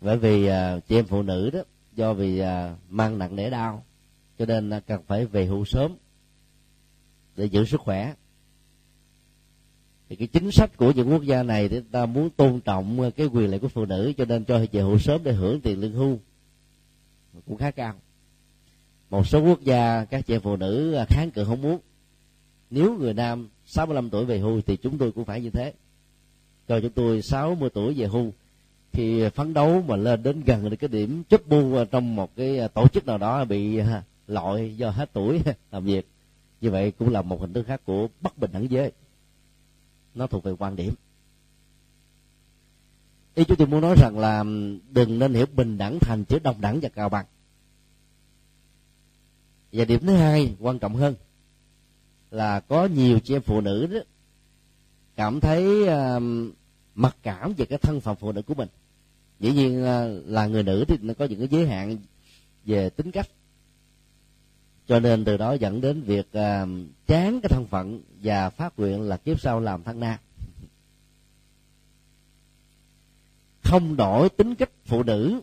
bởi 0.00 0.18
vì 0.18 0.50
uh, 0.50 0.86
chị 0.88 0.96
em 0.96 1.04
phụ 1.04 1.22
nữ 1.22 1.50
đó 1.50 1.60
do 1.94 2.14
vì 2.14 2.42
uh, 2.42 2.46
mang 2.88 3.18
nặng 3.18 3.36
đẻ 3.36 3.50
đau 3.50 3.84
cho 4.38 4.46
nên 4.46 4.70
uh, 4.76 4.86
cần 4.86 5.02
phải 5.06 5.26
về 5.26 5.46
hưu 5.46 5.64
sớm 5.64 5.96
để 7.36 7.44
giữ 7.44 7.64
sức 7.64 7.80
khỏe. 7.80 8.14
Thì 10.08 10.16
cái 10.16 10.28
chính 10.28 10.50
sách 10.50 10.76
của 10.76 10.92
những 10.92 11.12
quốc 11.12 11.22
gia 11.22 11.42
này 11.42 11.68
thì 11.68 11.80
ta 11.92 12.06
muốn 12.06 12.30
tôn 12.30 12.60
trọng 12.60 13.10
cái 13.16 13.26
quyền 13.26 13.50
lợi 13.50 13.58
của 13.58 13.68
phụ 13.68 13.84
nữ 13.84 14.12
cho 14.16 14.24
nên 14.24 14.44
cho 14.44 14.64
về 14.72 14.82
hưu 14.82 14.98
sớm 14.98 15.20
để 15.24 15.32
hưởng 15.32 15.60
tiền 15.60 15.80
lương 15.80 15.92
hưu. 15.92 16.18
Cũng 17.46 17.56
khá 17.56 17.70
cao. 17.70 17.94
Một 19.10 19.26
số 19.26 19.40
quốc 19.40 19.60
gia 19.62 20.04
các 20.04 20.26
chị 20.26 20.38
phụ 20.38 20.56
nữ 20.56 20.98
kháng 21.08 21.30
cự 21.30 21.44
không 21.44 21.62
muốn 21.62 21.78
nếu 22.70 22.98
người 22.98 23.14
nam 23.14 23.48
65 23.66 24.10
tuổi 24.10 24.24
về 24.24 24.38
hưu 24.38 24.60
thì 24.60 24.76
chúng 24.76 24.98
tôi 24.98 25.12
cũng 25.12 25.24
phải 25.24 25.40
như 25.40 25.50
thế. 25.50 25.72
Cho 26.68 26.80
chúng 26.80 26.92
tôi 26.92 27.22
60 27.22 27.70
tuổi 27.74 27.94
về 27.94 28.06
hưu 28.06 28.32
thì 28.92 29.28
phấn 29.28 29.54
đấu 29.54 29.82
mà 29.82 29.96
lên 29.96 30.22
đến 30.22 30.42
gần 30.46 30.70
được 30.70 30.76
cái 30.76 30.88
điểm 30.88 31.22
chấp 31.28 31.46
bu 31.46 31.84
trong 31.90 32.16
một 32.16 32.36
cái 32.36 32.68
tổ 32.74 32.88
chức 32.88 33.06
nào 33.06 33.18
đó 33.18 33.44
bị 33.44 33.78
à, 33.78 34.02
loại 34.26 34.76
do 34.76 34.90
hết 34.90 35.10
tuổi 35.12 35.40
làm 35.72 35.84
việc. 35.84 36.08
Như 36.60 36.70
vậy 36.70 36.92
cũng 36.98 37.08
là 37.08 37.22
một 37.22 37.40
hình 37.40 37.52
thức 37.52 37.66
khác 37.66 37.80
của 37.84 38.08
bất 38.20 38.38
bình 38.38 38.50
đẳng 38.52 38.70
giới. 38.70 38.92
Nó 40.14 40.26
thuộc 40.26 40.44
về 40.44 40.52
quan 40.58 40.76
điểm. 40.76 40.94
Ý 43.34 43.44
chúng 43.44 43.56
tôi 43.56 43.66
muốn 43.66 43.80
nói 43.80 43.94
rằng 43.98 44.18
là 44.18 44.44
đừng 44.90 45.18
nên 45.18 45.34
hiểu 45.34 45.46
bình 45.56 45.78
đẳng 45.78 45.98
thành 46.00 46.24
chữ 46.24 46.38
đồng 46.38 46.60
đẳng 46.60 46.78
và 46.82 46.88
cao 46.88 47.08
bằng. 47.08 47.26
Và 49.72 49.84
điểm 49.84 50.00
thứ 50.06 50.16
hai 50.16 50.54
quan 50.58 50.78
trọng 50.78 50.94
hơn 50.94 51.14
là 52.30 52.60
có 52.60 52.86
nhiều 52.86 53.18
chị 53.18 53.34
em 53.34 53.42
phụ 53.42 53.60
nữ 53.60 53.86
đó 53.86 54.00
cảm 55.16 55.40
thấy 55.40 55.82
uh, 55.82 56.22
mặc 56.94 57.16
cảm 57.22 57.52
về 57.52 57.64
cái 57.64 57.78
thân 57.78 58.00
phận 58.00 58.16
phụ 58.16 58.32
nữ 58.32 58.42
của 58.42 58.54
mình. 58.54 58.68
Dĩ 59.40 59.52
nhiên 59.52 59.82
uh, 59.82 60.28
là 60.28 60.46
người 60.46 60.62
nữ 60.62 60.84
thì 60.88 60.96
nó 61.00 61.14
có 61.14 61.24
những 61.24 61.38
cái 61.38 61.48
giới 61.48 61.68
hạn 61.68 61.96
về 62.64 62.90
tính 62.90 63.10
cách. 63.10 63.28
Cho 64.86 65.00
nên 65.00 65.24
từ 65.24 65.36
đó 65.36 65.52
dẫn 65.52 65.80
đến 65.80 66.02
việc 66.02 66.28
uh, 66.28 66.68
chán 67.06 67.40
cái 67.40 67.48
thân 67.48 67.66
phận 67.66 68.02
và 68.22 68.50
phát 68.50 68.78
nguyện 68.78 69.02
là 69.02 69.16
kiếp 69.16 69.40
sau 69.40 69.60
làm 69.60 69.82
thân 69.82 70.00
nam 70.00 70.18
không 73.68 73.96
đổi 73.96 74.28
tính 74.28 74.54
cách 74.54 74.70
phụ 74.84 75.02
nữ 75.02 75.40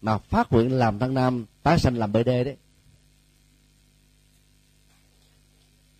mà 0.00 0.18
phát 0.18 0.52
nguyện 0.52 0.72
làm 0.72 0.98
thân 0.98 1.14
nam 1.14 1.46
tái 1.62 1.78
sanh 1.78 1.96
làm 1.96 2.12
bd 2.12 2.26
đấy. 2.26 2.56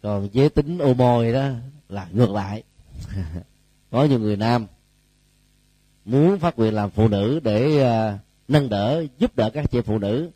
Còn 0.02 0.28
giới 0.32 0.48
tính 0.48 0.78
ô 0.78 0.94
môi 0.94 1.32
đó 1.32 1.48
là 1.88 2.08
ngược 2.12 2.30
lại. 2.30 2.62
Có 3.90 4.04
nhiều 4.04 4.18
người 4.18 4.36
nam 4.36 4.66
muốn 6.04 6.38
phát 6.38 6.58
nguyện 6.58 6.74
làm 6.74 6.90
phụ 6.90 7.08
nữ 7.08 7.40
để 7.40 7.82
uh, 7.82 8.20
nâng 8.48 8.68
đỡ 8.68 9.04
giúp 9.18 9.36
đỡ 9.36 9.50
các 9.50 9.70
chị 9.70 9.80
phụ 9.80 9.98
nữ 9.98 10.30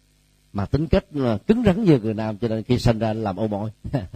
mà 0.52 0.66
tính 0.66 0.86
cách 0.86 1.04
uh, 1.18 1.46
cứng 1.46 1.62
rắn 1.64 1.84
như 1.84 1.98
người 1.98 2.14
nam 2.14 2.38
cho 2.38 2.48
nên 2.48 2.62
khi 2.62 2.78
sinh 2.78 2.98
ra 2.98 3.12
làm 3.12 3.36
ô 3.36 3.46
môi 3.46 3.70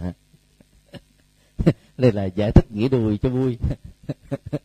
đây 1.98 2.12
là 2.12 2.24
giải 2.24 2.52
thích 2.52 2.72
nghĩa 2.72 2.88
đùi 2.88 3.18
cho 3.18 3.28
vui. 3.28 3.58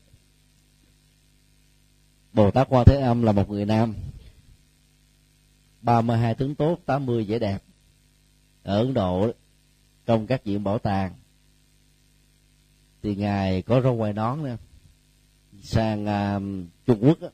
Bồ 2.34 2.52
tát 2.52 2.68
quan 2.70 2.86
thế 2.86 3.02
âm 3.02 3.24
là 3.24 3.32
một 3.32 3.50
người 3.50 3.66
nam 3.66 3.96
32 5.82 6.36
tướng 6.36 6.56
tốt 6.56 6.78
80 6.86 7.26
vẻ 7.28 7.40
đẹp. 7.40 7.64
Ở 8.64 8.78
ấn 8.78 8.94
độ 8.94 9.32
trong 10.06 10.28
các 10.28 10.44
viện 10.44 10.64
bảo 10.64 10.80
tàng. 10.80 11.14
Thì 13.02 13.16
ngài 13.16 13.62
có 13.62 13.82
râu 13.82 13.96
ngoài 13.96 14.14
nón 14.14 14.44
nè. 14.44 14.56
Sang 15.62 16.06
uh, 16.06 16.68
trung 16.86 17.00
quốc 17.02 17.22
đó, 17.22 17.28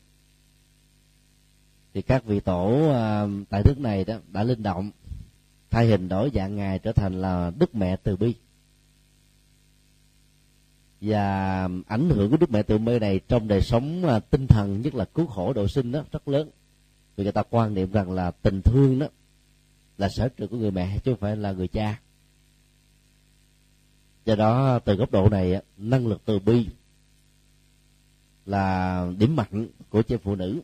thì 1.93 2.01
các 2.01 2.25
vị 2.25 2.39
tổ 2.39 2.67
uh, 2.67 3.47
tại 3.49 3.61
nước 3.65 3.79
này 3.79 4.05
đó 4.05 4.15
đã 4.31 4.43
linh 4.43 4.63
động 4.63 4.91
thay 5.69 5.87
hình 5.87 6.09
đổi 6.09 6.31
dạng 6.33 6.55
ngài 6.55 6.79
trở 6.79 6.91
thành 6.91 7.21
là 7.21 7.51
đức 7.59 7.75
mẹ 7.75 7.95
từ 7.95 8.15
bi. 8.15 8.35
Và 11.01 11.63
ảnh 11.87 12.09
hưởng 12.09 12.31
của 12.31 12.37
đức 12.37 12.51
mẹ 12.51 12.63
từ 12.63 12.77
bi 12.77 12.99
này 12.99 13.19
trong 13.27 13.47
đời 13.47 13.61
sống 13.61 14.05
uh, 14.05 14.29
tinh 14.29 14.47
thần 14.47 14.81
nhất 14.81 14.95
là 14.95 15.05
cứu 15.05 15.25
khổ 15.25 15.53
độ 15.53 15.67
sinh 15.67 15.91
đó 15.91 16.03
rất 16.11 16.27
lớn. 16.27 16.49
Vì 17.15 17.23
người 17.23 17.33
ta 17.33 17.43
quan 17.49 17.73
niệm 17.73 17.91
rằng 17.91 18.11
là 18.11 18.31
tình 18.31 18.61
thương 18.61 18.99
đó 18.99 19.07
là 19.97 20.09
sở 20.09 20.29
trường 20.29 20.49
của 20.49 20.57
người 20.57 20.71
mẹ 20.71 20.97
chứ 21.03 21.11
không 21.11 21.19
phải 21.19 21.35
là 21.35 21.51
người 21.51 21.67
cha 21.67 21.99
do 24.25 24.35
đó, 24.35 24.79
từ 24.79 24.95
góc 24.95 25.11
độ 25.11 25.29
này, 25.29 25.61
năng 25.77 26.07
lực 26.07 26.21
từ 26.25 26.39
bi 26.39 26.67
là 28.45 29.05
điểm 29.17 29.35
mạnh 29.35 29.67
của 29.89 30.01
chị 30.01 30.15
phụ 30.23 30.35
nữ. 30.35 30.61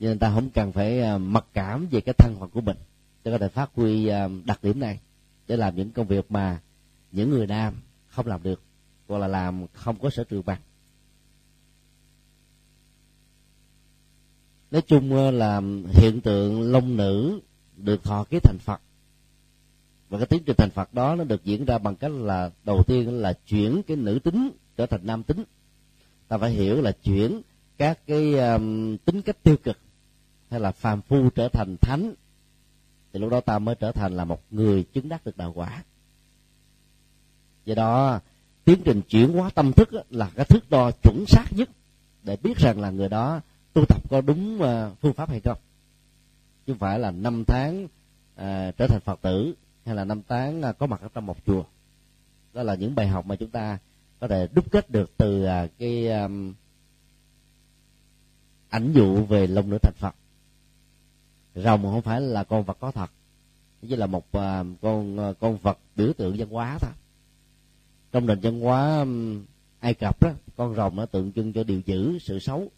Cho 0.00 0.06
nên 0.06 0.18
ta 0.18 0.30
không 0.34 0.50
cần 0.50 0.72
phải 0.72 1.00
à, 1.00 1.18
mặc 1.18 1.44
cảm 1.52 1.86
về 1.90 2.00
cái 2.00 2.14
thân 2.18 2.36
phận 2.40 2.50
của 2.50 2.60
mình 2.60 2.76
để 3.24 3.32
có 3.32 3.38
thể 3.38 3.48
phát 3.48 3.70
huy 3.74 4.06
à, 4.06 4.28
đặc 4.44 4.64
điểm 4.64 4.80
này 4.80 5.00
để 5.48 5.56
làm 5.56 5.76
những 5.76 5.90
công 5.90 6.06
việc 6.06 6.30
mà 6.30 6.60
những 7.12 7.30
người 7.30 7.46
nam 7.46 7.74
không 8.06 8.26
làm 8.26 8.42
được 8.42 8.62
hoặc 9.08 9.18
là 9.18 9.26
làm 9.26 9.66
không 9.72 9.98
có 9.98 10.10
sở 10.10 10.24
trường 10.24 10.42
bằng. 10.46 10.60
Nói 14.70 14.82
chung 14.82 15.16
à, 15.16 15.30
là 15.30 15.60
hiện 15.92 16.20
tượng 16.20 16.72
long 16.72 16.96
nữ 16.96 17.40
được 17.76 18.04
thọ 18.04 18.24
ký 18.24 18.38
thành 18.40 18.58
phật 18.58 18.80
và 20.08 20.18
cái 20.18 20.26
tiến 20.26 20.42
trình 20.46 20.56
thành 20.56 20.70
phật 20.70 20.94
đó 20.94 21.14
nó 21.14 21.24
được 21.24 21.44
diễn 21.44 21.64
ra 21.64 21.78
bằng 21.78 21.96
cách 21.96 22.10
là 22.10 22.50
đầu 22.64 22.82
tiên 22.86 23.10
là 23.10 23.32
chuyển 23.32 23.82
cái 23.86 23.96
nữ 23.96 24.18
tính 24.24 24.50
trở 24.76 24.86
thành 24.86 25.00
nam 25.04 25.22
tính. 25.22 25.44
Ta 26.28 26.38
phải 26.38 26.50
hiểu 26.50 26.82
là 26.82 26.92
chuyển 26.92 27.40
các 27.78 28.06
cái 28.06 28.34
um, 28.38 28.96
tính 28.96 29.22
cách 29.22 29.42
tiêu 29.42 29.56
cực 29.62 29.78
hay 30.50 30.60
là 30.60 30.72
phàm 30.72 31.02
phu 31.02 31.30
trở 31.30 31.48
thành 31.48 31.76
thánh. 31.80 32.14
Thì 33.12 33.20
lúc 33.20 33.30
đó 33.30 33.40
ta 33.40 33.58
mới 33.58 33.74
trở 33.74 33.92
thành 33.92 34.16
là 34.16 34.24
một 34.24 34.42
người 34.50 34.84
chứng 34.84 35.08
đắc 35.08 35.24
được 35.24 35.36
đạo 35.36 35.52
quả. 35.54 35.84
Do 37.64 37.74
đó 37.74 38.20
tiến 38.64 38.78
trình 38.84 39.02
chuyển 39.08 39.32
hóa 39.32 39.50
tâm 39.50 39.72
thức 39.72 39.88
là 40.10 40.30
cái 40.36 40.44
thước 40.44 40.70
đo 40.70 40.90
chuẩn 41.02 41.24
xác 41.26 41.44
nhất 41.50 41.68
để 42.22 42.36
biết 42.42 42.58
rằng 42.58 42.80
là 42.80 42.90
người 42.90 43.08
đó 43.08 43.40
tu 43.72 43.84
tập 43.88 44.02
có 44.10 44.20
đúng 44.20 44.62
uh, 44.62 45.00
phương 45.00 45.14
pháp 45.14 45.30
hay 45.30 45.40
không. 45.40 45.58
Chứ 46.66 46.72
không 46.72 46.78
phải 46.78 46.98
là 46.98 47.10
năm 47.10 47.44
tháng 47.44 47.88
à, 48.36 48.72
trở 48.78 48.86
thành 48.86 49.00
phật 49.00 49.22
tử 49.22 49.54
hay 49.86 49.94
là 49.94 50.04
năm 50.04 50.22
tháng 50.28 50.62
à, 50.62 50.72
có 50.72 50.86
mặt 50.86 51.00
ở 51.00 51.08
trong 51.14 51.26
một 51.26 51.36
chùa. 51.46 51.64
Đó 52.54 52.62
là 52.62 52.74
những 52.74 52.94
bài 52.94 53.08
học 53.08 53.26
mà 53.26 53.36
chúng 53.36 53.50
ta 53.50 53.78
có 54.20 54.28
thể 54.28 54.48
đúc 54.52 54.70
kết 54.70 54.90
được 54.90 55.10
từ 55.16 55.44
à, 55.44 55.66
cái 55.78 56.08
um, 56.08 56.54
ảnh 58.68 58.92
dụ 58.92 59.24
về 59.24 59.46
lông 59.46 59.70
nữ 59.70 59.78
thành 59.82 59.94
phật. 59.96 60.14
Rồng 61.54 61.82
không 61.82 62.02
phải 62.02 62.20
là 62.20 62.44
con 62.44 62.64
vật 62.64 62.76
có 62.80 62.90
thật 62.90 63.10
chỉ 63.88 63.96
là 63.96 64.06
một 64.06 64.26
uh, 64.26 64.66
con 64.80 65.30
uh, 65.30 65.38
con 65.40 65.56
vật 65.56 65.78
biểu 65.96 66.12
tượng 66.12 66.34
văn 66.38 66.48
hóa 66.48 66.78
thôi. 66.80 66.90
Trong 68.12 68.26
nền 68.26 68.40
văn 68.40 68.60
hóa 68.60 68.98
um, 68.98 69.44
ai 69.80 69.94
cập 69.94 70.22
đó 70.22 70.30
con 70.56 70.74
rồng 70.74 70.96
nó 70.96 71.06
tượng 71.06 71.32
trưng 71.32 71.52
cho 71.52 71.64
điều 71.64 71.80
dữ 71.86 72.18
sự 72.18 72.38
xấu. 72.38 72.70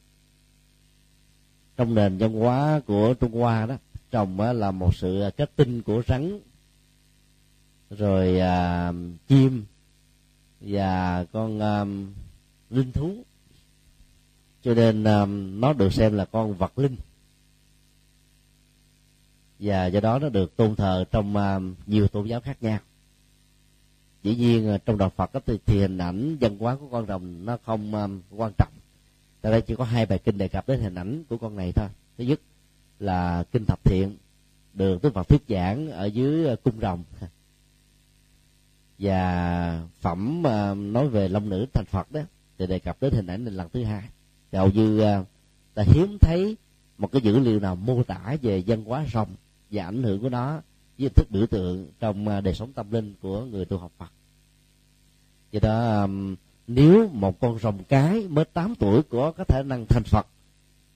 Trong 1.76 1.94
nền 1.94 2.18
văn 2.18 2.32
hóa 2.32 2.80
của 2.86 3.14
trung 3.14 3.32
hoa 3.32 3.66
đó 3.66 3.76
rồng 4.12 4.40
là 4.40 4.70
một 4.70 4.94
sự 4.94 5.30
kết 5.36 5.50
tinh 5.56 5.82
của 5.82 6.02
rắn 6.08 6.40
rồi 7.90 8.40
à, 8.40 8.92
chim 9.28 9.64
và 10.60 11.24
con 11.32 11.60
à, 11.60 11.84
linh 12.70 12.92
thú. 12.92 13.24
Cho 14.62 14.74
nên 14.74 15.04
à, 15.04 15.26
nó 15.28 15.72
được 15.72 15.92
xem 15.92 16.14
là 16.14 16.24
con 16.24 16.54
vật 16.54 16.78
linh. 16.78 16.96
Và 19.58 19.86
do 19.86 20.00
đó 20.00 20.18
nó 20.18 20.28
được 20.28 20.56
tôn 20.56 20.76
thờ 20.76 21.04
trong 21.10 21.36
à, 21.36 21.58
nhiều 21.86 22.08
tôn 22.08 22.26
giáo 22.26 22.40
khác 22.40 22.62
nhau. 22.62 22.78
Dĩ 24.22 24.36
nhiên 24.36 24.68
à, 24.68 24.78
trong 24.78 24.98
đạo 24.98 25.10
phật 25.16 25.32
đó, 25.32 25.40
thì, 25.46 25.58
thì 25.66 25.80
hình 25.80 25.98
ảnh 25.98 26.36
văn 26.40 26.58
hóa 26.58 26.76
của 26.76 26.88
con 26.90 27.06
rồng 27.06 27.44
nó 27.44 27.58
không 27.64 27.94
à, 27.94 28.08
quan 28.30 28.52
trọng. 28.58 28.72
Tại 29.40 29.52
đây 29.52 29.60
chỉ 29.60 29.74
có 29.76 29.84
hai 29.84 30.06
bài 30.06 30.18
kinh 30.18 30.38
đề 30.38 30.48
cập 30.48 30.68
đến 30.68 30.80
hình 30.80 30.94
ảnh 30.94 31.24
của 31.28 31.38
con 31.38 31.56
này 31.56 31.72
thôi. 31.72 31.88
Thứ 32.18 32.24
nhất 32.24 32.40
là 32.98 33.44
kinh 33.52 33.64
thập 33.64 33.84
thiện 33.84 34.16
được 34.74 35.02
đức 35.02 35.14
phật 35.14 35.28
thuyết 35.28 35.42
giảng 35.48 35.90
ở 35.90 36.06
dưới 36.06 36.48
à, 36.48 36.54
cung 36.64 36.80
rồng. 36.80 37.04
và 38.98 39.82
phẩm 40.00 40.38
uh, 40.40 40.78
nói 40.78 41.08
về 41.08 41.28
long 41.28 41.48
nữ 41.48 41.66
thành 41.74 41.84
phật 41.84 42.12
đó 42.12 42.20
thì 42.58 42.66
đề 42.66 42.78
cập 42.78 42.96
đến 43.00 43.12
hình 43.12 43.26
ảnh 43.26 43.44
này 43.44 43.54
lần 43.54 43.68
thứ 43.72 43.84
hai 43.84 44.02
hầu 44.52 44.70
như 44.70 45.18
uh, 45.20 45.26
ta 45.74 45.82
hiếm 45.86 46.18
thấy 46.20 46.56
một 46.98 47.12
cái 47.12 47.22
dữ 47.22 47.38
liệu 47.38 47.60
nào 47.60 47.76
mô 47.76 48.02
tả 48.02 48.36
về 48.42 48.62
văn 48.66 48.84
hóa 48.84 49.04
rồng 49.12 49.28
và 49.70 49.84
ảnh 49.84 50.02
hưởng 50.02 50.20
của 50.20 50.28
nó 50.28 50.52
với 50.52 50.62
hình 50.98 51.12
thức 51.14 51.30
biểu 51.30 51.46
tượng 51.46 51.88
trong 52.00 52.28
uh, 52.28 52.44
đời 52.44 52.54
sống 52.54 52.72
tâm 52.72 52.90
linh 52.90 53.14
của 53.22 53.44
người 53.44 53.64
tu 53.64 53.78
học 53.78 53.92
Phật. 53.98 54.12
Do 55.52 55.60
đó 55.62 56.02
um, 56.02 56.36
nếu 56.66 57.08
một 57.12 57.40
con 57.40 57.58
rồng 57.58 57.84
cái 57.88 58.28
mới 58.28 58.44
8 58.44 58.74
tuổi 58.74 59.02
có 59.02 59.32
có 59.36 59.44
thể 59.44 59.62
năng 59.62 59.86
thành 59.86 60.04
Phật 60.04 60.26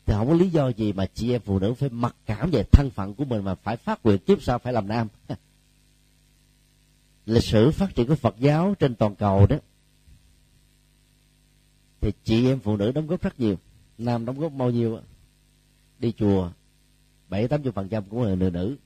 thì 0.07 0.15
không 0.15 0.29
có 0.29 0.35
lý 0.35 0.49
do 0.49 0.69
gì 0.69 0.93
mà 0.93 1.07
chị 1.15 1.33
em 1.33 1.41
phụ 1.41 1.59
nữ 1.59 1.75
phải 1.75 1.89
mặc 1.89 2.17
cảm 2.27 2.51
về 2.51 2.63
thân 2.73 2.91
phận 2.91 3.15
của 3.15 3.25
mình 3.25 3.45
mà 3.45 3.55
phải 3.55 3.77
phát 3.77 4.05
nguyện 4.05 4.19
kiếp 4.19 4.43
sau 4.43 4.59
phải 4.59 4.73
làm 4.73 4.89
nam 4.89 5.09
lịch 7.27 7.45
sử 7.45 7.71
phát 7.71 7.95
triển 7.95 8.07
của 8.07 8.15
Phật 8.15 8.35
giáo 8.39 8.75
trên 8.79 8.95
toàn 8.95 9.15
cầu 9.15 9.47
đó, 9.47 9.57
thì 12.01 12.13
chị 12.25 12.47
em 12.47 12.59
phụ 12.59 12.77
nữ 12.77 12.93
đóng 12.93 13.07
góp 13.07 13.23
rất 13.23 13.41
nhiều, 13.41 13.57
nam 13.99 14.25
đóng 14.25 14.41
góp 14.41 14.53
bao 14.53 14.71
nhiêu 14.71 14.99
đi 15.99 16.13
chùa, 16.13 16.51
bảy 17.29 17.49
tám 17.49 17.63
phần 17.75 17.89
trăm 17.89 18.05
cũng 18.11 18.23
là 18.23 18.35
người 18.35 18.51
nữ. 18.51 18.77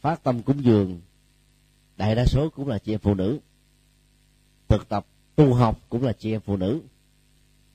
Phát 0.00 0.22
tâm 0.22 0.42
cúng 0.42 0.64
dường, 0.64 1.00
đại 1.96 2.14
đa 2.14 2.24
số 2.26 2.50
cũng 2.50 2.68
là 2.68 2.78
chị 2.78 2.94
em 2.94 3.00
phụ 3.00 3.14
nữ. 3.14 3.38
Thực 4.68 4.88
tập, 4.88 5.06
tu 5.36 5.54
học 5.54 5.80
cũng 5.88 6.02
là 6.02 6.12
chị 6.12 6.32
em 6.32 6.40
phụ 6.40 6.56
nữ. 6.56 6.80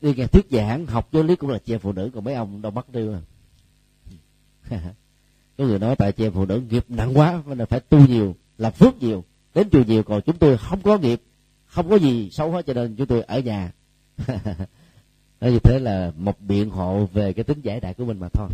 Đi 0.02 0.14
nghe 0.14 0.28
thuyết 0.28 0.46
giảng, 0.52 0.86
học 0.86 1.10
giáo 1.12 1.24
lý 1.24 1.36
cũng 1.36 1.50
là 1.50 1.60
chị 1.60 1.74
em 1.74 1.80
phụ 1.80 1.92
nữ. 1.92 2.10
Còn 2.14 2.24
mấy 2.24 2.34
ông 2.34 2.62
đâu 2.62 2.72
bắt 2.72 2.90
đi 2.90 3.10
mà. 3.10 3.22
Có 5.58 5.64
người 5.64 5.80
nói 5.80 5.96
tại 5.96 6.12
chị 6.12 6.26
em 6.26 6.34
phụ 6.34 6.46
nữ 6.46 6.62
nghiệp 6.70 6.86
nặng 6.90 7.18
quá, 7.18 7.44
nên 7.46 7.68
phải 7.68 7.80
tu 7.80 8.08
nhiều 8.08 8.36
làm 8.58 8.74
phước 8.74 9.04
nhiều, 9.04 9.24
đến 9.54 9.70
chùa 9.70 9.84
nhiều, 9.88 10.04
còn 10.04 10.22
chúng 10.22 10.38
tôi 10.38 10.58
không 10.58 10.82
có 10.82 10.98
nghiệp, 10.98 11.22
không 11.66 11.90
có 11.90 11.96
gì 11.96 12.30
xấu 12.32 12.52
hết, 12.52 12.66
cho 12.66 12.74
nên 12.74 12.96
chúng 12.96 13.08
tôi 13.08 13.22
ở 13.22 13.40
nhà. 13.40 13.72
Nói 15.42 15.52
như 15.52 15.60
thế 15.60 15.80
là 15.80 16.12
một 16.18 16.42
biện 16.42 16.70
hộ 16.70 17.06
về 17.06 17.34
cái 17.34 17.44
tính 17.44 17.62
giải 17.62 17.80
đại 17.80 17.94
của 17.94 18.06
mình 18.06 18.20
mà 18.20 18.28
thôi. 18.34 18.50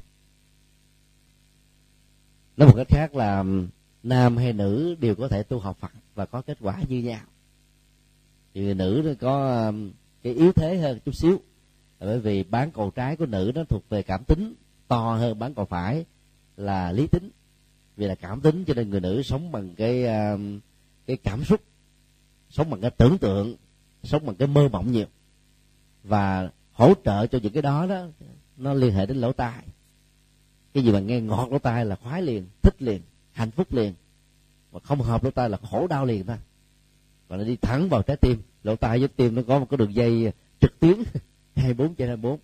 Nói 2.57 2.67
một 2.67 2.73
cách 2.77 2.87
khác 2.89 3.15
là 3.15 3.43
nam 4.03 4.37
hay 4.37 4.53
nữ 4.53 4.95
đều 4.99 5.15
có 5.15 5.27
thể 5.27 5.43
tu 5.43 5.59
học 5.59 5.77
phật 5.79 5.91
và 6.15 6.25
có 6.25 6.41
kết 6.41 6.57
quả 6.61 6.81
như 6.87 6.99
nhau. 6.99 7.21
Thì 8.53 8.73
nữ 8.73 9.01
nữ 9.03 9.15
có 9.19 9.71
cái 10.23 10.33
yếu 10.33 10.51
thế 10.51 10.77
hơn 10.77 10.99
chút 11.05 11.15
xíu. 11.15 11.37
Bởi 11.99 12.19
vì 12.19 12.43
bán 12.43 12.71
cầu 12.71 12.91
trái 12.95 13.15
của 13.15 13.25
nữ 13.25 13.51
nó 13.55 13.63
thuộc 13.63 13.89
về 13.89 14.01
cảm 14.01 14.23
tính, 14.27 14.53
to 14.87 15.15
hơn 15.15 15.39
bán 15.39 15.53
cầu 15.53 15.65
phải 15.65 16.05
là 16.57 16.91
lý 16.91 17.07
tính 17.07 17.29
vì 17.99 18.07
là 18.07 18.15
cảm 18.15 18.41
tính, 18.41 18.63
cho 18.65 18.73
nên 18.73 18.89
người 18.89 18.99
nữ 18.99 19.21
sống 19.23 19.51
bằng 19.51 19.75
cái 19.75 20.05
à, 20.05 20.37
cái 21.07 21.17
cảm 21.17 21.43
xúc, 21.43 21.61
sống 22.49 22.69
bằng 22.69 22.81
cái 22.81 22.91
tưởng 22.91 23.17
tượng, 23.17 23.55
sống 24.03 24.25
bằng 24.25 24.35
cái 24.35 24.47
mơ 24.47 24.69
mộng 24.71 24.91
nhiều. 24.91 25.05
Và 26.03 26.49
hỗ 26.71 26.93
trợ 27.05 27.27
cho 27.27 27.39
những 27.43 27.53
cái 27.53 27.61
đó 27.61 27.87
đó, 27.87 28.07
nó 28.57 28.73
liên 28.73 28.93
hệ 28.93 29.05
đến 29.05 29.17
lỗ 29.17 29.31
tai. 29.31 29.63
Cái 30.73 30.83
gì 30.83 30.91
mà 30.91 30.99
nghe 30.99 31.21
ngọt 31.21 31.51
lỗ 31.51 31.59
tai 31.59 31.85
là 31.85 31.95
khoái 31.95 32.21
liền, 32.21 32.47
thích 32.61 32.81
liền, 32.81 33.01
hạnh 33.31 33.51
phúc 33.51 33.73
liền. 33.73 33.93
Mà 34.71 34.79
không 34.79 35.01
hợp 35.01 35.23
lỗ 35.23 35.31
tai 35.31 35.49
là 35.49 35.57
khổ 35.57 35.87
đau 35.87 36.05
liền 36.05 36.25
thôi. 36.25 36.37
Và 37.27 37.37
nó 37.37 37.43
đi 37.43 37.55
thẳng 37.55 37.89
vào 37.89 38.01
trái 38.01 38.17
tim. 38.17 38.41
Lỗ 38.63 38.75
tai 38.75 38.99
với 38.99 39.07
tim 39.07 39.35
nó 39.35 39.41
có 39.47 39.59
một 39.59 39.67
cái 39.69 39.77
đường 39.77 39.95
dây 39.95 40.31
trực 40.61 40.79
tuyến 40.79 40.95
24 41.55 41.95
trên 41.95 42.07
24 42.07 42.39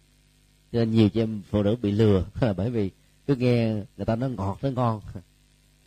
cho 0.71 0.79
nên 0.79 0.91
nhiều 0.91 1.09
chị 1.09 1.21
em 1.21 1.41
phụ 1.49 1.63
nữ 1.63 1.75
bị 1.81 1.91
lừa, 1.91 2.25
bởi 2.57 2.69
vì 2.69 2.91
cứ 3.27 3.35
nghe 3.35 3.73
người 3.73 4.05
ta 4.05 4.15
nói 4.15 4.29
ngọt 4.29 4.57
nó 4.61 4.69
ngon 4.69 5.01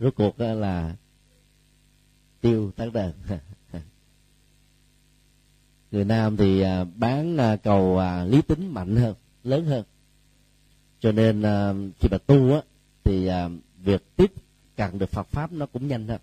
rốt 0.00 0.14
cuộc 0.16 0.40
là 0.40 0.96
tiêu 2.40 2.70
tán 2.76 2.92
đàn. 2.92 3.12
Người 5.90 6.04
nam 6.04 6.36
thì 6.36 6.60
à, 6.60 6.84
bán 6.84 7.36
à, 7.36 7.56
cầu 7.56 7.98
à, 7.98 8.24
lý 8.24 8.42
tính 8.42 8.74
mạnh 8.74 8.96
hơn, 8.96 9.14
lớn 9.44 9.66
hơn. 9.66 9.84
Cho 11.00 11.12
nên 11.12 11.42
khi 12.00 12.08
mà 12.10 12.18
tu 12.18 12.54
á, 12.54 12.60
thì 13.04 13.30
việc 13.78 14.16
tiếp 14.16 14.32
cận 14.76 14.98
được 14.98 15.10
Phật 15.10 15.28
pháp 15.28 15.52
nó 15.52 15.66
cũng 15.66 15.88
nhanh 15.88 16.08
hơn. 16.08 16.20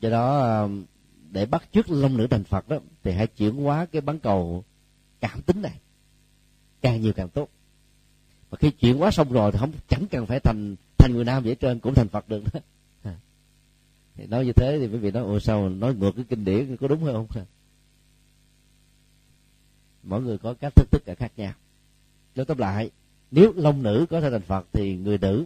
Do 0.00 0.10
đó 0.10 0.68
để 1.30 1.46
bắt 1.46 1.64
chước 1.72 1.90
long 1.90 2.16
nữ 2.16 2.26
thành 2.26 2.44
Phật 2.44 2.68
đó, 2.68 2.78
thì 3.02 3.12
hãy 3.12 3.26
chuyển 3.26 3.54
hóa 3.54 3.86
cái 3.86 4.00
bán 4.00 4.18
cầu 4.18 4.64
cảm 5.20 5.42
tính 5.42 5.62
này 5.62 5.80
càng 6.80 7.00
nhiều 7.00 7.12
càng 7.12 7.28
tốt. 7.28 7.48
Và 8.50 8.58
khi 8.60 8.70
chuyển 8.70 8.98
hóa 8.98 9.10
xong 9.10 9.32
rồi 9.32 9.52
thì 9.52 9.58
không 9.58 9.72
chẳng 9.88 10.06
cần 10.10 10.26
phải 10.26 10.40
thành 10.40 10.76
thành 10.98 11.12
người 11.12 11.24
nam 11.24 11.42
vậy 11.42 11.56
trơn, 11.60 11.78
cũng 11.78 11.94
thành 11.94 12.08
Phật 12.08 12.28
được 12.28 12.42
đó. 12.52 12.60
À. 13.02 13.16
Thì 14.14 14.26
nói 14.26 14.46
như 14.46 14.52
thế 14.52 14.78
thì 14.80 14.88
quý 14.88 14.98
vị 14.98 15.10
nói 15.10 15.22
ồ 15.22 15.40
sao 15.40 15.68
nói 15.68 15.94
ngược 15.94 16.12
cái 16.16 16.24
kinh 16.28 16.44
điển, 16.44 16.76
có 16.76 16.88
đúng 16.88 17.04
hay 17.04 17.14
không? 17.14 17.26
Mỗi 20.02 20.22
người 20.22 20.38
có 20.38 20.54
cách 20.54 20.76
thức 20.76 20.88
tất 20.90 20.98
cả 21.04 21.14
khác 21.14 21.32
nhau. 21.36 21.52
Nói 22.34 22.46
tóm 22.46 22.58
lại, 22.58 22.90
nếu 23.30 23.52
long 23.56 23.82
nữ 23.82 24.06
có 24.10 24.20
thể 24.20 24.30
thành 24.30 24.42
phật 24.42 24.66
thì 24.72 24.96
người 24.96 25.18
nữ 25.18 25.44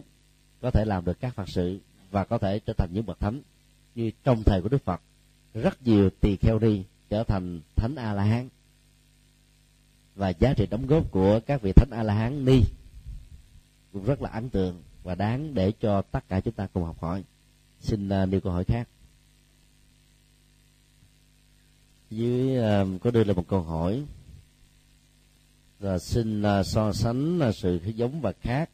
có 0.61 0.71
thể 0.71 0.85
làm 0.85 1.05
được 1.05 1.19
các 1.19 1.35
phật 1.35 1.49
sự 1.49 1.79
và 2.11 2.23
có 2.23 2.37
thể 2.37 2.59
trở 2.59 2.73
thành 2.73 2.89
những 2.93 3.05
bậc 3.05 3.19
thánh. 3.19 3.41
Như 3.95 4.11
trong 4.23 4.43
thời 4.43 4.61
của 4.61 4.69
đức 4.69 4.83
phật, 4.85 5.01
rất 5.53 5.87
nhiều 5.87 6.09
tỳ 6.09 6.35
kheo 6.35 6.59
đi 6.59 6.83
trở 7.09 7.23
thành 7.23 7.61
thánh 7.75 7.95
a 7.95 8.13
la 8.13 8.23
hán 8.23 8.49
và 10.15 10.29
giá 10.29 10.53
trị 10.53 10.67
đóng 10.69 10.87
góp 10.87 11.11
của 11.11 11.39
các 11.45 11.61
vị 11.61 11.71
thánh 11.75 11.89
a 11.91 12.03
la 12.03 12.13
hán 12.13 12.45
ni 12.45 12.61
cũng 13.93 14.05
rất 14.05 14.21
là 14.21 14.29
ấn 14.29 14.49
tượng 14.49 14.81
và 15.03 15.15
đáng 15.15 15.53
để 15.53 15.71
cho 15.71 16.01
tất 16.01 16.29
cả 16.29 16.39
chúng 16.39 16.53
ta 16.53 16.67
cùng 16.73 16.83
học 16.83 16.99
hỏi. 17.01 17.23
Xin 17.79 18.07
uh, 18.07 18.29
nêu 18.29 18.41
câu 18.41 18.53
hỏi 18.53 18.63
khác. 18.63 18.87
Dưới 22.09 22.57
uh, 22.59 23.01
có 23.01 23.11
đưa 23.11 23.23
là 23.23 23.33
một 23.33 23.47
câu 23.47 23.61
hỏi. 23.61 24.03
Là 25.79 25.99
xin 25.99 26.41
uh, 26.41 26.65
so 26.65 26.93
sánh 26.93 27.39
uh, 27.49 27.55
sự 27.55 27.79
giống 27.95 28.21
và 28.21 28.33
khác 28.41 28.69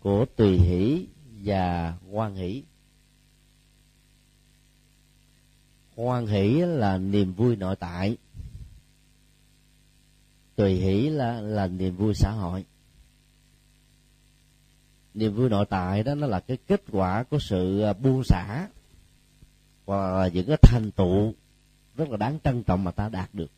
của 0.00 0.24
tùy 0.36 0.58
hỷ 0.58 1.06
và 1.44 1.96
hoan 2.10 2.34
hỷ. 2.34 2.62
Hoan 5.96 6.26
hỷ 6.26 6.60
là 6.60 6.98
niềm 6.98 7.32
vui 7.32 7.56
nội 7.56 7.76
tại. 7.76 8.16
Tùy 10.56 10.74
hỷ 10.74 11.08
là 11.08 11.40
là 11.40 11.66
niềm 11.66 11.96
vui 11.96 12.14
xã 12.14 12.30
hội 12.30 12.64
niềm 15.14 15.34
vui 15.34 15.48
nội 15.48 15.66
tại 15.68 16.02
đó, 16.02 16.14
nó 16.14 16.26
là 16.26 16.40
cái 16.40 16.56
kết 16.66 16.82
quả 16.92 17.22
của 17.22 17.38
sự 17.38 17.80
à, 17.80 17.92
buông 17.92 18.24
xả 18.24 18.68
và 19.86 20.30
những 20.32 20.46
cái 20.46 20.56
thành 20.62 20.90
tựu 20.90 21.34
rất 21.96 22.10
là 22.10 22.16
đáng 22.16 22.38
trân 22.44 22.62
trọng 22.62 22.84
mà 22.84 22.90
ta 22.90 23.08
đạt 23.08 23.28
được. 23.32 23.50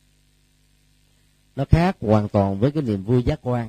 Nó 1.57 1.65
khác 1.65 1.97
hoàn 2.01 2.29
toàn 2.29 2.59
với 2.59 2.71
cái 2.71 2.83
niềm 2.83 3.05
vui 3.05 3.23
giác 3.23 3.39
quan, 3.43 3.69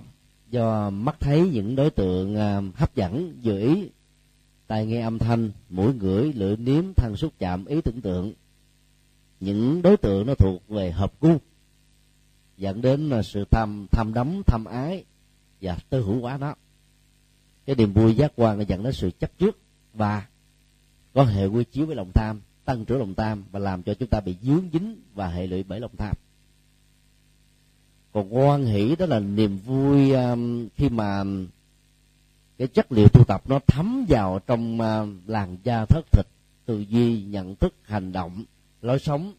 do 0.49 0.89
mắt 0.89 1.15
thấy 1.19 1.49
những 1.49 1.75
đối 1.75 1.89
tượng 1.89 2.35
à, 2.35 2.61
hấp 2.75 2.95
dẫn 2.95 3.33
dự 3.41 3.59
ý, 3.59 3.89
tai 4.67 4.85
nghe 4.85 5.01
âm 5.01 5.19
thanh, 5.19 5.51
mũi 5.69 5.93
ngửi, 5.93 6.33
lưỡi 6.33 6.57
nếm, 6.57 6.93
thân 6.93 7.15
xúc 7.17 7.33
chạm, 7.39 7.65
ý 7.65 7.81
tưởng 7.81 8.01
tượng. 8.01 8.33
Những 9.39 9.81
đối 9.81 9.97
tượng 9.97 10.27
nó 10.27 10.33
thuộc 10.35 10.69
về 10.69 10.91
hợp 10.91 11.13
gu, 11.21 11.37
dẫn 12.57 12.81
đến 12.81 13.09
à, 13.09 13.21
sự 13.23 13.45
tham 13.51 13.87
tham 13.91 14.13
đắm, 14.13 14.41
tham 14.47 14.65
ái 14.65 15.03
và 15.61 15.77
tư 15.89 16.01
hữu 16.01 16.19
quá 16.19 16.37
nó 16.37 16.55
cái 17.65 17.75
niềm 17.75 17.93
vui 17.93 18.15
giác 18.15 18.31
quan 18.35 18.57
nó 18.57 18.63
dẫn 18.67 18.83
đến 18.83 18.93
sự 18.93 19.11
chấp 19.19 19.37
trước 19.37 19.57
và 19.93 20.25
có 21.13 21.23
hệ 21.23 21.45
quy 21.45 21.63
chiếu 21.63 21.85
với 21.85 21.95
lòng 21.95 22.11
tham 22.13 22.41
tăng 22.65 22.85
trưởng 22.85 22.99
lòng 22.99 23.13
tham 23.15 23.43
và 23.51 23.59
làm 23.59 23.83
cho 23.83 23.93
chúng 23.93 24.09
ta 24.09 24.19
bị 24.19 24.35
dướng 24.41 24.69
dính 24.73 24.95
và 25.13 25.27
hệ 25.27 25.47
lụy 25.47 25.63
bởi 25.63 25.79
lòng 25.79 25.95
tham. 25.97 26.15
Còn 28.13 28.35
quan 28.37 28.65
hỷ 28.65 28.95
đó 28.95 29.05
là 29.05 29.19
niềm 29.19 29.57
vui 29.65 30.11
um, 30.11 30.67
khi 30.75 30.89
mà 30.89 31.23
cái 32.57 32.67
chất 32.67 32.91
liệu 32.91 33.07
tu 33.07 33.23
tập 33.23 33.41
nó 33.49 33.59
thấm 33.67 34.05
vào 34.09 34.39
trong 34.47 34.79
uh, 34.81 35.29
làn 35.29 35.57
da 35.63 35.85
thất 35.85 36.05
thịt 36.11 36.25
tư 36.65 36.79
duy 36.89 37.23
nhận 37.23 37.55
thức 37.55 37.73
hành 37.83 38.11
động 38.11 38.43
lối 38.81 38.99
sống 38.99 39.33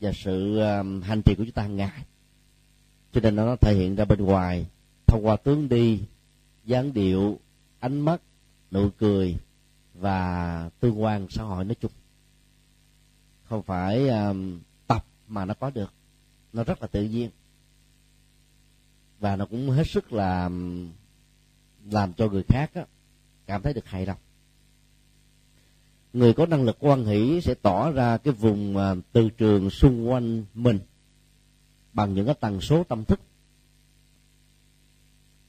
và 0.00 0.12
sự 0.12 0.60
uh, 0.60 1.04
hành 1.04 1.22
trì 1.22 1.34
của 1.34 1.44
chúng 1.44 1.52
ta 1.52 1.62
hàng 1.62 1.76
ngày. 1.76 2.02
Cho 3.12 3.20
nên 3.20 3.36
nó 3.36 3.56
thể 3.56 3.74
hiện 3.74 3.96
ra 3.96 4.04
bên 4.04 4.24
ngoài 4.24 4.66
thông 5.06 5.26
qua 5.26 5.36
tướng 5.36 5.68
đi 5.68 6.00
dáng 6.64 6.92
điệu 6.92 7.38
ánh 7.82 8.00
mắt 8.00 8.22
nụ 8.70 8.90
cười 8.98 9.36
và 9.94 10.70
tương 10.80 11.02
quan 11.02 11.26
xã 11.30 11.42
hội 11.42 11.64
nói 11.64 11.76
chung. 11.80 11.92
Không 13.44 13.62
phải 13.62 14.08
um, 14.08 14.60
tập 14.86 15.04
mà 15.28 15.44
nó 15.44 15.54
có 15.54 15.70
được. 15.70 15.92
Nó 16.52 16.64
rất 16.64 16.82
là 16.82 16.86
tự 16.86 17.02
nhiên. 17.04 17.30
Và 19.18 19.36
nó 19.36 19.46
cũng 19.46 19.70
hết 19.70 19.86
sức 19.86 20.12
là 20.12 20.44
um, 20.44 20.90
làm 21.90 22.12
cho 22.12 22.28
người 22.28 22.42
khác 22.48 22.70
á, 22.74 22.84
cảm 23.46 23.62
thấy 23.62 23.72
được 23.72 23.86
hài 23.86 24.06
lòng. 24.06 24.18
Người 26.12 26.32
có 26.32 26.46
năng 26.46 26.64
lực 26.64 26.76
quan 26.80 27.04
hỷ 27.04 27.40
sẽ 27.40 27.54
tỏ 27.54 27.90
ra 27.90 28.18
cái 28.18 28.34
vùng 28.34 28.76
uh, 28.76 28.98
từ 29.12 29.30
trường 29.30 29.70
xung 29.70 30.10
quanh 30.10 30.44
mình 30.54 30.78
bằng 31.92 32.14
những 32.14 32.26
cái 32.26 32.34
tần 32.40 32.60
số 32.60 32.84
tâm 32.84 33.04
thức 33.04 33.20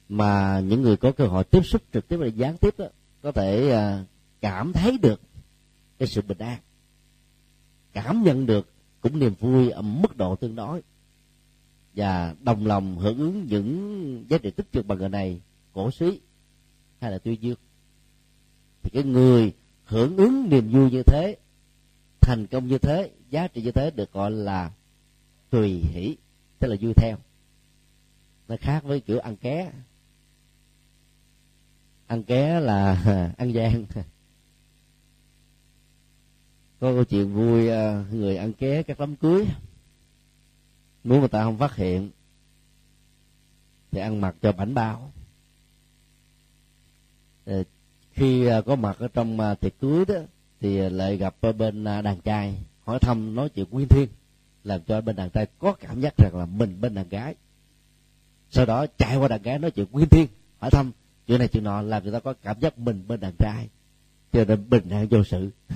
mà 0.08 0.60
những 0.60 0.82
người 0.82 0.96
có 0.96 1.12
cơ 1.12 1.26
hội 1.26 1.44
tiếp 1.44 1.62
xúc 1.62 1.82
trực 1.92 2.08
tiếp 2.08 2.16
và 2.16 2.26
gián 2.26 2.56
tiếp 2.56 2.78
đó, 2.78 2.86
có 3.22 3.32
thể 3.32 3.70
à, 3.70 4.04
cảm 4.40 4.72
thấy 4.72 4.98
được 5.02 5.20
cái 5.98 6.08
sự 6.08 6.22
bình 6.22 6.38
an 6.38 6.58
cảm 7.94 8.22
nhận 8.22 8.46
được 8.46 8.68
cũng 9.00 9.18
niềm 9.18 9.34
vui 9.40 9.70
ở 9.70 9.82
mức 9.82 10.16
độ 10.16 10.36
tương 10.36 10.54
đối. 10.54 10.82
Và 11.94 12.34
đồng 12.40 12.66
lòng 12.66 12.98
hưởng 12.98 13.18
ứng 13.18 13.46
những 13.46 14.24
giá 14.28 14.38
trị 14.38 14.50
tích 14.50 14.72
cực 14.72 14.86
bằng 14.86 14.98
người 14.98 15.08
này 15.08 15.40
cổ 15.72 15.90
suý 15.90 16.20
hay 17.00 17.10
là 17.10 17.18
tuyên 17.18 17.42
dương. 17.42 17.58
Thì 18.82 18.90
cái 18.94 19.02
người 19.02 19.52
hưởng 19.84 20.16
ứng 20.16 20.48
niềm 20.48 20.72
vui 20.72 20.90
như 20.90 21.02
thế 21.02 21.36
thành 22.20 22.46
công 22.46 22.66
như 22.66 22.78
thế 22.78 23.10
giá 23.30 23.48
trị 23.48 23.62
như 23.62 23.70
thế 23.72 23.90
được 23.90 24.12
gọi 24.12 24.30
là 24.30 24.70
tùy 25.50 25.68
hỷ 25.68 26.16
tức 26.58 26.68
là 26.68 26.76
vui 26.80 26.92
theo. 26.96 27.16
Nó 28.48 28.56
khác 28.60 28.84
với 28.84 29.00
kiểu 29.00 29.18
ăn 29.18 29.36
ké 29.36 29.72
ăn 32.06 32.22
ké 32.22 32.60
là 32.60 33.02
ăn 33.38 33.52
gian. 33.52 33.86
Có 36.80 36.92
câu 36.92 37.04
chuyện 37.04 37.34
vui 37.34 37.68
ờ, 37.68 38.04
người 38.12 38.36
ăn 38.36 38.52
ké 38.52 38.82
các 38.82 38.98
đám 38.98 39.16
cưới. 39.16 39.46
Muốn 41.04 41.20
người 41.20 41.28
ta 41.28 41.44
không 41.44 41.58
phát 41.58 41.76
hiện, 41.76 42.10
thì 43.90 44.00
ăn 44.00 44.20
mặc 44.20 44.36
cho 44.42 44.52
bảnh 44.52 44.74
bao. 44.74 45.12
Ờ, 47.44 47.64
khi 48.12 48.46
ờ, 48.46 48.62
có 48.62 48.76
mặt 48.76 48.96
ở 48.98 49.08
trong 49.08 49.38
tiệc 49.60 49.80
cưới 49.80 50.04
đó, 50.04 50.14
thì 50.60 50.76
lại 50.78 51.16
gặp 51.16 51.34
bên 51.58 51.84
đàn 51.84 52.20
trai, 52.20 52.58
hỏi 52.84 52.98
thăm, 52.98 53.34
nói 53.34 53.48
chuyện 53.48 53.66
nguyên 53.70 53.88
thiên, 53.88 54.08
làm 54.64 54.80
cho 54.80 55.00
bên 55.00 55.16
đàn 55.16 55.30
trai 55.30 55.46
có 55.58 55.72
cảm 55.72 56.00
giác 56.00 56.14
rằng 56.16 56.36
là 56.36 56.46
mình 56.46 56.80
bên 56.80 56.94
đàn 56.94 57.08
gái. 57.08 57.34
Sau 58.50 58.66
đó 58.66 58.86
chạy 58.98 59.16
qua 59.16 59.28
đàn 59.28 59.42
gái 59.42 59.58
nói 59.58 59.70
chuyện 59.70 59.86
nguyên 59.90 60.08
thiên, 60.08 60.26
hỏi 60.58 60.70
thăm 60.70 60.92
chuyện 61.26 61.38
này 61.38 61.48
chuyện 61.48 61.64
nọ 61.64 61.82
làm 61.82 62.02
người 62.02 62.12
ta 62.12 62.20
có 62.20 62.34
cảm 62.42 62.60
giác 62.60 62.78
mình 62.78 63.04
bên 63.08 63.20
đàn 63.20 63.32
trai, 63.38 63.68
cho 64.32 64.44
nên 64.44 64.70
bình 64.70 64.88
an 64.90 65.08
vô 65.08 65.24
sự. 65.24 65.50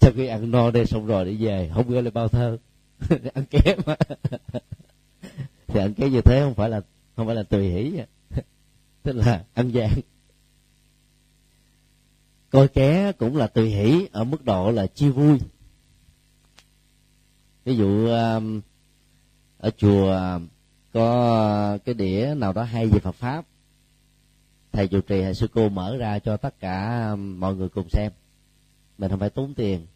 Sau 0.00 0.12
khi 0.16 0.26
ăn 0.26 0.50
no 0.50 0.70
đây 0.70 0.86
xong 0.86 1.06
rồi 1.06 1.24
đi 1.24 1.46
về, 1.46 1.70
không 1.74 1.88
gửi 1.88 2.02
lại 2.02 2.10
bao 2.10 2.28
thơ. 2.28 2.58
Ăn 3.34 3.44
ké 3.50 3.60
thì 5.66 5.80
ăn 5.80 5.94
ké 5.94 6.08
như 6.08 6.20
thế 6.20 6.40
không 6.40 6.54
phải 6.54 6.70
là, 6.70 6.80
không 7.16 7.26
phải 7.26 7.36
là 7.36 7.42
tùy 7.42 7.68
hỷ. 7.70 8.00
Tức 9.02 9.12
là 9.12 9.44
ăn 9.54 9.70
gian. 9.70 9.90
Coi 12.50 12.68
ké 12.68 13.12
cũng 13.12 13.36
là 13.36 13.46
tùy 13.46 13.70
hỷ 13.70 14.06
ở 14.12 14.24
mức 14.24 14.44
độ 14.44 14.70
là 14.70 14.86
chia 14.86 15.10
vui. 15.10 15.38
Ví 17.64 17.76
dụ 17.76 18.06
um, 18.06 18.60
ở 19.58 19.70
chùa 19.76 20.12
um, 20.12 20.46
có 20.96 21.28
ờ, 21.72 21.78
cái 21.84 21.94
đĩa 21.94 22.34
nào 22.36 22.52
đó 22.52 22.62
hay 22.62 22.86
về 22.86 22.98
Phật 22.98 23.14
pháp. 23.14 23.44
Thầy 24.72 24.88
chủ 24.88 25.00
trì 25.00 25.22
hay 25.22 25.34
sư 25.34 25.48
cô 25.54 25.68
mở 25.68 25.96
ra 25.96 26.18
cho 26.18 26.36
tất 26.36 26.60
cả 26.60 27.04
ờ, 27.08 27.16
mọi 27.16 27.54
người 27.54 27.68
cùng 27.68 27.88
xem. 27.90 28.12
Mình 28.98 29.10
không 29.10 29.20
phải 29.20 29.30
tốn 29.30 29.54
tiền. 29.54 29.86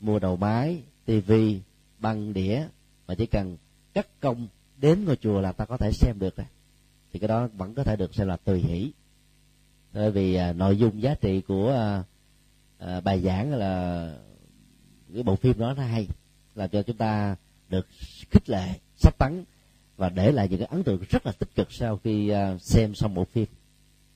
Mua 0.00 0.18
đầu 0.18 0.36
máy 0.36 0.82
tivi 1.04 1.60
băng 1.98 2.32
đĩa 2.32 2.66
mà 3.08 3.14
chỉ 3.14 3.26
cần 3.26 3.56
cắt 3.94 4.06
công 4.20 4.48
đến 4.80 5.04
ngôi 5.04 5.16
chùa 5.16 5.40
là 5.40 5.52
ta 5.52 5.64
có 5.64 5.76
thể 5.76 5.92
xem 5.92 6.18
được 6.18 6.36
rồi. 6.36 6.46
Thì 7.12 7.18
cái 7.18 7.28
đó 7.28 7.48
vẫn 7.56 7.74
có 7.74 7.84
thể 7.84 7.96
được 7.96 8.14
xem 8.14 8.28
là 8.28 8.36
tùy 8.36 8.60
hỷ. 8.60 8.90
Bởi 9.92 10.10
vì 10.10 10.34
à, 10.34 10.52
nội 10.52 10.76
dung 10.76 11.02
giá 11.02 11.14
trị 11.14 11.40
của 11.40 11.72
à, 11.72 12.02
à, 12.78 13.00
bài 13.00 13.20
giảng 13.20 13.54
là 13.54 14.12
cái 15.14 15.22
bộ 15.22 15.36
phim 15.36 15.58
đó 15.58 15.74
nó 15.76 15.82
hay 15.82 16.08
làm 16.54 16.68
cho 16.68 16.82
chúng 16.82 16.96
ta 16.96 17.36
được 17.68 17.86
khích 18.30 18.50
lệ 18.50 18.68
sắp 18.96 19.18
tấn 19.18 19.44
và 19.96 20.08
để 20.08 20.32
lại 20.32 20.48
những 20.48 20.58
cái 20.58 20.68
ấn 20.70 20.82
tượng 20.82 21.02
rất 21.08 21.26
là 21.26 21.32
tích 21.32 21.54
cực 21.54 21.72
sau 21.72 22.00
khi 22.04 22.28
à, 22.28 22.58
xem 22.58 22.94
xong 22.94 23.14
bộ 23.14 23.24
phim. 23.24 23.46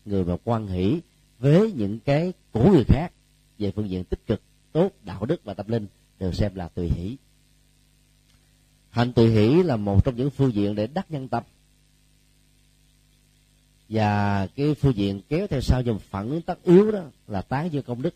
Người 0.04 0.24
mà 0.24 0.36
quan 0.44 0.66
hỷ 0.66 1.00
với 1.38 1.72
những 1.72 1.98
cái 2.00 2.32
của 2.52 2.70
người 2.72 2.84
khác 2.84 3.12
về 3.58 3.72
phương 3.76 3.90
diện 3.90 4.04
tích 4.04 4.26
cực, 4.26 4.40
tốt, 4.72 4.92
đạo 5.04 5.24
đức 5.24 5.44
và 5.44 5.54
tâm 5.54 5.68
linh 5.68 5.86
đều 6.18 6.32
xem 6.32 6.54
là 6.54 6.68
tùy 6.68 6.88
hỷ. 6.88 7.16
Hạnh 8.90 9.12
tùy 9.12 9.30
hỷ 9.30 9.62
là 9.62 9.76
một 9.76 10.04
trong 10.04 10.16
những 10.16 10.30
phương 10.30 10.54
diện 10.54 10.74
để 10.74 10.86
đắc 10.86 11.10
nhân 11.10 11.28
tâm. 11.28 11.42
Và 13.88 14.46
cái 14.46 14.74
phương 14.74 14.96
diện 14.96 15.20
kéo 15.28 15.46
theo 15.46 15.60
sau 15.60 15.82
dòng 15.82 15.98
phản 15.98 16.30
ứng 16.30 16.42
tất 16.42 16.64
yếu 16.64 16.92
đó 16.92 17.00
là 17.28 17.42
tán 17.42 17.72
dương 17.72 17.82
công 17.82 18.02
đức. 18.02 18.14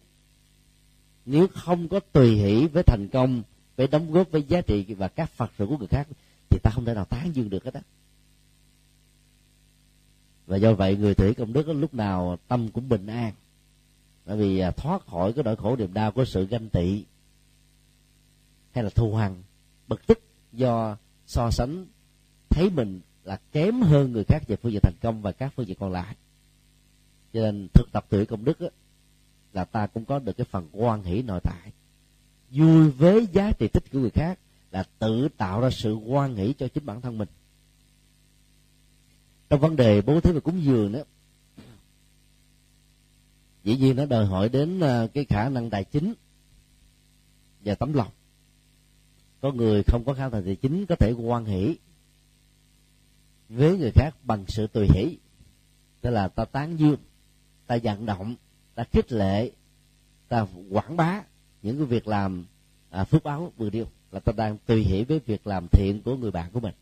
Nếu 1.26 1.46
không 1.48 1.88
có 1.88 2.00
tùy 2.12 2.36
hỷ 2.36 2.66
với 2.66 2.82
thành 2.82 3.08
công, 3.12 3.42
với 3.76 3.86
đóng 3.86 4.12
góp 4.12 4.30
với 4.30 4.42
giá 4.42 4.60
trị 4.60 4.94
và 4.94 5.08
các 5.08 5.30
phật 5.30 5.50
sự 5.58 5.66
của 5.66 5.78
người 5.78 5.88
khác 5.88 6.08
thì 6.54 6.60
ta 6.60 6.70
không 6.70 6.84
thể 6.84 6.94
nào 6.94 7.04
tán 7.04 7.32
dương 7.32 7.50
được 7.50 7.64
hết 7.64 7.74
á. 7.74 7.80
Và 10.46 10.56
do 10.56 10.74
vậy 10.74 10.96
người 10.96 11.14
thủy 11.14 11.34
công 11.34 11.52
đức 11.52 11.68
lúc 11.68 11.94
nào 11.94 12.38
tâm 12.48 12.68
cũng 12.68 12.88
bình 12.88 13.06
an. 13.06 13.32
Bởi 14.26 14.36
vì 14.36 14.58
à, 14.58 14.70
thoát 14.70 15.06
khỏi 15.06 15.32
cái 15.32 15.44
nỗi 15.44 15.56
khổ 15.56 15.76
niềm 15.76 15.94
đau 15.94 16.12
của 16.12 16.24
sự 16.24 16.46
ganh 16.46 16.68
tị 16.68 17.04
hay 18.72 18.84
là 18.84 18.90
thù 18.90 19.14
hằn 19.14 19.42
bực 19.88 20.06
tức 20.06 20.20
do 20.52 20.96
so 21.26 21.50
sánh 21.50 21.86
thấy 22.48 22.70
mình 22.70 23.00
là 23.24 23.40
kém 23.52 23.80
hơn 23.80 24.12
người 24.12 24.24
khác 24.24 24.42
về 24.46 24.56
phương 24.56 24.72
diện 24.72 24.80
thành 24.82 24.98
công 25.02 25.22
và 25.22 25.32
các 25.32 25.52
phương 25.56 25.66
diện 25.66 25.76
còn 25.80 25.92
lại. 25.92 26.16
Cho 27.32 27.40
nên 27.40 27.68
thực 27.74 27.92
tập 27.92 28.06
tuổi 28.08 28.26
công 28.26 28.44
đức 28.44 28.60
á, 28.60 28.68
là 29.52 29.64
ta 29.64 29.86
cũng 29.86 30.04
có 30.04 30.18
được 30.18 30.36
cái 30.36 30.44
phần 30.50 30.68
quan 30.72 31.02
hỷ 31.02 31.22
nội 31.22 31.40
tại 31.44 31.72
vui 32.50 32.90
với 32.90 33.26
giá 33.32 33.52
trị 33.58 33.68
tích 33.68 33.84
của 33.92 33.98
người 33.98 34.10
khác 34.10 34.38
là 34.74 34.84
tự 34.98 35.28
tạo 35.28 35.60
ra 35.60 35.70
sự 35.70 35.94
quan 35.94 36.34
nghĩ 36.34 36.52
cho 36.52 36.68
chính 36.68 36.86
bản 36.86 37.00
thân 37.00 37.18
mình. 37.18 37.28
Trong 39.48 39.60
vấn 39.60 39.76
đề 39.76 40.02
bố 40.02 40.20
thí 40.20 40.32
và 40.32 40.40
cúng 40.40 40.64
dường 40.64 40.92
đó 40.92 41.00
dĩ 43.64 43.76
nhiên 43.76 43.96
nó 43.96 44.06
đòi 44.06 44.26
hỏi 44.26 44.48
đến 44.48 44.80
à, 44.80 45.06
cái 45.14 45.24
khả 45.24 45.48
năng 45.48 45.70
tài 45.70 45.84
chính 45.84 46.14
và 47.60 47.74
tấm 47.74 47.92
lòng. 47.92 48.10
Có 49.40 49.52
người 49.52 49.82
không 49.82 50.04
có 50.06 50.14
khả 50.14 50.28
năng 50.28 50.44
tài 50.44 50.56
chính 50.56 50.86
có 50.86 50.96
thể 50.96 51.12
quan 51.12 51.44
hỷ 51.44 51.76
với 53.48 53.78
người 53.78 53.90
khác 53.94 54.10
bằng 54.22 54.44
sự 54.48 54.66
tùy 54.66 54.88
hỷ. 54.94 55.18
Tức 56.00 56.10
là 56.10 56.28
ta 56.28 56.44
tán 56.44 56.76
dương 56.76 56.98
ta 57.66 57.78
vận 57.82 58.06
động 58.06 58.36
ta 58.74 58.84
khích 58.92 59.12
lệ 59.12 59.50
ta 60.28 60.46
quảng 60.70 60.96
bá 60.96 61.22
những 61.62 61.76
cái 61.76 61.86
việc 61.86 62.08
làm 62.08 62.46
à, 62.90 63.04
phước 63.04 63.24
báo 63.24 63.52
vừa 63.56 63.70
điêu 63.70 63.86
là 64.14 64.20
ta 64.20 64.32
đang 64.32 64.58
tùy 64.66 64.84
hỷ 64.84 65.04
với 65.04 65.20
việc 65.26 65.46
làm 65.46 65.68
thiện 65.68 66.02
của 66.02 66.16
người 66.16 66.30
bạn 66.30 66.50
của 66.52 66.60
mình. 66.60 66.74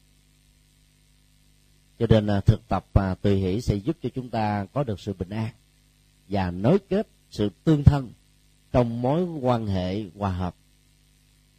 Cho 1.98 2.06
nên 2.06 2.26
à, 2.26 2.40
thực 2.40 2.68
tập 2.68 2.86
và 2.92 3.14
tùy 3.14 3.36
hỷ 3.36 3.60
sẽ 3.60 3.74
giúp 3.74 3.96
cho 4.02 4.08
chúng 4.14 4.30
ta 4.30 4.66
có 4.72 4.84
được 4.84 5.00
sự 5.00 5.12
bình 5.18 5.30
an 5.30 5.48
và 6.28 6.50
nối 6.50 6.78
kết 6.78 7.08
sự 7.30 7.50
tương 7.64 7.84
thân 7.84 8.12
trong 8.72 9.02
mối 9.02 9.24
quan 9.24 9.66
hệ 9.66 10.04
hòa 10.18 10.30
hợp. 10.30 10.54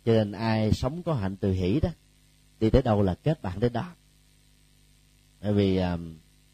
Cho 0.05 0.13
nên 0.13 0.31
ai 0.31 0.73
sống 0.73 1.03
có 1.03 1.13
hạnh 1.13 1.35
tùy 1.35 1.53
hỷ 1.53 1.79
đó, 1.79 1.89
đi 2.59 2.69
tới 2.69 2.81
đâu 2.81 3.01
là 3.01 3.15
kết 3.23 3.41
bạn 3.41 3.59
đến 3.59 3.73
đó. 3.73 3.93
Bởi 5.41 5.53
vì 5.53 5.77
à, 5.77 5.97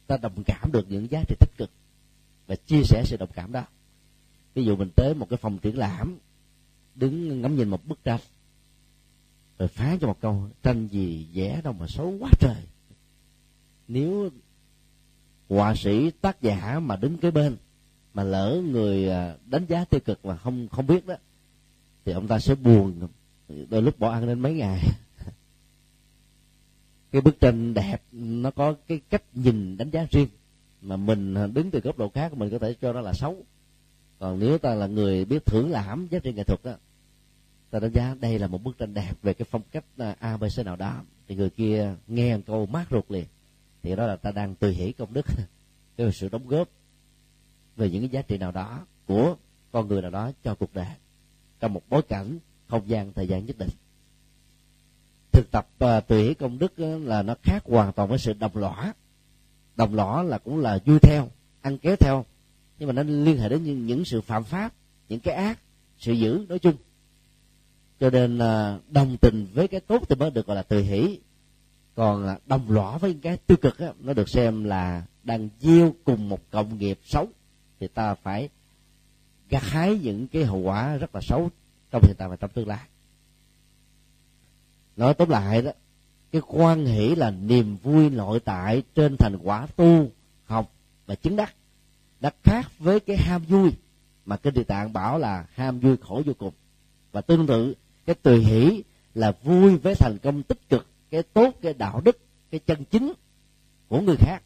ta 0.07 0.17
đồng 0.17 0.43
cảm 0.43 0.72
được 0.72 0.86
những 0.89 1.11
giá 1.11 1.24
trị 1.28 1.36
tích 1.39 1.57
cực 1.57 1.70
và 2.47 2.55
chia 2.55 2.82
sẻ 2.84 3.03
sự 3.05 3.17
đồng 3.17 3.32
cảm 3.34 3.51
đó. 3.51 3.63
Ví 4.53 4.65
dụ 4.65 4.76
mình 4.76 4.89
tới 4.95 5.13
một 5.13 5.30
cái 5.30 5.38
phòng 5.38 5.57
triển 5.57 5.78
lãm, 5.78 6.17
đứng 6.95 7.41
ngắm 7.41 7.55
nhìn 7.55 7.70
một 7.70 7.86
bức 7.86 8.03
tranh 8.03 8.20
rồi 9.60 9.68
phán 9.68 9.99
cho 9.99 10.07
một 10.07 10.18
câu, 10.22 10.49
tranh 10.64 10.88
gì 10.88 11.28
vẽ 11.34 11.62
đâu 11.64 11.74
mà 11.74 11.86
xấu 11.88 12.14
quá 12.20 12.30
trời. 12.39 12.64
Nếu 13.88 14.30
họa 15.49 15.76
sĩ, 15.76 16.12
tác 16.22 16.41
giả 16.41 16.80
mà 16.80 16.95
đứng 16.95 17.18
kế 17.18 17.32
bên, 17.32 17.57
mà 18.14 18.24
lỡ 18.24 18.62
người 18.66 19.10
à, 19.10 19.36
đánh 19.45 19.66
giá 19.66 19.86
tiêu 19.86 20.01
cực 20.05 20.26
mà 20.26 20.38
không 20.38 20.68
không 20.68 20.88
biết 20.88 21.07
đó, 21.07 21.16
thì 22.05 22.12
ông 22.12 22.28
ta 22.28 22.39
sẽ 22.39 22.55
buồn. 22.55 23.07
Đôi 23.70 23.82
lúc 23.82 23.99
bỏ 23.99 24.12
ăn 24.12 24.28
đến 24.28 24.39
mấy 24.39 24.53
ngày. 24.53 24.84
Cái 27.12 27.22
bức 27.22 27.39
tranh 27.39 27.74
đẹp, 27.74 28.03
nó 28.12 28.51
có 28.51 28.76
cái 28.88 29.01
cách 29.10 29.24
nhìn 29.34 29.78
đánh 29.78 29.89
giá 29.89 30.05
riêng, 30.12 30.28
mà 30.82 30.95
mình 30.95 31.53
đứng 31.53 31.72
từ 31.72 31.80
góc 31.80 31.97
độ 31.97 32.10
khác, 32.10 32.34
mình 32.34 32.49
có 32.49 32.60
thể 32.60 32.76
cho 32.82 32.93
nó 32.93 33.01
là 33.01 33.14
xấu. 33.14 33.38
Còn 34.20 34.39
nếu 34.39 34.57
ta 34.57 34.76
là 34.76 34.88
người 34.88 35.26
biết 35.26 35.45
thưởng 35.45 35.72
lãm 35.72 36.07
giá 36.12 36.20
trị 36.20 36.34
nghệ 36.34 36.43
thuật 36.43 36.64
đó 36.64 36.74
ta 37.72 37.80
đánh 37.80 37.91
giá 37.91 38.15
đây 38.20 38.39
là 38.39 38.47
một 38.47 38.63
bức 38.63 38.78
tranh 38.78 38.93
đẹp 38.93 39.13
về 39.22 39.34
cái 39.34 39.45
phong 39.51 39.61
cách 39.72 39.86
à, 39.97 40.15
abc 40.20 40.65
nào 40.65 40.76
đó. 40.76 41.01
Thì 41.28 41.36
người 41.36 41.49
kia 41.49 41.95
nghe 42.07 42.38
một 42.38 42.43
câu 42.47 42.65
mát 42.65 42.86
ruột 42.91 43.11
liền. 43.11 43.26
Thì 43.84 43.95
đó 43.95 44.07
là 44.07 44.15
ta 44.15 44.32
đang 44.32 44.55
tùy 44.55 44.74
hỷ 44.74 44.91
công 44.91 45.13
đức. 45.13 45.26
Cái 45.97 46.11
sự 46.11 46.30
đóng 46.30 46.47
góp 46.47 46.70
về 47.76 47.89
những 47.89 48.01
cái 48.01 48.09
giá 48.09 48.22
trị 48.22 48.38
nào 48.38 48.51
đó 48.51 48.86
của 49.05 49.36
con 49.72 49.88
người 49.88 50.01
nào 50.01 50.11
đó 50.11 50.32
cho 50.43 50.55
cuộc 50.55 50.74
đời. 50.74 50.88
Trong 51.59 51.74
một 51.74 51.82
bối 51.89 52.01
cảnh 52.01 52.39
không 52.67 52.89
gian 52.89 53.13
thời 53.13 53.28
gian 53.28 53.45
nhất 53.45 53.57
định. 53.57 53.70
Thực 55.32 55.51
tập 55.51 55.67
uh, 55.84 56.07
tùy 56.07 56.24
hỷ 56.24 56.34
công 56.34 56.59
đức 56.59 56.74
uh, 56.82 57.07
là 57.07 57.22
nó 57.22 57.36
khác 57.43 57.63
hoàn 57.65 57.93
toàn 57.93 58.09
với 58.09 58.20
sự 58.20 58.34
đồng 58.34 58.57
lõa. 58.57 58.93
Đồng 59.76 59.95
lõa 59.95 60.24
là 60.24 60.38
cũng 60.38 60.59
là 60.59 60.80
vui 60.86 60.99
theo 60.99 61.30
ăn 61.61 61.78
kéo 61.78 61.95
theo. 61.95 62.26
Nhưng 62.80 62.88
mà 62.88 62.93
nó 62.93 63.03
liên 63.03 63.38
hệ 63.38 63.49
đến 63.49 63.63
những, 63.63 63.86
những 63.86 64.05
sự 64.05 64.22
phạm 64.22 64.43
pháp 64.43 64.74
những 65.09 65.20
cái 65.20 65.34
ác 65.36 65.59
sự 65.99 66.13
dữ 66.13 66.45
nói 66.49 66.59
chung 66.59 66.76
cho 68.00 68.10
nên 68.10 68.38
là 68.38 68.80
đồng 68.89 69.18
tình 69.18 69.47
với 69.54 69.68
cái 69.68 69.80
tốt 69.80 70.04
thì 70.10 70.16
mới 70.16 70.32
được 70.32 70.47
gọi 70.47 70.56
là 70.56 70.64
từ 70.64 70.82
hỷ. 70.82 71.20
Còn 71.95 72.28
à, 72.28 72.38
đồng 72.45 72.72
lõa 72.72 72.97
với 72.97 73.18
cái 73.22 73.38
tiêu 73.38 73.58
cực 73.62 73.78
á, 73.80 73.88
nó 74.00 74.14
được 74.14 74.30
xem 74.30 74.64
là 74.64 75.04
đang 75.24 75.50
gieo 75.60 75.93
cùng 76.04 76.30
một 76.30 76.39
cộng 76.52 76.78
nghiệp 76.78 77.00
xấu. 77.04 77.28
Thì 77.80 77.88
ta 77.88 78.16
phải 78.16 78.50
gặt 79.50 79.64
hái 79.64 80.00
những 80.04 80.28
cái 80.28 80.45
hậu 80.45 80.60
quả 80.60 80.97
rất 80.97 81.16
là 81.16 81.22
xấu 81.24 81.50
trong 81.91 82.02
hiện 82.06 82.16
tại 82.18 82.30
và 82.30 82.36
trong 82.36 82.52
tương 82.52 82.68
lai. 82.68 82.88
Nói 84.97 85.14
tóm 85.14 85.30
lại 85.30 85.62
đó 85.62 85.72
cái 86.32 86.41
quan 86.47 86.86
hỷ 86.86 87.16
là 87.16 87.32
niềm 87.32 87.78
vui 87.84 88.10
nội 88.10 88.39
tại 88.39 88.84
trên 88.95 89.16
thành 89.18 89.38
quả 89.43 89.68
tu 89.76 90.12
học 90.45 90.72
và 91.06 91.16
chứng 91.16 91.36
đắc 91.36 91.56
đã 92.20 92.32
khác 92.43 92.72
với 92.80 93.00
cái 93.00 93.18
ham 93.18 93.41
vui 93.41 93.72
mà 94.26 94.38
kinh 94.38 94.54
địa 94.54 94.64
tạng 94.64 94.93
bảo 94.93 95.20
là 95.20 95.45
ham 95.54 95.80
vui 95.80 95.97
khổ 95.97 96.22
vô 96.26 96.34
cùng. 96.38 96.54
Và 97.12 97.22
tương 97.22 97.47
tự 97.47 97.76
cái 98.10 98.16
tùy 98.16 98.39
hỷ 98.39 98.84
là 99.14 99.32
vui 99.43 99.78
với 99.78 99.95
thành 99.95 100.18
công 100.24 100.43
tích 100.43 100.70
cực 100.70 100.88
cái 101.12 101.24
tốt 101.24 101.55
cái 101.62 101.74
đạo 101.74 102.01
đức 102.01 102.20
cái 102.51 102.60
chân 102.60 102.86
chính 102.91 103.14
của 103.88 104.01
người 104.01 104.16
khác. 104.16 104.39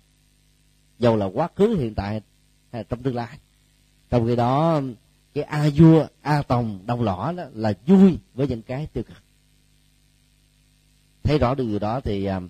Dầu 1.00 1.18
là 1.18 1.26
quá 1.26 1.50
khứ 1.56 1.76
hiện 1.80 1.96
tại 1.96 2.22
hay 2.72 2.82
là 2.82 2.84
trong 2.84 3.04
tương 3.04 3.16
lai. 3.16 3.38
Trong 4.10 4.28
khi 4.28 4.36
đó 4.36 4.82
cái 5.34 5.44
a 5.44 5.70
vua 5.76 6.08
a 6.22 6.42
tòng 6.42 6.80
đồng 6.86 7.02
lõ 7.02 7.32
đó 7.32 7.44
là 7.54 7.74
vui 7.88 8.18
với 8.34 8.48
những 8.48 8.62
cái 8.62 8.88
tiêu 8.94 9.04
cực. 9.04 9.18
Thấy 11.24 11.40
rõ 11.40 11.56
được 11.56 11.66
điều 11.66 11.80
đó 11.80 12.00
thì 12.00 12.26
à, 12.26 12.42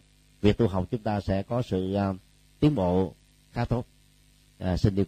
việc 0.41 0.57
tu 0.57 0.67
học 0.67 0.85
chúng 0.91 1.01
ta 1.01 1.21
sẽ 1.21 1.43
có 1.43 1.61
sự 1.61 1.93
à, 1.93 2.13
tiến 2.59 2.75
bộ 2.75 3.13
khá 3.51 3.65
tốt. 3.65 3.85
À, 4.59 4.77
xin 4.77 4.95
điều 4.95 5.01